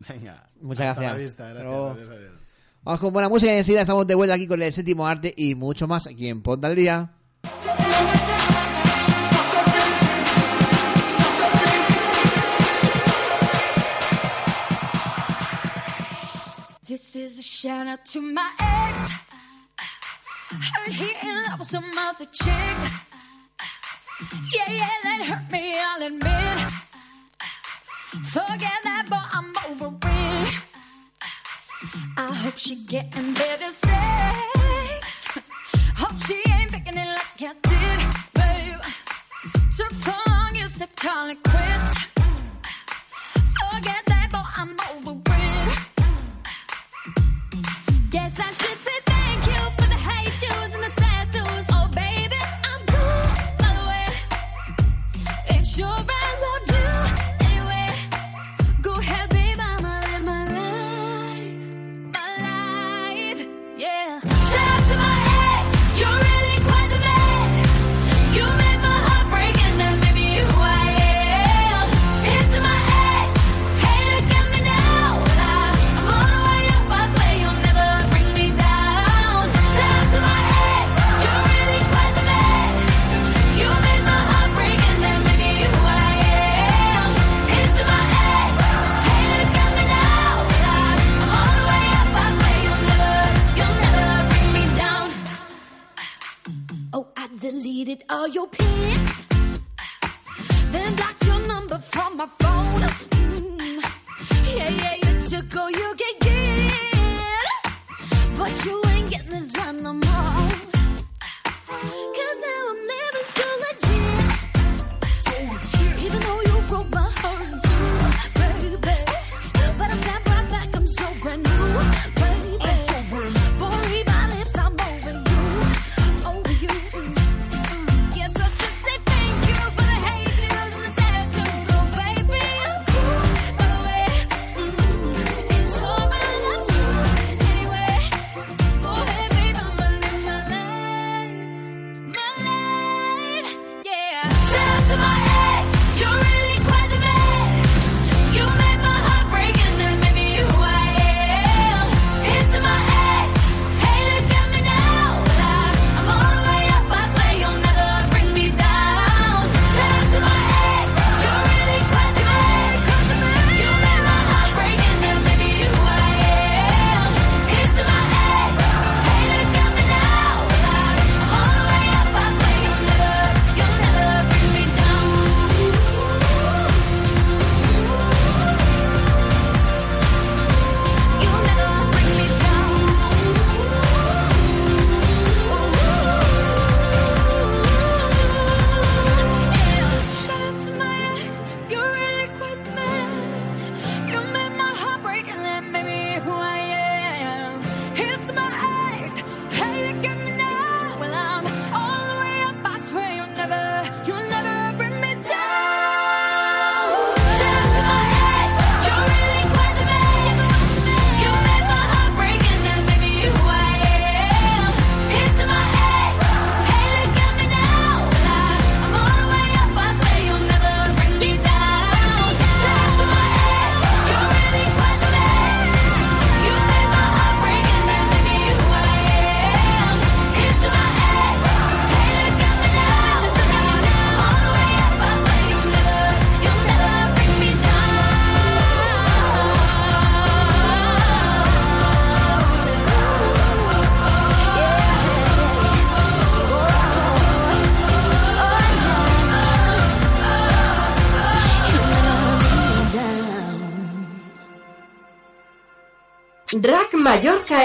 Venga. 0.09 0.45
Muchas 0.59 0.93
gracias. 0.97 1.17
Vista, 1.17 1.45
gracias, 1.53 1.65
adiós, 1.73 2.09
adiós. 2.09 2.31
Vamos 2.83 2.99
con 2.99 3.13
buena 3.13 3.29
música 3.29 3.53
y 3.53 3.57
enseguida 3.59 3.81
estamos 3.81 4.05
de 4.05 4.15
vuelta 4.15 4.35
aquí 4.35 4.45
con 4.45 4.61
el 4.61 4.73
séptimo 4.73 5.07
arte 5.07 5.33
y 5.37 5.55
mucho 5.55 5.87
más 5.87 6.05
aquí 6.05 6.27
en 6.27 6.41
Ponta 6.41 6.67
al 6.67 6.75
Día. 6.75 7.11
This 16.89 17.15
is 17.15 17.37
a 17.37 17.43
shout 17.43 17.85
out 17.85 18.03
to 18.13 18.19
my 18.19 18.49
ex. 18.59 18.97
Heard 20.73 20.91
he 20.91 21.11
in 21.21 21.35
love 21.43 21.59
with 21.59 21.67
some 21.67 21.85
other 21.95 22.25
chick. 22.25 22.77
Yeah, 24.55 24.71
yeah, 24.71 24.89
that 25.03 25.21
hurt 25.29 25.51
me, 25.51 25.77
I'll 25.79 26.07
admit. 26.07 26.73
Forget 28.25 28.79
that, 28.85 29.05
but 29.07 29.23
I'm 29.37 29.55
over 29.69 29.95
it. 30.01 30.55
I 32.17 32.33
hope 32.33 32.57
she 32.57 32.75
getting 32.77 33.35
better 33.35 33.69
sex. 33.69 35.27
Hope 35.95 36.19
she 36.25 36.41
ain't 36.51 36.71
picking 36.71 36.97
it 36.97 37.07
like 37.19 37.39
I 37.39 37.53
did, 37.69 37.99
babe. 38.33 38.81
Took 39.77 40.07
long, 40.07 40.55
you 40.55 40.67
said 40.67 40.95
call 40.95 41.29
it 41.29 41.37
quits. 41.43 41.98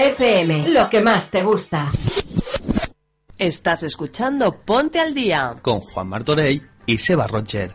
FM, 0.03 0.68
lo 0.70 0.90
que 0.90 1.01
más 1.01 1.30
te 1.30 1.42
gusta. 1.42 1.90
Estás 3.38 3.82
escuchando 3.82 4.61
Ponte 4.64 5.01
al 5.01 5.14
Día 5.14 5.57
con 5.61 5.80
Juan 5.80 6.09
Martorey 6.09 6.62
y 6.86 6.99
Seba 6.99 7.26
Roger. 7.26 7.74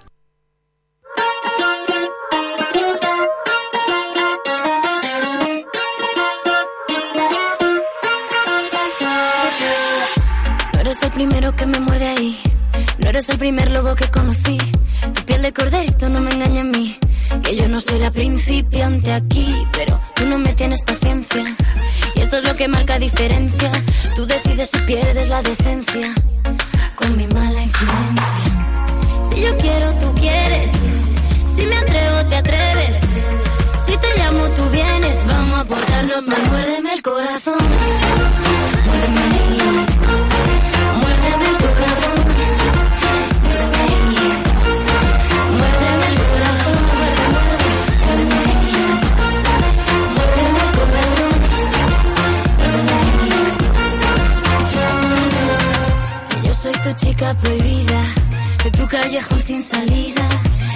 No 10.74 10.80
eres 10.80 11.03
el 11.03 11.11
primero 11.11 11.55
que 11.55 11.65
me 11.65 11.80
muerde 11.80 12.07
ahí, 12.07 12.39
no 12.99 13.09
eres 13.09 13.30
el 13.30 13.38
primer 13.38 13.72
lobo 13.72 13.95
que 13.95 14.09
conocí. 14.09 14.57
Tu 15.13 15.24
piel 15.26 15.41
de 15.41 15.53
corderito 15.53 16.09
no 16.09 16.22
me 16.22 16.32
engaña 16.32 16.61
a 16.61 16.65
mí, 16.65 16.97
que 17.43 17.55
yo 17.55 17.67
no 17.67 17.80
soy 17.80 17.99
la 17.99 18.11
principiante 18.11 19.13
aquí, 19.13 19.55
pero 19.74 19.99
tú 20.15 20.26
no 20.26 20.38
me 20.38 20.53
tienes 20.53 20.82
paciencia. 20.84 21.43
Y 22.20 22.22
esto 22.22 22.36
es 22.36 22.43
lo 22.43 22.53
que 22.57 22.67
marca 22.67 22.99
diferencia. 22.99 23.72
Tú 24.13 24.26
decides 24.26 24.70
si 24.70 24.78
pierdes 24.80 25.30
la 25.30 25.41
decencia 25.41 26.13
con 26.95 27.15
mi 27.15 27.26
mala 27.28 27.63
influencia. 27.63 28.43
Si 29.30 29.41
yo 29.41 29.57
quiero, 29.57 29.93
tú 29.99 30.13
quieres. 30.15 30.70
Si 31.55 31.61
me 31.61 31.78
atrevo, 31.78 32.26
te 32.28 32.36
atreves. 32.36 32.99
Si 33.86 33.97
te 33.97 34.17
llamo, 34.17 34.49
tú 34.49 34.70
vienes. 34.70 35.26
Vamos 35.28 35.59
a 35.61 35.63
portarnos 35.63 36.24
más, 36.28 36.49
muérdeme 36.49 36.93
el 36.93 37.01
corazón. 37.01 37.57
palabra 57.30 57.42
prohibida. 57.42 58.16
Soy 58.62 58.72
tu 58.72 58.88
callejón 58.88 59.42
sin 59.42 59.62
salida. 59.62 60.30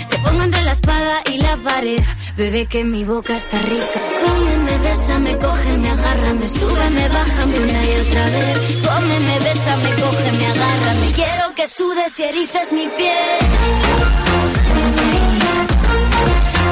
Te 0.10 0.18
pongo 0.20 0.43
entre 0.43 0.64
la 0.64 0.72
espada 0.72 1.22
y 1.32 1.38
la 1.38 1.58
pared. 1.58 2.04
Bebé, 2.38 2.66
que 2.68 2.84
mi 2.84 3.04
boca 3.04 3.36
está 3.36 3.60
rica. 3.60 3.99
Cómeme, 4.24 4.78
bésame, 4.78 5.38
cógeme, 5.38 5.89
agárrame. 5.89 6.47
Súbeme, 6.47 7.08
bájame 7.10 7.60
una 7.60 7.86
y 7.86 7.91
otra 8.01 8.26
vez. 8.26 8.58
Cómeme, 8.88 9.39
bésame, 9.39 9.89
cógeme, 10.01 10.45
agárrame. 10.47 11.12
Quiero 11.14 11.56
que 11.56 11.68
sudes 11.68 12.20
y 12.20 12.24
erices 12.24 12.74
mi 12.74 12.88
piel. 12.97 13.39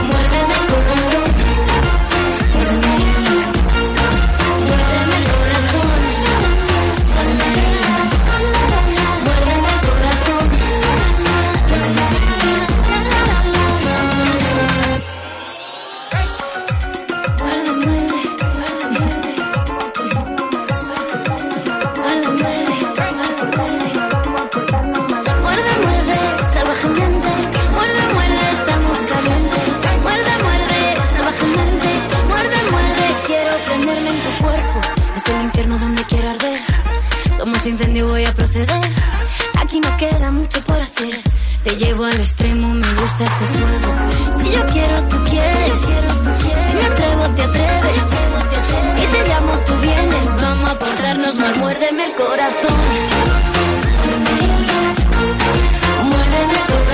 Muérdeme 0.10 0.54
el 0.54 0.81
Aquí 39.62 39.80
no 39.80 39.96
queda 39.96 40.30
mucho 40.30 40.62
por 40.66 40.78
hacer. 40.78 41.22
Te 41.64 41.70
llevo 41.78 42.04
al 42.04 42.20
extremo, 42.20 42.68
me 42.68 42.94
gusta 42.96 43.24
este 43.24 43.46
juego. 43.46 44.40
Si 44.40 44.52
yo 44.52 44.66
quiero, 44.66 45.04
tú 45.08 45.18
quieres. 45.30 45.82
Si 45.82 46.74
me 46.74 46.86
atrevo, 46.86 47.30
te 47.30 47.44
atreves. 47.44 48.06
Si 48.96 49.06
te 49.08 49.28
llamo, 49.30 49.54
tú 49.66 49.74
vienes. 49.82 50.36
Vamos 50.42 50.70
a 50.70 50.80
portarnos 50.80 51.38
mal, 51.38 51.56
muérdeme 51.60 52.04
el 52.04 52.12
corazón. 52.16 52.78
Muérdeme 56.04 56.54
el 56.54 56.66
corazón. 56.68 56.91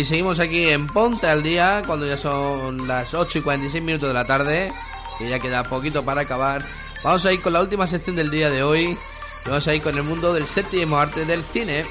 Y 0.00 0.04
seguimos 0.04 0.40
aquí 0.40 0.66
en 0.66 0.86
Ponte 0.86 1.26
al 1.26 1.42
Día, 1.42 1.82
cuando 1.86 2.06
ya 2.06 2.16
son 2.16 2.88
las 2.88 3.12
8 3.12 3.40
y 3.40 3.42
46 3.42 3.84
minutos 3.84 4.08
de 4.08 4.14
la 4.14 4.24
tarde, 4.24 4.72
y 5.18 5.28
ya 5.28 5.38
queda 5.38 5.62
poquito 5.62 6.02
para 6.02 6.22
acabar. 6.22 6.64
Vamos 7.04 7.26
a 7.26 7.34
ir 7.34 7.42
con 7.42 7.52
la 7.52 7.60
última 7.60 7.86
sección 7.86 8.16
del 8.16 8.30
día 8.30 8.48
de 8.48 8.62
hoy, 8.62 8.96
vamos 9.44 9.68
a 9.68 9.74
ir 9.74 9.82
con 9.82 9.94
el 9.98 10.02
mundo 10.02 10.32
del 10.32 10.46
séptimo 10.46 10.96
arte 10.96 11.26
del 11.26 11.44
cine. 11.44 11.84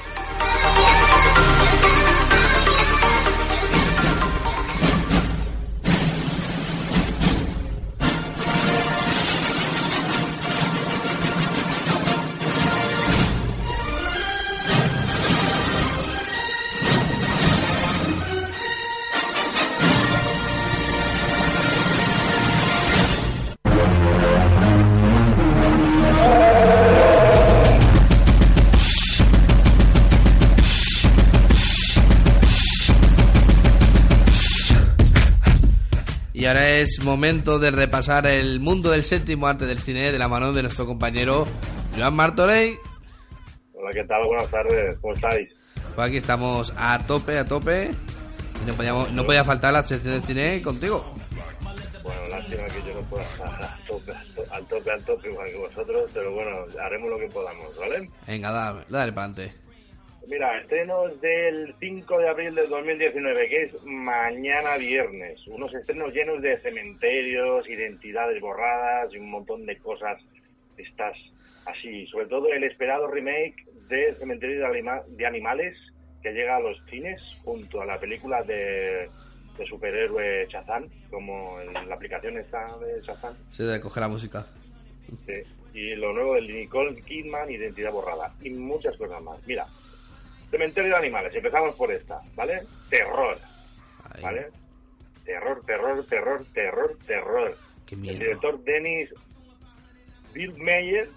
Es 36.99 37.05
momento 37.05 37.59
de 37.59 37.71
repasar 37.71 38.27
el 38.27 38.59
mundo 38.59 38.91
del 38.91 39.03
séptimo 39.05 39.47
arte 39.47 39.65
del 39.65 39.79
cine 39.79 40.11
de 40.11 40.19
la 40.19 40.27
mano 40.27 40.51
de 40.51 40.61
nuestro 40.63 40.85
compañero 40.85 41.45
Joan 41.97 42.13
Martorey. 42.13 42.77
Hola, 43.73 43.91
¿qué 43.93 44.03
tal? 44.03 44.23
Buenas 44.27 44.47
tardes, 44.49 44.97
¿cómo 44.99 45.13
estáis? 45.13 45.49
Pues 45.95 46.07
aquí 46.07 46.17
estamos 46.17 46.73
a 46.75 46.99
tope, 47.07 47.37
a 47.37 47.45
tope. 47.45 47.91
Y 48.61 48.67
no, 48.67 48.73
podíamos- 48.73 49.11
no 49.13 49.25
podía 49.25 49.45
faltar 49.45 49.71
la 49.71 49.83
sección 49.85 50.15
del 50.15 50.23
cine 50.23 50.61
contigo. 50.61 51.15
Bueno, 52.03 52.21
lástima 52.31 52.63
que 52.67 52.79
yo 52.87 52.93
no 52.95 53.01
pueda 53.09 53.23
estar 53.23 53.63
a 53.63 53.77
tope, 53.87 54.11
al 54.51 54.65
tope, 54.65 54.91
al 54.91 55.03
tope, 55.05 55.29
igual 55.29 55.47
que 55.49 55.57
vosotros, 55.57 56.11
pero 56.13 56.33
bueno, 56.33 56.51
haremos 56.83 57.09
lo 57.09 57.17
que 57.17 57.27
podamos, 57.27 57.77
¿vale? 57.79 58.09
Venga, 58.27 58.51
dale, 58.51 58.81
dale 58.89 59.13
para 59.13 59.27
adelante. 59.27 59.55
Mira, 60.29 60.59
estrenos 60.59 61.19
del 61.21 61.73
5 61.79 62.19
de 62.19 62.29
abril 62.29 62.53
del 62.53 62.69
2019, 62.69 63.49
que 63.49 63.63
es 63.63 63.83
mañana 63.83 64.77
viernes. 64.77 65.39
Unos 65.47 65.73
estrenos 65.73 66.13
llenos 66.13 66.39
de 66.41 66.59
cementerios, 66.59 67.67
identidades 67.67 68.39
borradas 68.39 69.11
y 69.11 69.17
un 69.17 69.31
montón 69.31 69.65
de 69.65 69.75
cosas 69.79 70.21
estas 70.77 71.17
así. 71.65 72.05
Sobre 72.07 72.27
todo 72.27 72.47
el 72.53 72.63
esperado 72.63 73.07
remake 73.07 73.65
de 73.89 74.13
Cementerio 74.15 74.59
de, 74.59 74.65
Anima- 74.67 75.03
de 75.07 75.25
Animales, 75.25 75.75
que 76.21 76.31
llega 76.31 76.57
a 76.57 76.59
los 76.59 76.77
cines 76.91 77.19
junto 77.43 77.81
a 77.81 77.85
la 77.87 77.99
película 77.99 78.43
de, 78.43 79.09
de 79.57 79.65
superhéroe 79.67 80.45
Shazam, 80.47 80.83
como 81.09 81.59
en 81.59 81.73
la 81.73 81.95
aplicación 81.95 82.37
esta 82.37 82.77
de 82.77 83.01
Shazam. 83.01 83.33
Se 83.49 83.63
debe 83.63 83.79
coger 83.81 84.01
la 84.01 84.09
música. 84.09 84.45
Sí. 85.25 85.41
Y 85.73 85.95
lo 85.95 86.13
nuevo 86.13 86.35
de 86.35 86.41
Nicole 86.41 87.01
Kidman, 87.01 87.49
Identidad 87.49 87.91
Borrada. 87.91 88.31
Y 88.43 88.51
muchas 88.51 88.95
cosas 88.97 89.21
más. 89.23 89.39
Mira, 89.47 89.65
Cementerio 90.49 90.91
de 90.91 90.97
Animales, 90.97 91.35
empezamos 91.35 91.75
por 91.75 91.91
esta, 91.91 92.21
¿vale? 92.35 92.63
Terror. 92.89 93.37
¿Vale? 94.21 94.47
Terror, 95.23 95.63
terror, 95.65 96.05
terror, 96.07 96.45
terror, 96.53 96.97
terror. 97.05 97.57
Qué 97.85 97.95
El 97.95 98.01
director 98.01 98.63
Dennis 98.63 99.13
Bildmeyer 100.33 101.09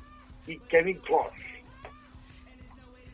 y 0.46 0.58
Kevin 0.58 0.98
Kloss. 0.98 1.32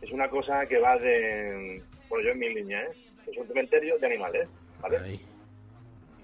Es 0.02 0.10
una 0.10 0.28
cosa 0.28 0.66
que 0.66 0.78
va 0.78 0.96
de... 0.98 1.82
Bueno, 2.08 2.24
yo 2.24 2.32
en 2.32 2.38
mi 2.38 2.54
línea, 2.54 2.82
¿eh? 2.82 2.90
Es 3.26 3.36
un 3.36 3.46
cementerio 3.46 3.98
de 3.98 4.06
animales, 4.06 4.48
¿vale? 4.80 5.20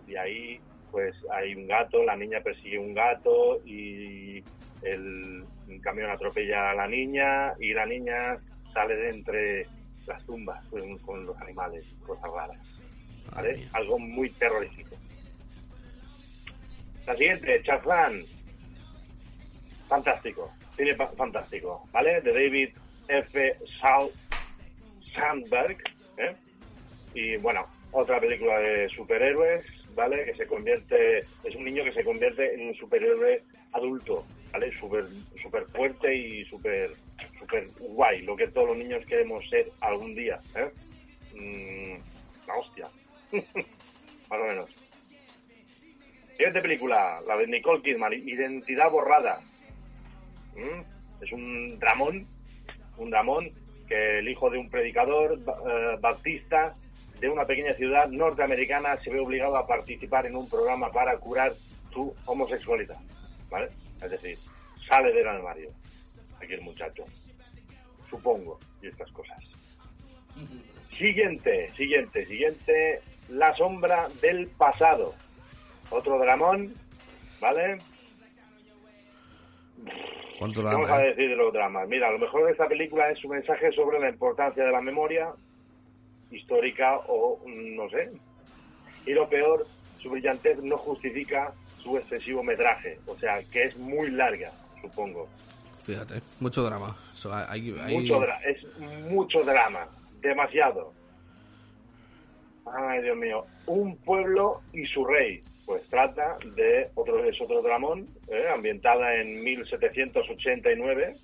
Y 0.07 0.17
ahí, 0.17 0.61
pues, 0.91 1.15
hay 1.33 1.55
un 1.55 1.67
gato, 1.67 2.03
la 2.03 2.17
niña 2.17 2.41
persigue 2.41 2.79
un 2.79 2.95
gato 2.95 3.61
y 3.65 4.43
el 4.83 5.45
camión 5.83 6.11
atropella 6.11 6.71
a 6.71 6.75
la 6.75 6.87
niña 6.87 7.55
y 7.59 7.73
la 7.73 7.87
niña 7.87 8.39
sale 8.73 8.97
de 8.97 9.11
entre 9.11 9.67
las 10.07 10.25
tumbas 10.25 10.65
con, 10.67 10.99
con 10.99 11.27
los 11.27 11.37
animales, 11.41 11.85
cosas 12.07 12.31
raras. 12.31 12.59
¿Vale? 13.35 13.67
Algo 13.73 13.99
muy 13.99 14.31
terrorífico. 14.31 14.97
La 17.07 17.17
siguiente, 17.17 17.63
Shazam. 17.65 18.23
Fantástico. 19.89 20.51
Cine 20.77 20.95
fa- 20.95 21.09
fantástico. 21.13 21.87
¿Vale? 21.93 22.21
De 22.21 22.33
David 22.33 22.71
F. 23.09 23.55
Sal 23.81 24.09
Sandberg. 25.13 25.79
¿eh? 26.19 26.35
Y 27.15 27.37
bueno, 27.37 27.67
otra 27.93 28.21
película 28.21 28.59
de 28.59 28.89
superhéroes, 28.89 29.65
¿vale? 29.95 30.25
Que 30.25 30.35
se 30.35 30.47
convierte, 30.47 31.19
es 31.45 31.55
un 31.55 31.65
niño 31.65 31.85
que 31.85 31.93
se 31.93 32.05
convierte 32.05 32.55
en 32.55 32.69
un 32.69 32.75
superhéroe 32.75 33.43
adulto, 33.73 34.25
¿vale? 34.53 34.73
Súper 34.73 35.07
super 35.41 35.65
fuerte 35.67 36.15
y 36.15 36.45
súper 36.45 36.93
super 37.39 37.69
guay, 37.79 38.23
lo 38.23 38.37
que 38.37 38.49
todos 38.49 38.69
los 38.69 38.77
niños 38.77 39.05
queremos 39.07 39.49
ser 39.49 39.71
algún 39.81 40.15
día, 40.15 40.41
¿eh? 40.55 40.71
Mm, 41.35 42.47
la 42.47 42.57
hostia. 42.57 42.89
Más 44.31 44.41
o 44.41 44.45
menos. 44.45 44.71
Siguiente 46.31 46.61
película, 46.61 47.21
la 47.27 47.37
de 47.37 47.47
Nicole 47.47 47.83
Kidman, 47.83 48.13
Identidad 48.13 48.91
Borrada. 48.91 49.41
¿Mm? 50.57 51.23
Es 51.23 51.33
un 51.33 51.79
dramón, 51.79 52.27
un 52.97 53.11
dramón 53.11 53.51
que 53.89 54.19
el 54.19 54.29
hijo 54.29 54.51
de 54.51 54.59
un 54.59 54.69
predicador 54.69 55.39
eh, 55.39 55.97
baptista 56.01 56.75
de 57.21 57.29
una 57.29 57.47
pequeña 57.47 57.75
ciudad 57.75 58.09
norteamericana 58.09 58.99
se 59.01 59.11
ve 59.11 59.21
obligado 59.21 59.57
a 59.57 59.67
participar 59.67 60.27
en 60.27 60.37
un 60.37 60.49
programa 60.49 60.91
para 60.91 61.17
curar 61.19 61.53
su 61.93 62.15
homosexualidad. 62.27 62.99
¿Vale? 63.51 63.69
Es 64.03 64.11
decir, 64.11 64.39
sale 64.89 65.13
del 65.13 65.29
armario 65.29 65.71
aquí 66.45 66.55
el 66.55 66.63
muchacho. 66.63 67.05
Supongo, 68.09 68.59
y 68.83 68.89
estas 68.89 69.11
cosas. 69.13 69.39
Siguiente, 70.99 71.71
siguiente, 71.77 72.25
siguiente. 72.27 73.01
La 73.29 73.55
sombra 73.57 74.09
del 74.21 74.49
pasado. 74.49 75.15
Otro 75.91 76.19
dramón, 76.19 76.75
¿vale? 77.41 77.79
¿Cuánto 80.39 80.61
¿Qué 80.61 80.67
vamos 80.67 80.87
drama, 80.87 81.03
a 81.03 81.07
eh? 81.07 81.09
decir 81.11 81.29
de 81.31 81.37
los 81.37 81.53
dramas? 81.53 81.89
Mira, 81.89 82.11
lo 82.11 82.19
mejor 82.19 82.47
de 82.47 82.53
esta 82.53 82.69
película 82.69 83.11
es 83.11 83.19
su 83.19 83.29
mensaje 83.29 83.73
sobre 83.73 84.01
la 84.01 84.09
importancia 84.09 84.65
de 84.65 84.73
la 84.73 84.81
memoria 84.81 85.33
histórica 86.31 86.99
o 87.07 87.41
mm, 87.47 87.77
no 87.77 87.89
sé. 87.91 88.11
Y 89.07 89.13
lo 89.13 89.29
peor, 89.29 89.67
su 89.99 90.11
brillantez 90.11 90.59
no 90.63 90.77
justifica 90.77 91.53
su 91.83 91.97
excesivo 91.99 92.43
metraje, 92.43 92.99
o 93.07 93.17
sea, 93.19 93.43
que 93.53 93.65
es 93.65 93.77
muy 93.77 94.11
larga, 94.11 94.51
supongo. 94.81 95.29
Fíjate, 95.85 96.21
mucho 96.41 96.63
drama. 96.63 96.97
O 97.15 97.17
sea, 97.17 97.51
hay- 97.51 97.75
hay- 97.83 97.99
Mucho 97.99 98.21
dra- 98.21 98.41
es 98.45 98.65
mucho 99.11 99.43
drama, 99.43 99.87
demasiado. 100.21 100.93
Ay, 102.67 103.03
Dios 103.03 103.17
mío. 103.17 103.45
Un 103.67 103.97
pueblo 103.99 104.63
y 104.73 104.85
su 104.87 105.05
rey. 105.05 105.43
Pues 105.67 105.83
trata 105.89 106.37
de 106.57 106.91
otro 106.95 107.25
es 107.25 107.41
otro 107.41 107.63
dramón, 107.63 108.07
¿eh? 108.29 108.45
ambientada 108.53 109.15
en 109.17 109.43
1789. 109.43 111.15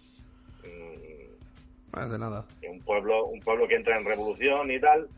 Ah, 1.92 2.06
de 2.06 2.18
nada. 2.18 2.44
un 2.68 2.80
pueblo 2.82 3.24
un 3.26 3.40
pueblo 3.40 3.66
que 3.66 3.74
entra 3.74 3.98
en 3.98 4.04
revolución 4.04 4.70
y 4.70 4.78
tal 4.78 5.08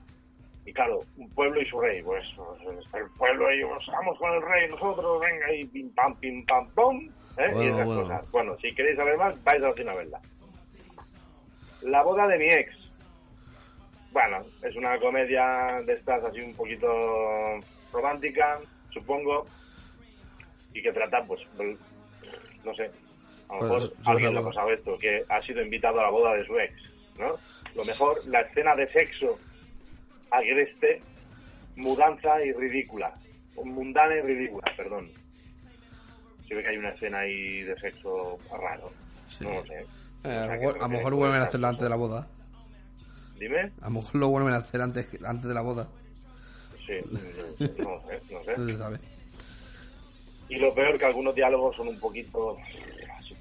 y 0.64 0.72
claro 0.72 1.00
un 1.18 1.28
pueblo 1.30 1.60
y 1.60 1.66
su 1.66 1.78
rey 1.78 2.00
pues, 2.02 2.24
pues, 2.34 2.86
el 2.94 3.10
pueblo 3.18 3.52
y 3.54 3.62
pues, 3.62 3.86
vamos 3.88 4.18
con 4.18 4.32
el 4.32 4.40
rey 4.40 4.70
nosotros 4.70 5.20
venga 5.20 5.52
y 5.52 5.66
pim 5.66 5.90
pam 5.94 6.16
pim 6.16 6.46
pam 6.46 6.66
pum 6.70 7.10
¿eh? 7.38 7.48
y 7.50 7.52
Bueno, 7.54 7.62
esas 7.74 7.84
bueno. 7.86 8.02
cosas 8.02 8.30
bueno 8.30 8.56
si 8.60 8.74
queréis 8.74 8.96
saber 8.96 9.16
más 9.16 9.42
vais 9.44 9.62
al 9.62 9.74
cine 9.74 9.90
a 9.90 9.94
verla 9.94 10.20
la 11.82 12.02
boda 12.02 12.26
de 12.28 12.38
mi 12.38 12.48
ex 12.48 12.74
bueno 14.12 14.44
es 14.62 14.76
una 14.76 14.98
comedia 14.98 15.80
de 15.86 15.94
estas 15.94 16.22
así 16.24 16.40
un 16.40 16.54
poquito 16.54 16.88
romántica 17.92 18.60
supongo 18.90 19.46
y 20.74 20.82
que 20.82 20.92
trata 20.92 21.24
pues 21.24 21.40
no 22.64 22.74
sé 22.74 22.90
a 23.48 23.54
lo 23.54 23.68
Pues, 23.68 23.70
mejor 23.70 23.92
a 24.06 24.10
alguien 24.12 24.34
la 24.34 24.40
ha 24.40 24.44
pasado 24.44 24.70
esto, 24.72 24.98
que 24.98 25.24
ha 25.28 25.42
sido 25.42 25.60
invitado 25.60 26.00
a 26.00 26.04
la 26.04 26.08
boda 26.08 26.32
de 26.32 26.46
su 26.46 26.58
ex, 26.58 26.72
¿no? 27.18 27.34
Lo 27.74 27.84
mejor, 27.84 28.16
la 28.26 28.40
escena 28.40 28.74
de 28.74 28.88
sexo 28.88 29.38
agreste, 30.30 31.02
mudanza 31.76 32.42
y 32.42 32.52
ridícula. 32.52 33.14
Mundana 33.62 34.16
y 34.16 34.20
ridícula, 34.22 34.64
perdón. 34.74 35.10
Se 36.48 36.54
ve 36.54 36.62
que 36.62 36.68
hay 36.68 36.76
una 36.76 36.90
escena 36.90 37.20
ahí 37.20 37.62
de 37.62 37.78
sexo 37.78 38.38
raro. 38.50 38.92
Sí. 39.28 39.44
No 39.44 39.54
lo 39.54 39.66
sé. 39.66 39.86
Eh, 40.24 40.36
a 40.36 40.56
lo 40.56 40.88
mejor, 40.88 41.12
lo 41.12 41.16
vuelven 41.16 41.40
a 41.40 41.44
hacerlo 41.44 41.68
antes 41.68 41.82
de 41.82 41.88
la 41.88 41.96
boda. 41.96 42.26
Dime. 43.38 43.72
A 43.80 43.86
lo 43.86 43.90
mejor 43.90 44.14
lo 44.14 44.28
vuelven 44.28 44.54
a 44.54 44.58
hacer 44.58 44.80
antes, 44.80 45.08
antes 45.24 45.48
de 45.48 45.54
la 45.54 45.62
boda. 45.62 45.88
Sí, 46.86 46.94
no 47.78 48.00
sé, 48.02 48.20
no 48.30 48.44
sé. 48.44 48.56
No 48.56 48.66
sé. 48.66 48.72
Se 48.72 48.78
sabe. 48.78 48.98
Y 50.48 50.56
lo 50.56 50.74
peor 50.74 50.98
que 50.98 51.06
algunos 51.06 51.34
diálogos 51.34 51.74
son 51.76 51.88
un 51.88 51.98
poquito 51.98 52.58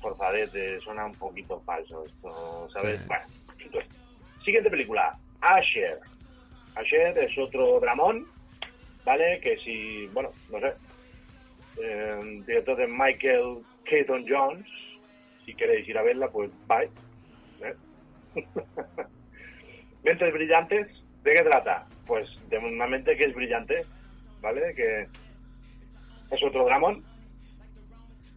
forzadetes, 0.02 0.84
suena 0.84 1.06
un 1.06 1.16
poquito 1.16 1.62
falso 1.62 2.06
esto, 2.06 2.68
¿sabes? 2.74 3.00
Sí. 3.00 3.06
Bueno, 3.08 3.24
entonces, 3.60 3.92
siguiente 4.44 4.70
película, 4.70 5.18
Asher. 5.42 6.00
Asher 6.76 7.18
es 7.18 7.38
otro 7.38 7.80
dramón, 7.80 8.26
¿vale? 9.06 9.40
Que 9.42 9.58
si, 9.58 10.08
bueno, 10.08 10.32
no 10.52 10.60
sé, 10.60 10.74
eh, 11.78 12.44
director 12.46 12.78
de 12.78 12.88
Michael 12.88 13.60
Keaton 13.86 14.26
Jones, 14.28 14.68
si 15.46 15.54
queréis 15.56 15.88
ir 15.88 15.98
a 15.98 16.04
verla, 16.04 16.30
pues 16.30 16.50
bye. 16.68 16.90
¿eh? 17.68 17.76
Mentes 20.04 20.34
brillantes, 20.34 20.88
¿de 21.24 21.34
qué 21.34 21.44
trata? 21.44 21.86
Pues 22.08 22.28
de 22.50 22.58
una 22.58 22.88
mente 22.88 23.16
que 23.16 23.26
es 23.26 23.36
brillante, 23.36 23.86
¿vale? 24.42 24.74
Que 24.76 25.08
es 26.32 26.44
otro 26.44 26.66
dramón 26.66 27.04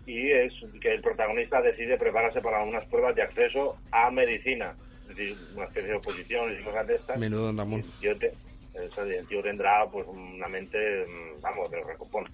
y 0.07 0.31
es 0.31 0.53
que 0.83 0.93
el 0.93 1.01
protagonista 1.01 1.63
decide 1.63 1.97
prepararse 1.97 2.41
para 2.43 2.63
unas 2.63 2.85
pruebas 2.87 3.15
de 3.17 3.23
acceso 3.23 3.79
a 3.91 4.11
medicina, 4.11 4.75
es 5.09 5.17
decir, 5.17 5.39
una 5.55 5.65
especie 5.65 5.91
de 5.91 5.97
oposiciones 5.97 6.61
y 6.61 6.65
cosas 6.65 6.87
de 6.87 6.97
estas. 6.97 7.19
Menudo 7.19 7.53
Ramón. 7.57 7.81
El 7.81 7.91
tío, 8.01 8.19
te- 8.19 8.33
eso, 8.75 9.03
el 9.05 9.27
tío 9.27 9.43
tendrá 9.43 9.87
pues 9.91 10.07
una 10.07 10.49
mente, 10.49 11.07
mm, 11.07 11.41
vamos, 11.41 11.71
de 11.71 11.83
recopón. 11.83 12.25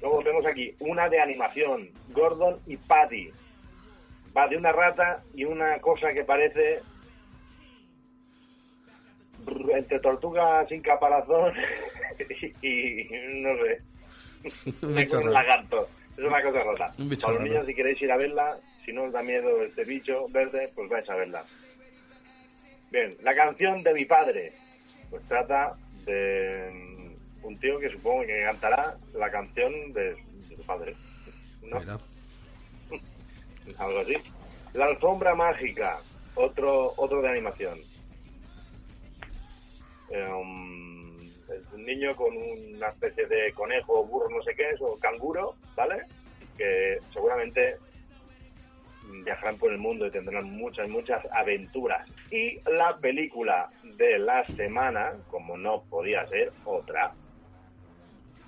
Luego 0.00 0.22
tenemos 0.22 0.46
aquí 0.46 0.74
una 0.78 1.08
de 1.08 1.20
animación, 1.20 1.90
Gordon 2.10 2.58
y 2.66 2.76
Patty. 2.76 3.30
Va 4.36 4.48
de 4.48 4.56
una 4.56 4.72
rata 4.72 5.22
y 5.34 5.44
una 5.44 5.78
cosa 5.80 6.12
que 6.12 6.24
parece 6.24 6.80
entre 9.74 9.98
tortuga 10.00 10.66
sin 10.68 10.82
caparazón 10.82 11.52
y, 12.62 12.66
y 12.66 13.42
no 13.42 13.50
sé, 13.56 14.86
Un 14.86 15.32
lagarto. 15.32 15.88
Es 16.16 16.24
una 16.24 16.42
cosa 16.42 16.62
rara. 16.62 16.92
Un 16.98 17.08
bicho 17.08 17.26
Para 17.26 17.38
los 17.38 17.48
niños, 17.48 17.66
si 17.66 17.74
queréis 17.74 18.00
ir 18.02 18.12
a 18.12 18.16
verla, 18.16 18.58
si 18.84 18.92
no 18.92 19.04
os 19.04 19.12
da 19.12 19.22
miedo 19.22 19.62
este 19.62 19.84
bicho 19.84 20.26
verde, 20.28 20.70
pues 20.74 20.88
vais 20.88 21.08
a 21.08 21.16
verla. 21.16 21.44
Bien, 22.90 23.10
la 23.22 23.34
canción 23.34 23.82
de 23.82 23.94
mi 23.94 24.04
padre. 24.04 24.52
Pues 25.08 25.22
trata 25.28 25.74
de 26.04 26.99
un 27.42 27.58
tío 27.58 27.78
que 27.78 27.90
supongo 27.90 28.22
que 28.22 28.44
cantará 28.44 28.96
la 29.14 29.30
canción 29.30 29.92
de, 29.92 30.16
de 30.48 30.56
su 30.56 30.62
padre. 30.64 30.96
¿No? 31.62 31.78
Algo 33.78 34.00
así. 34.00 34.16
La 34.74 34.86
alfombra 34.86 35.34
mágica. 35.34 35.98
Otro, 36.34 36.92
otro 36.96 37.22
de 37.22 37.28
animación. 37.28 37.78
Um, 40.10 41.28
un 41.72 41.84
niño 41.84 42.14
con 42.16 42.36
una 42.36 42.88
especie 42.88 43.26
de 43.26 43.52
conejo, 43.52 44.04
burro, 44.04 44.28
no 44.30 44.42
sé 44.42 44.54
qué 44.54 44.70
es, 44.70 44.80
o 44.80 44.96
canguro, 44.98 45.54
¿vale? 45.76 46.02
Que 46.56 46.98
seguramente 47.12 47.76
viajarán 49.24 49.58
por 49.58 49.72
el 49.72 49.78
mundo 49.78 50.06
y 50.06 50.10
tendrán 50.10 50.44
muchas, 50.44 50.88
muchas 50.88 51.24
aventuras. 51.32 52.08
Y 52.30 52.60
la 52.70 52.96
película 52.98 53.70
de 53.82 54.18
la 54.18 54.44
semana, 54.46 55.14
como 55.30 55.56
no 55.56 55.82
podía 55.82 56.26
ser 56.28 56.52
otra, 56.64 57.12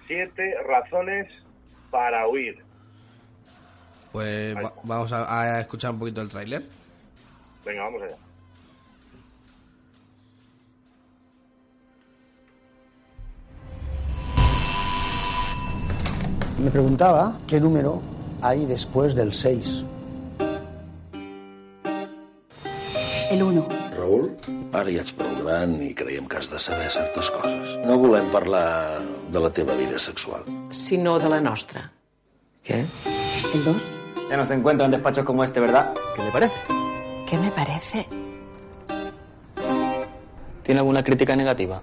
Siete 0.07 0.55
razones 0.67 1.29
para 1.91 2.27
huir. 2.29 2.59
Pues 4.13 4.55
va- 4.57 4.73
vamos 4.83 5.11
a, 5.13 5.41
a 5.43 5.61
escuchar 5.61 5.91
un 5.93 5.99
poquito 5.99 6.21
el 6.21 6.29
tráiler. 6.29 6.63
Venga, 7.65 7.85
vamos 7.85 8.03
allá. 8.03 8.17
Me 16.59 16.71
preguntaba 16.71 17.39
qué 17.47 17.61
número 17.61 18.01
hay 18.41 18.65
después 18.67 19.15
del 19.15 19.33
6. 19.33 19.85
El 23.31 23.43
1. 23.43 23.82
Raül, 24.03 24.33
ara 24.75 24.91
ja 24.91 25.03
ets 25.05 25.13
prou 25.15 25.31
gran 25.45 25.77
i 25.79 25.93
creiem 25.95 26.27
que 26.27 26.41
has 26.41 26.49
de 26.51 26.59
saber 26.59 26.89
certes 26.91 27.29
coses. 27.31 27.69
No 27.87 28.01
volem 28.03 28.27
parlar 28.35 28.99
de 29.31 29.43
la 29.45 29.51
teva 29.55 29.77
vida 29.79 30.01
sexual. 30.03 30.43
Sino 30.71 31.21
de 31.23 31.29
la 31.31 31.41
nostra. 31.41 31.93
¿Qué? 32.65 32.85
El 33.55 33.65
2. 33.65 33.85
Ya 34.29 34.37
no 34.37 34.45
se 34.45 34.55
encuentra 34.55 34.87
en 34.87 34.93
despachos 34.93 35.25
como 35.25 35.45
este, 35.45 35.61
¿verdad? 35.61 35.95
¿Qué 36.17 36.25
le 36.25 36.31
parece? 36.33 36.57
¿Qué 37.29 37.39
me 37.39 37.51
parece? 37.53 38.09
¿Tiene 40.65 40.81
alguna 40.81 41.05
crítica 41.05 41.37
negativa? 41.37 41.81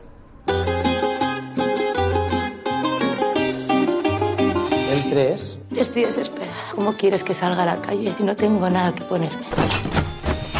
El 4.91 5.09
3. 5.09 5.57
Estoy 5.77 6.03
desesperada. 6.03 6.51
¿Cómo 6.75 6.93
quieres 6.93 7.23
que 7.23 7.33
salga 7.33 7.63
a 7.63 7.65
la 7.65 7.75
calle 7.77 8.13
si 8.17 8.23
no 8.23 8.35
tengo 8.35 8.69
nada 8.69 8.93
que 8.93 9.03
ponerme? 9.03 9.45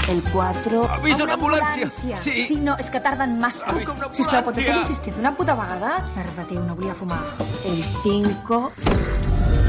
El 0.09 0.23
4... 0.33 0.83
Avisa 0.89 1.23
una 1.23 1.35
ambulància! 1.37 2.17
Sí. 2.17 2.47
sí, 2.47 2.55
no, 2.65 2.73
és 2.81 2.87
que 2.89 2.97
tarden 3.05 3.35
massa. 3.37 3.69
Sisplau, 4.17 4.41
pot 4.47 4.55
deixar 4.57 4.73
d'insistir 4.79 5.13
d'una 5.13 5.35
puta 5.37 5.53
vegada? 5.53 5.99
Merda, 6.15 6.45
tio, 6.49 6.63
no 6.65 6.73
volia 6.79 6.95
fumar. 6.97 7.19
El 7.69 7.83
5... 8.01 8.59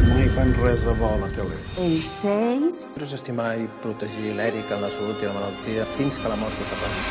No 0.07 0.17
hi 0.17 0.31
fan 0.33 0.55
res 0.63 0.81
de 0.87 0.95
bo 0.97 1.11
a 1.11 1.19
la 1.21 1.29
tele. 1.37 1.59
El 1.85 1.99
6... 2.01 2.71
Nosaltres 2.73 3.13
estimar 3.19 3.51
i 3.61 3.69
protegir 3.85 4.33
l'Eric 4.39 4.73
en 4.73 4.81
la 4.87 4.91
salut 4.97 5.21
i 5.21 5.29
la 5.29 5.35
malaltia 5.37 5.85
fins 5.99 6.17
que 6.17 6.33
la 6.33 6.41
mort 6.41 6.57
ho 6.57 6.71
separi. 6.71 7.05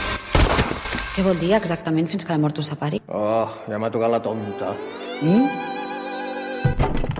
Què 1.13 1.27
vol 1.29 1.37
dir 1.45 1.53
exactament 1.59 2.09
fins 2.09 2.25
que 2.25 2.33
la 2.33 2.41
mort 2.41 2.57
us 2.57 2.73
separi? 2.73 3.03
Oh, 3.13 3.45
ja 3.69 3.77
m'ha 3.77 3.93
tocat 3.93 4.15
la 4.15 4.23
tonta. 4.25 4.73
I 5.21 5.37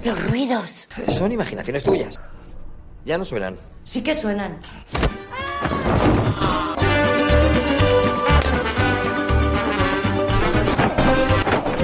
Los 0.05 0.26
ruidos. 0.26 0.88
Son 1.10 1.32
imaginaciones 1.32 1.84
tuyas. 1.84 2.20
Ya 3.05 3.18
no 3.18 3.26
suenan. 3.26 3.62
Sí 3.84 4.01
que 4.01 4.16
suenan. 4.16 4.57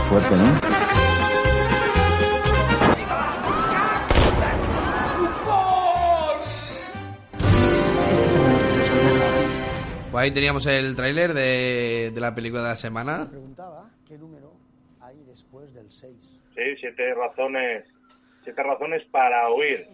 Fuerte, 0.09 0.35
¿no? 0.37 0.75
Pues 10.11 10.23
ahí 10.23 10.31
teníamos 10.31 10.65
el 10.67 10.95
tráiler 10.95 11.33
de, 11.33 12.11
de 12.13 12.21
la 12.21 12.33
película 12.33 12.61
de 12.61 12.69
la 12.69 12.75
semana. 12.77 13.19
me 13.19 13.25
preguntaba 13.25 13.89
qué 14.07 14.17
número 14.17 14.53
hay 15.01 15.21
después 15.27 15.73
del 15.73 15.91
6. 15.91 16.15
Sí, 16.55 16.61
siete 16.79 17.13
razones, 17.13 17.83
siete 18.45 18.63
razones 18.63 19.03
para 19.11 19.51
huir. 19.51 19.85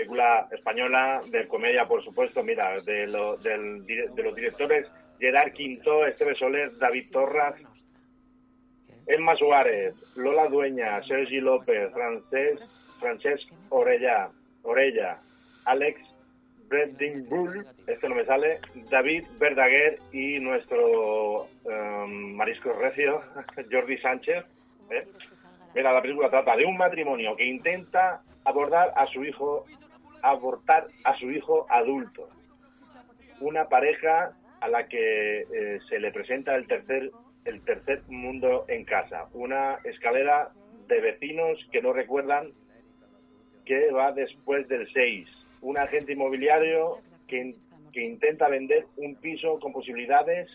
Película 0.00 0.46
española 0.52 1.22
de 1.30 1.48
comedia, 1.48 1.86
por 1.86 2.04
supuesto. 2.04 2.42
Mira, 2.44 2.74
de, 2.84 3.06
lo- 3.06 3.38
del 3.38 3.86
de 3.86 4.22
los 4.22 4.34
directores 4.34 4.86
Gerard 5.18 5.54
Quinto, 5.54 6.04
Esteve 6.04 6.34
Soler, 6.34 6.76
David 6.76 7.04
Torras, 7.10 7.54
Emma 9.06 9.34
Suárez, 9.36 9.94
Lola 10.14 10.48
Dueña, 10.48 11.02
Sergi 11.04 11.40
López, 11.40 11.90
Francés, 11.94 12.60
Francesc 13.00 13.48
Orella, 13.70 14.28
Orella, 14.64 15.16
Alex 15.64 15.98
Bredinbull, 16.68 17.64
este 17.86 18.06
no 18.10 18.16
me 18.16 18.26
sale, 18.26 18.58
David 18.90 19.24
Verdaguer 19.38 19.98
y 20.12 20.40
nuestro 20.40 21.46
em, 21.64 22.34
marisco 22.34 22.70
recio, 22.74 23.22
Jordi 23.70 23.96
Sánchez. 23.96 24.44
¿eh? 24.90 25.06
Mira, 25.74 25.90
la 25.92 26.02
película 26.02 26.28
trata 26.28 26.54
de 26.54 26.66
un 26.66 26.76
matrimonio 26.76 27.34
que 27.34 27.46
intenta 27.46 28.20
abordar 28.44 28.92
a 28.94 29.06
su 29.06 29.24
hijo, 29.24 29.64
abortar 30.30 30.88
a 31.04 31.16
su 31.16 31.30
hijo 31.30 31.66
adulto. 31.70 32.28
Una 33.40 33.68
pareja 33.68 34.34
a 34.60 34.68
la 34.68 34.88
que 34.88 35.40
eh, 35.40 35.78
se 35.88 35.98
le 35.98 36.10
presenta 36.10 36.54
el 36.56 36.66
tercer, 36.66 37.10
el 37.44 37.62
tercer 37.62 38.02
mundo 38.08 38.64
en 38.68 38.84
casa. 38.84 39.28
Una 39.32 39.78
escalera 39.84 40.48
de 40.88 41.00
vecinos 41.00 41.58
que 41.70 41.82
no 41.82 41.92
recuerdan 41.92 42.52
que 43.64 43.90
va 43.90 44.12
después 44.12 44.66
del 44.68 44.90
6. 44.92 45.28
Un 45.60 45.78
agente 45.78 46.12
inmobiliario 46.12 46.98
que, 47.26 47.54
que 47.92 48.04
intenta 48.04 48.48
vender 48.48 48.86
un 48.96 49.16
piso 49.16 49.58
con 49.58 49.72
posibilidades, 49.72 50.48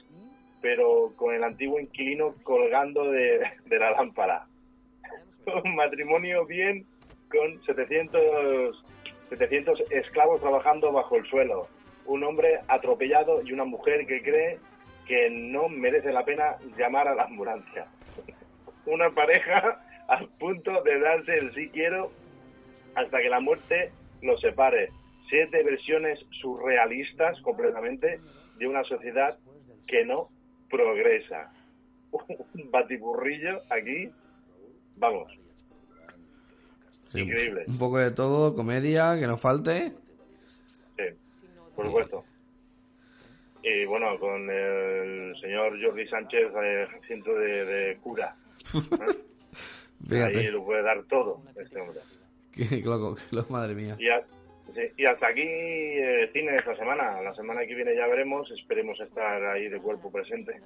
pero 0.62 1.14
con 1.16 1.36
el 1.36 1.44
antiguo 1.44 1.80
inquilino 1.80 2.36
colgando 2.44 3.12
de, 3.12 3.42
de 3.66 3.80
la 3.80 3.92
lámpara. 3.92 4.48
Un 5.64 5.76
matrimonio 5.76 6.46
bien 6.46 6.86
con 7.30 7.62
700, 7.64 8.84
700 9.32 9.84
esclavos 9.92 10.42
trabajando 10.42 10.92
bajo 10.92 11.16
el 11.16 11.26
suelo. 11.26 11.70
Un 12.06 12.24
hombre 12.26 12.60
atropellado 12.68 13.42
y 13.42 13.54
una 13.54 13.64
mujer 13.64 14.06
que 14.06 14.22
cree 14.22 14.60
que 15.08 15.30
no 15.30 15.70
merece 15.70 16.12
la 16.12 16.26
pena 16.26 16.58
llamar 16.78 17.08
a 17.08 17.16
la 17.16 17.24
ambulancia. 17.24 17.88
Una 18.86 19.10
pareja 19.12 19.82
a 20.10 20.20
punto 20.38 20.82
de 20.84 21.00
darse 21.00 21.38
el 21.38 21.54
sí 21.54 21.70
quiero 21.70 22.12
hasta 22.96 23.22
que 23.22 23.30
la 23.30 23.40
muerte 23.40 23.92
los 24.22 24.42
separe. 24.42 24.90
Siete 25.30 25.64
versiones 25.64 26.20
surrealistas 26.42 27.40
completamente 27.42 28.20
de 28.58 28.68
una 28.68 28.84
sociedad 28.84 29.38
que 29.88 30.04
no 30.04 30.28
progresa. 30.70 31.54
Un 32.12 32.70
batiburrillo 32.70 33.62
aquí, 33.70 34.12
vamos. 34.98 35.41
Increíble. 37.14 37.64
Un 37.68 37.78
poco 37.78 37.98
de 37.98 38.12
todo, 38.12 38.56
comedia, 38.56 39.18
que 39.20 39.28
no 39.28 39.38
falte. 39.38 39.92
Sí, 40.98 41.04
por 41.76 41.86
supuesto. 41.88 42.24
Y 43.64 43.86
bueno, 43.86 44.18
con 44.20 44.50
el 44.50 45.36
señor 45.40 45.78
Jordi 45.84 46.08
Sánchez 46.08 46.48
eh, 46.64 46.88
de, 47.26 47.66
de 47.66 47.98
cura. 47.98 48.36
¿eh? 48.74 49.18
Fíjate. 50.10 50.40
Ahí 50.40 50.48
lo 50.48 50.64
puede 50.66 50.82
dar 50.82 51.04
todo 51.04 51.44
este 51.60 51.80
hombre. 51.80 52.00
Qué 52.52 52.82
loco, 52.84 53.16
qué 53.16 53.36
loco, 53.36 53.54
madre 53.54 53.74
mía. 53.76 53.96
Y, 53.98 54.10
a- 54.10 54.26
sí, 54.74 54.82
y 54.98 55.06
hasta 55.06 55.28
aquí 55.28 55.42
eh, 55.44 56.30
cine 56.34 56.56
esta 56.58 56.76
semana. 56.76 57.22
La 57.22 57.34
semana 57.34 57.66
que 57.66 57.74
viene 57.76 57.96
ya 57.96 58.08
veremos. 58.08 58.52
Esperemos 58.52 59.00
estar 59.00 59.42
ahí 59.46 59.70
de 59.70 59.80
cuerpo 59.80 60.12
presente. 60.12 60.60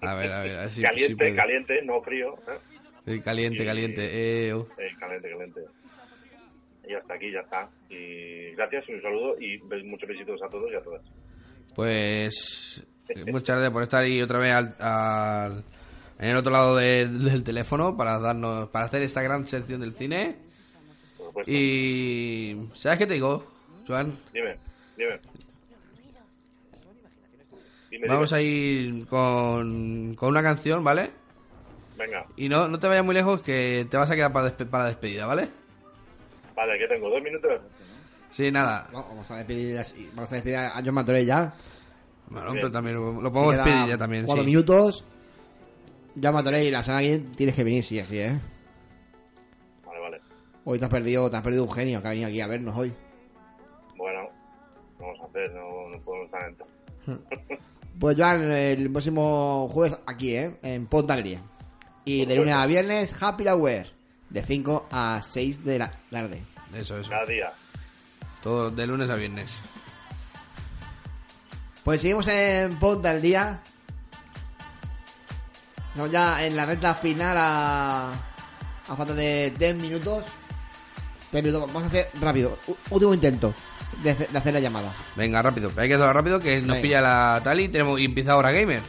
A 0.00 0.14
ver, 0.16 0.32
a 0.32 0.40
ver, 0.42 0.56
a 0.56 0.60
ver 0.62 0.68
si, 0.70 0.82
caliente, 0.82 1.32
caliente, 1.36 1.80
no 1.84 2.02
frío. 2.02 2.34
¿eh? 2.48 2.58
Sí, 3.06 3.20
caliente, 3.20 3.62
Y- 3.62 3.66
caliente. 3.66 4.46
Eh, 4.48 4.52
oh. 4.54 4.66
Eh, 4.78 4.90
caliente, 4.98 5.30
caliente. 5.30 5.60
Y 6.88 6.94
hasta 6.94 7.14
aquí 7.14 7.30
ya 7.32 7.40
está. 7.40 7.68
Y 7.88 8.50
gracias 8.56 8.84
y 8.88 8.92
un 8.94 9.02
saludo 9.02 9.36
y 9.40 9.58
muchos 9.84 10.08
besitos 10.08 10.40
a 10.42 10.48
todos 10.48 10.70
y 10.72 10.74
a 10.76 10.80
todas. 10.82 11.02
Pues 11.74 12.84
eh, 13.08 13.24
muchas 13.30 13.56
gracias 13.56 13.72
por 13.72 13.82
estar 13.82 14.02
ahí 14.04 14.20
otra 14.20 14.38
vez 14.38 14.52
al, 14.52 14.74
al- 14.80 15.64
en 16.18 16.30
el 16.30 16.36
otro 16.36 16.52
lado 16.52 16.76
de- 16.76 17.08
del 17.08 17.42
teléfono 17.44 17.96
para 17.96 18.18
darnos 18.18 18.68
para 18.68 18.84
hacer 18.86 19.02
esta 19.02 19.22
gran 19.22 19.46
sección 19.46 19.80
del 19.80 19.94
cine. 19.94 20.36
Y 21.46 22.56
¿sabes 22.74 22.98
qué 22.98 23.06
te 23.06 23.14
digo, 23.14 23.46
Joan? 23.86 24.18
Dime, 24.34 24.56
dime. 24.96 25.18
Vamos 28.08 28.32
a 28.32 28.40
ir 28.40 29.06
con, 29.06 30.14
con 30.14 30.28
una 30.30 30.42
canción, 30.42 30.82
¿vale? 30.82 31.10
Venga, 32.04 32.26
Y 32.36 32.48
no, 32.48 32.66
no 32.68 32.78
te 32.80 32.88
vayas 32.88 33.04
muy 33.04 33.14
lejos 33.14 33.40
que 33.42 33.86
te 33.90 33.96
vas 33.96 34.10
a 34.10 34.14
quedar 34.16 34.32
para, 34.32 34.48
despe- 34.48 34.68
para 34.68 34.84
la 34.84 34.88
despedida, 34.90 35.26
¿vale? 35.26 35.48
vale, 36.56 36.78
que 36.78 36.88
tengo 36.88 37.08
dos 37.08 37.22
minutos. 37.22 37.60
Sí, 38.30 38.50
nada. 38.50 38.88
No, 38.92 39.04
vamos 39.04 39.30
a 39.30 39.36
despedir, 39.36 39.78
así- 39.78 40.10
vamos 40.14 40.30
a 40.32 40.34
despedir 40.34 40.56
a 40.56 40.72
John 40.84 40.94
Matorey 40.94 41.24
ya. 41.24 41.54
Bueno, 42.28 42.52
pero 42.54 42.70
también 42.72 42.96
lo, 42.96 43.20
lo 43.20 43.32
podemos 43.32 43.54
despedir 43.56 43.86
ya 43.88 43.98
también, 43.98 44.24
Cuatro 44.26 44.42
sí. 44.44 44.50
minutos. 44.50 45.04
John 46.20 46.34
Matorey, 46.34 46.70
la 46.70 46.82
semana 46.82 47.02
que 47.02 47.08
viene 47.18 47.24
tienes 47.36 47.54
que 47.54 47.64
venir, 47.64 47.84
sí, 47.84 47.98
así, 48.00 48.18
¿eh? 48.18 48.38
Vale, 49.86 50.00
vale. 50.00 50.20
Hoy 50.64 50.78
te 50.78 50.84
has 50.86 50.90
perdido, 50.90 51.30
te 51.30 51.36
has 51.36 51.42
perdido 51.42 51.64
un 51.64 51.72
genio 51.72 52.00
que 52.02 52.08
ha 52.08 52.10
venido 52.10 52.28
aquí 52.28 52.40
a 52.40 52.46
vernos 52.46 52.76
hoy. 52.76 52.92
Bueno, 53.96 54.28
vamos 54.98 55.20
a 55.20 55.24
hacer, 55.26 55.52
no, 55.52 55.88
no 55.90 56.00
podemos 56.02 56.26
estar 56.26 56.48
en 56.48 56.56
todo. 56.56 56.68
Pues 58.00 58.16
Joan, 58.16 58.50
el 58.50 58.90
próximo 58.90 59.68
jueves 59.70 59.98
aquí, 60.06 60.34
¿eh? 60.34 60.56
En 60.62 60.86
Ponta 60.86 61.14
al 61.14 61.22
Día. 61.22 61.42
Y 62.04 62.24
de 62.26 62.34
lunes 62.36 62.54
a 62.54 62.66
viernes, 62.66 63.14
Happy 63.20 63.46
Hour. 63.48 63.86
De 64.30 64.42
5 64.42 64.88
a 64.90 65.20
6 65.22 65.64
de 65.64 65.78
la 65.78 65.90
tarde. 66.10 66.42
Eso, 66.74 66.96
eso. 66.98 67.10
Cada 67.10 67.26
día. 67.26 67.52
Todo 68.42 68.70
de 68.70 68.86
lunes 68.86 69.10
a 69.10 69.14
viernes. 69.14 69.50
Pues 71.84 72.00
seguimos 72.00 72.26
en 72.28 72.76
Ponta 72.78 73.10
al 73.10 73.20
Día. 73.20 73.60
Estamos 75.88 76.10
ya 76.10 76.44
en 76.46 76.56
la 76.56 76.64
recta 76.64 76.94
final 76.94 77.36
a, 77.38 78.12
a 78.88 78.96
falta 78.96 79.14
de 79.14 79.50
10 79.58 79.74
minutos. 79.76 80.24
10 81.32 81.44
minutos. 81.44 81.66
Vamos 81.72 81.84
a 81.84 81.86
hacer 81.88 82.08
rápido. 82.20 82.58
U- 82.68 82.76
último 82.90 83.12
intento 83.12 83.52
de, 84.02 84.10
hacer- 84.12 84.28
de 84.30 84.38
hacer 84.38 84.54
la 84.54 84.60
llamada. 84.60 84.92
Venga, 85.16 85.42
rápido. 85.42 85.70
Hay 85.76 85.88
que 85.88 85.94
hacerlo 85.94 86.12
rápido 86.12 86.38
que 86.40 86.58
nos 86.60 86.68
Venga. 86.68 86.80
pilla 86.82 87.00
la 87.02 87.40
Tali 87.44 87.68
tenemos, 87.68 88.00
y 88.00 88.06
empieza 88.06 88.36
Hora 88.36 88.52
Gamer. 88.52 88.80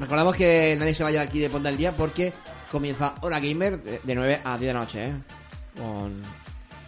Recordamos 0.00 0.34
que 0.34 0.76
nadie 0.78 0.94
se 0.94 1.02
vaya 1.02 1.20
de 1.20 1.28
aquí 1.28 1.40
de 1.40 1.50
Ponta 1.50 1.68
al 1.68 1.76
Día 1.76 1.94
porque 1.94 2.32
comienza 2.72 3.16
Hora 3.20 3.38
Gamer 3.38 3.82
de, 3.82 3.98
de 3.98 4.14
9 4.14 4.40
a 4.42 4.56
10 4.56 4.60
de 4.60 4.72
la 4.72 4.80
noche, 4.80 5.08
¿eh? 5.08 5.12
Con 5.76 6.22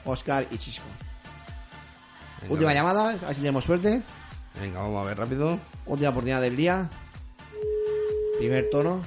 Oscar 0.07 0.47
y 0.51 0.57
Chisco. 0.57 0.87
Venga, 2.41 2.55
Última 2.55 2.73
llamada, 2.73 3.11
a 3.11 3.13
ver 3.13 3.35
si 3.35 3.43
tenemos 3.43 3.65
suerte. 3.65 4.01
Venga, 4.59 4.81
vamos 4.81 5.05
a 5.05 5.09
ver 5.09 5.19
rápido. 5.19 5.59
Última 5.85 6.09
oportunidad 6.09 6.41
del 6.41 6.57
día. 6.57 6.89
Primer 8.39 8.71
tono. 8.71 9.03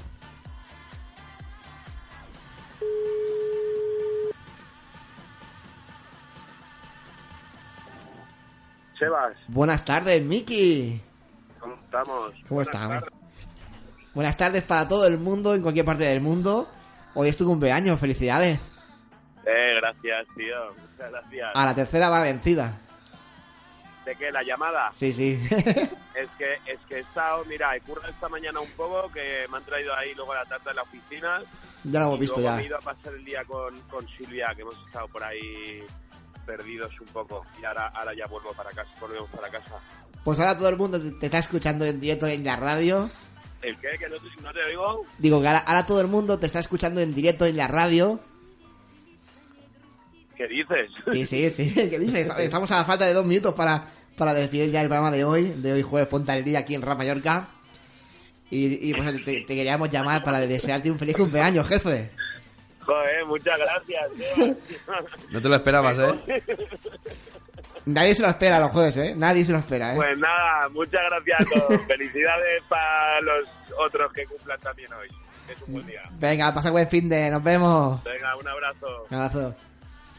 Sebas, 8.96 9.36
Buenas 9.48 9.84
tardes, 9.84 10.22
Miki. 10.22 11.02
¿cómo 11.58 11.74
estamos? 11.74 12.34
¿Cómo 12.48 12.62
estamos? 12.62 13.02
Buenas 14.16 14.38
tardes 14.38 14.62
para 14.62 14.88
todo 14.88 15.06
el 15.06 15.18
mundo, 15.18 15.54
en 15.54 15.60
cualquier 15.60 15.84
parte 15.84 16.04
del 16.04 16.22
mundo. 16.22 16.66
Hoy 17.12 17.28
es 17.28 17.36
tu 17.36 17.44
cumpleaños, 17.44 18.00
felicidades. 18.00 18.70
Eh, 19.44 19.74
gracias, 19.78 20.26
tío. 20.34 20.56
Muchas 20.70 21.10
gracias. 21.10 21.50
A 21.54 21.66
la 21.66 21.74
tercera 21.74 22.08
va 22.08 22.22
vencida. 22.22 22.78
¿De 24.06 24.16
qué? 24.16 24.32
¿La 24.32 24.42
llamada? 24.42 24.90
Sí, 24.90 25.12
sí. 25.12 25.38
Es 26.16 26.30
que, 26.38 26.54
es 26.72 26.78
que 26.88 26.94
he 26.94 27.00
estado, 27.00 27.44
mira, 27.44 27.76
he 27.76 27.80
currado 27.82 28.08
esta 28.08 28.26
mañana 28.30 28.58
un 28.58 28.70
poco, 28.70 29.12
que 29.12 29.46
me 29.50 29.58
han 29.58 29.64
traído 29.64 29.94
ahí 29.94 30.14
luego 30.14 30.32
la 30.34 30.46
tarta 30.46 30.70
de 30.70 30.76
la 30.76 30.82
oficina. 30.82 31.42
Ya 31.84 32.00
lo 32.00 32.06
hemos 32.06 32.16
y 32.16 32.20
visto 32.22 32.40
luego 32.40 32.56
ya. 32.56 32.62
he 32.62 32.66
ido 32.66 32.78
a 32.78 32.80
pasar 32.80 33.12
el 33.12 33.22
día 33.22 33.44
con, 33.44 33.78
con 33.82 34.08
Silvia, 34.08 34.46
que 34.56 34.62
hemos 34.62 34.78
estado 34.86 35.08
por 35.08 35.22
ahí 35.22 35.84
perdidos 36.46 36.98
un 37.00 37.08
poco. 37.08 37.44
Y 37.60 37.66
ahora, 37.66 37.88
ahora 37.88 38.14
ya 38.14 38.26
vuelvo 38.28 38.54
para 38.54 38.70
casa, 38.70 38.88
volvemos 38.98 39.28
para 39.28 39.50
casa. 39.50 39.78
Pues 40.24 40.40
ahora 40.40 40.56
todo 40.56 40.70
el 40.70 40.78
mundo 40.78 40.98
te, 40.98 41.10
te 41.10 41.26
está 41.26 41.36
escuchando 41.36 41.84
en 41.84 42.00
directo 42.00 42.26
en 42.26 42.44
la 42.44 42.56
radio. 42.56 43.10
¿El 43.62 43.76
qué? 43.78 43.88
¿Que 43.98 44.08
no 44.08 44.16
te, 44.16 44.42
no 44.42 44.52
te 44.52 44.64
oigo? 44.64 45.06
Digo 45.18 45.40
que 45.40 45.48
ahora, 45.48 45.60
ahora 45.60 45.86
todo 45.86 46.00
el 46.00 46.08
mundo 46.08 46.38
te 46.38 46.46
está 46.46 46.60
escuchando 46.60 47.00
en 47.00 47.14
directo 47.14 47.46
en 47.46 47.56
la 47.56 47.66
radio. 47.68 48.20
¿Qué 50.36 50.46
dices? 50.46 50.90
Sí, 51.10 51.26
sí, 51.26 51.50
sí. 51.50 51.74
¿Qué 51.90 51.98
dices? 51.98 52.28
Estamos 52.38 52.70
a 52.70 52.78
la 52.78 52.84
falta 52.84 53.06
de 53.06 53.14
dos 53.14 53.24
minutos 53.24 53.54
para, 53.54 53.88
para 54.16 54.34
decidir 54.34 54.70
ya 54.70 54.82
el 54.82 54.88
programa 54.88 55.10
de 55.10 55.24
hoy, 55.24 55.44
de 55.44 55.72
hoy 55.72 55.82
jueves 55.82 56.08
Ponta 56.08 56.34
Día 56.34 56.60
aquí 56.60 56.74
en 56.74 56.82
Rap 56.82 56.98
Mallorca. 56.98 57.48
Y, 58.50 58.90
y, 58.90 58.94
pues 58.94 59.24
te, 59.24 59.40
te 59.40 59.54
queríamos 59.56 59.90
llamar 59.90 60.22
para 60.22 60.38
desearte 60.40 60.90
un 60.90 60.98
feliz 60.98 61.16
cumpleaños, 61.16 61.66
jefe. 61.66 62.10
Joder, 62.80 63.24
muchas 63.26 63.58
gracias, 63.58 64.10
tío. 64.36 64.56
No 65.30 65.42
te 65.42 65.48
lo 65.48 65.56
esperabas, 65.56 65.98
¿eh? 65.98 66.42
Nadie 67.86 68.16
se 68.16 68.22
lo 68.22 68.28
espera 68.28 68.58
los 68.58 68.72
jueves, 68.72 68.96
¿eh? 68.96 69.14
Nadie 69.16 69.44
se 69.44 69.52
lo 69.52 69.58
espera, 69.58 69.92
¿eh? 69.92 69.96
Pues 69.96 70.18
nada, 70.18 70.68
muchas 70.70 71.00
gracias 71.08 71.40
a 71.40 71.44
todos. 71.60 71.80
Felicidades 71.86 72.62
para 72.68 73.20
los 73.20 73.48
otros 73.78 74.12
que 74.12 74.24
cumplan 74.26 74.58
también 74.58 74.92
hoy. 74.92 75.06
Es 75.48 75.62
un 75.62 75.74
buen 75.74 75.86
día. 75.86 76.02
Venga, 76.18 76.52
pasa 76.52 76.70
buen 76.70 76.88
fin 76.88 77.08
de, 77.08 77.30
nos 77.30 77.44
vemos. 77.44 78.02
Venga, 78.02 78.36
un 78.36 78.48
abrazo. 78.48 79.06
Un 79.08 79.16
abrazo. 79.16 79.54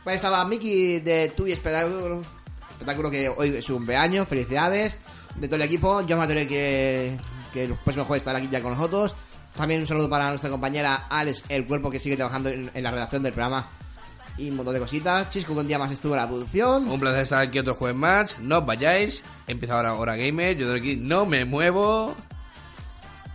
Pues 0.01 0.15
estaba 0.15 0.45
Miki 0.45 0.99
de 0.99 1.33
Tu 1.35 1.47
y 1.47 1.51
Espectáculo. 1.51 2.21
Espectáculo 2.69 3.11
que 3.11 3.27
hoy 3.27 3.49
es 3.49 3.65
su 3.65 3.73
cumpleaños, 3.73 4.29
felicidades. 4.29 4.97
De 5.35 5.47
todo 5.47 5.57
el 5.57 5.63
equipo, 5.63 6.01
yo 6.07 6.17
me 6.17 6.47
que, 6.47 7.17
que 7.53 7.65
el 7.65 7.75
próximo 7.75 8.05
jueves 8.05 8.21
estará 8.21 8.39
aquí 8.39 8.47
ya 8.47 8.61
con 8.61 8.71
nosotros. 8.71 9.13
También 9.57 9.81
un 9.81 9.87
saludo 9.87 10.09
para 10.09 10.29
nuestra 10.29 10.49
compañera 10.49 11.07
Alex 11.09 11.43
El 11.49 11.67
Cuerpo 11.67 11.91
que 11.91 11.99
sigue 11.99 12.15
trabajando 12.15 12.47
en, 12.47 12.71
en 12.73 12.83
la 12.83 12.91
redacción 12.91 13.23
del 13.23 13.33
programa. 13.33 13.69
Y 14.37 14.49
un 14.49 14.57
montón 14.57 14.73
de 14.73 14.79
cositas. 14.79 15.29
Chisco 15.29 15.53
un 15.53 15.67
día 15.67 15.79
más 15.79 15.91
estuvo 15.91 16.13
en 16.13 16.21
la 16.21 16.27
producción. 16.27 16.87
Un 16.87 16.99
placer 16.99 17.23
estar 17.23 17.41
aquí 17.41 17.59
otro 17.59 17.75
jueves 17.75 17.97
más. 17.97 18.39
No 18.39 18.59
os 18.59 18.65
vayáis. 18.65 19.23
Empieza 19.47 19.75
ahora 19.75 19.93
Hora 19.95 20.15
Gamer. 20.15 20.55
Yo 20.55 20.71
de 20.71 20.79
aquí 20.79 20.95
no 20.95 21.25
me 21.25 21.45
muevo. 21.45 22.15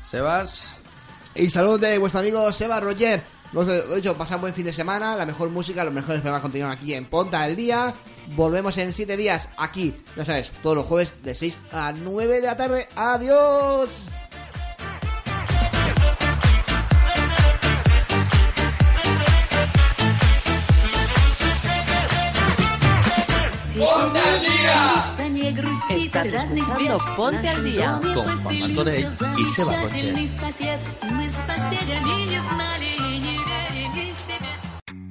Sebas. 0.09 0.77
Y 1.35 1.51
saludos 1.51 1.81
de 1.81 1.99
vuestro 1.99 2.21
amigo 2.21 2.53
Seba 2.53 2.81
Roger. 2.81 3.23
Lo 3.53 3.63
he 3.71 3.97
dicho, 3.97 4.17
pasad 4.17 4.41
buen 4.41 4.55
fin 4.55 4.65
de 4.65 4.73
semana. 4.73 5.17
La 5.17 5.27
mejor 5.27 5.51
música, 5.51 5.85
los 5.85 5.93
mejores 5.93 6.21
programas 6.21 6.43
continúan 6.43 6.73
aquí 6.73 6.95
en 6.95 7.05
Ponta 7.05 7.47
del 7.47 7.57
Día. 7.57 7.95
Volvemos 8.35 8.79
en 8.79 8.93
7 8.93 9.17
días 9.17 9.51
aquí, 9.59 9.95
ya 10.17 10.25
sabes, 10.25 10.53
todos 10.63 10.77
los 10.77 10.87
jueves 10.87 11.23
de 11.23 11.35
6 11.35 11.59
a 11.73 11.93
9 11.93 12.41
de 12.41 12.47
la 12.47 12.57
tarde. 12.57 12.89
¡Adiós! 12.97 14.13
¡Ponte 23.83 24.19
al 24.21 24.41
día! 24.41 25.17
Estás 25.91 26.27
escuchando 26.29 26.99
Ponte 27.17 27.49
al 27.49 27.65
Día 27.65 28.01
Con 28.15 28.43
Juan 28.43 28.61
Martorell 28.61 29.09
y 29.39 29.49
Seba 29.49 29.83
Rocher. 29.83 30.15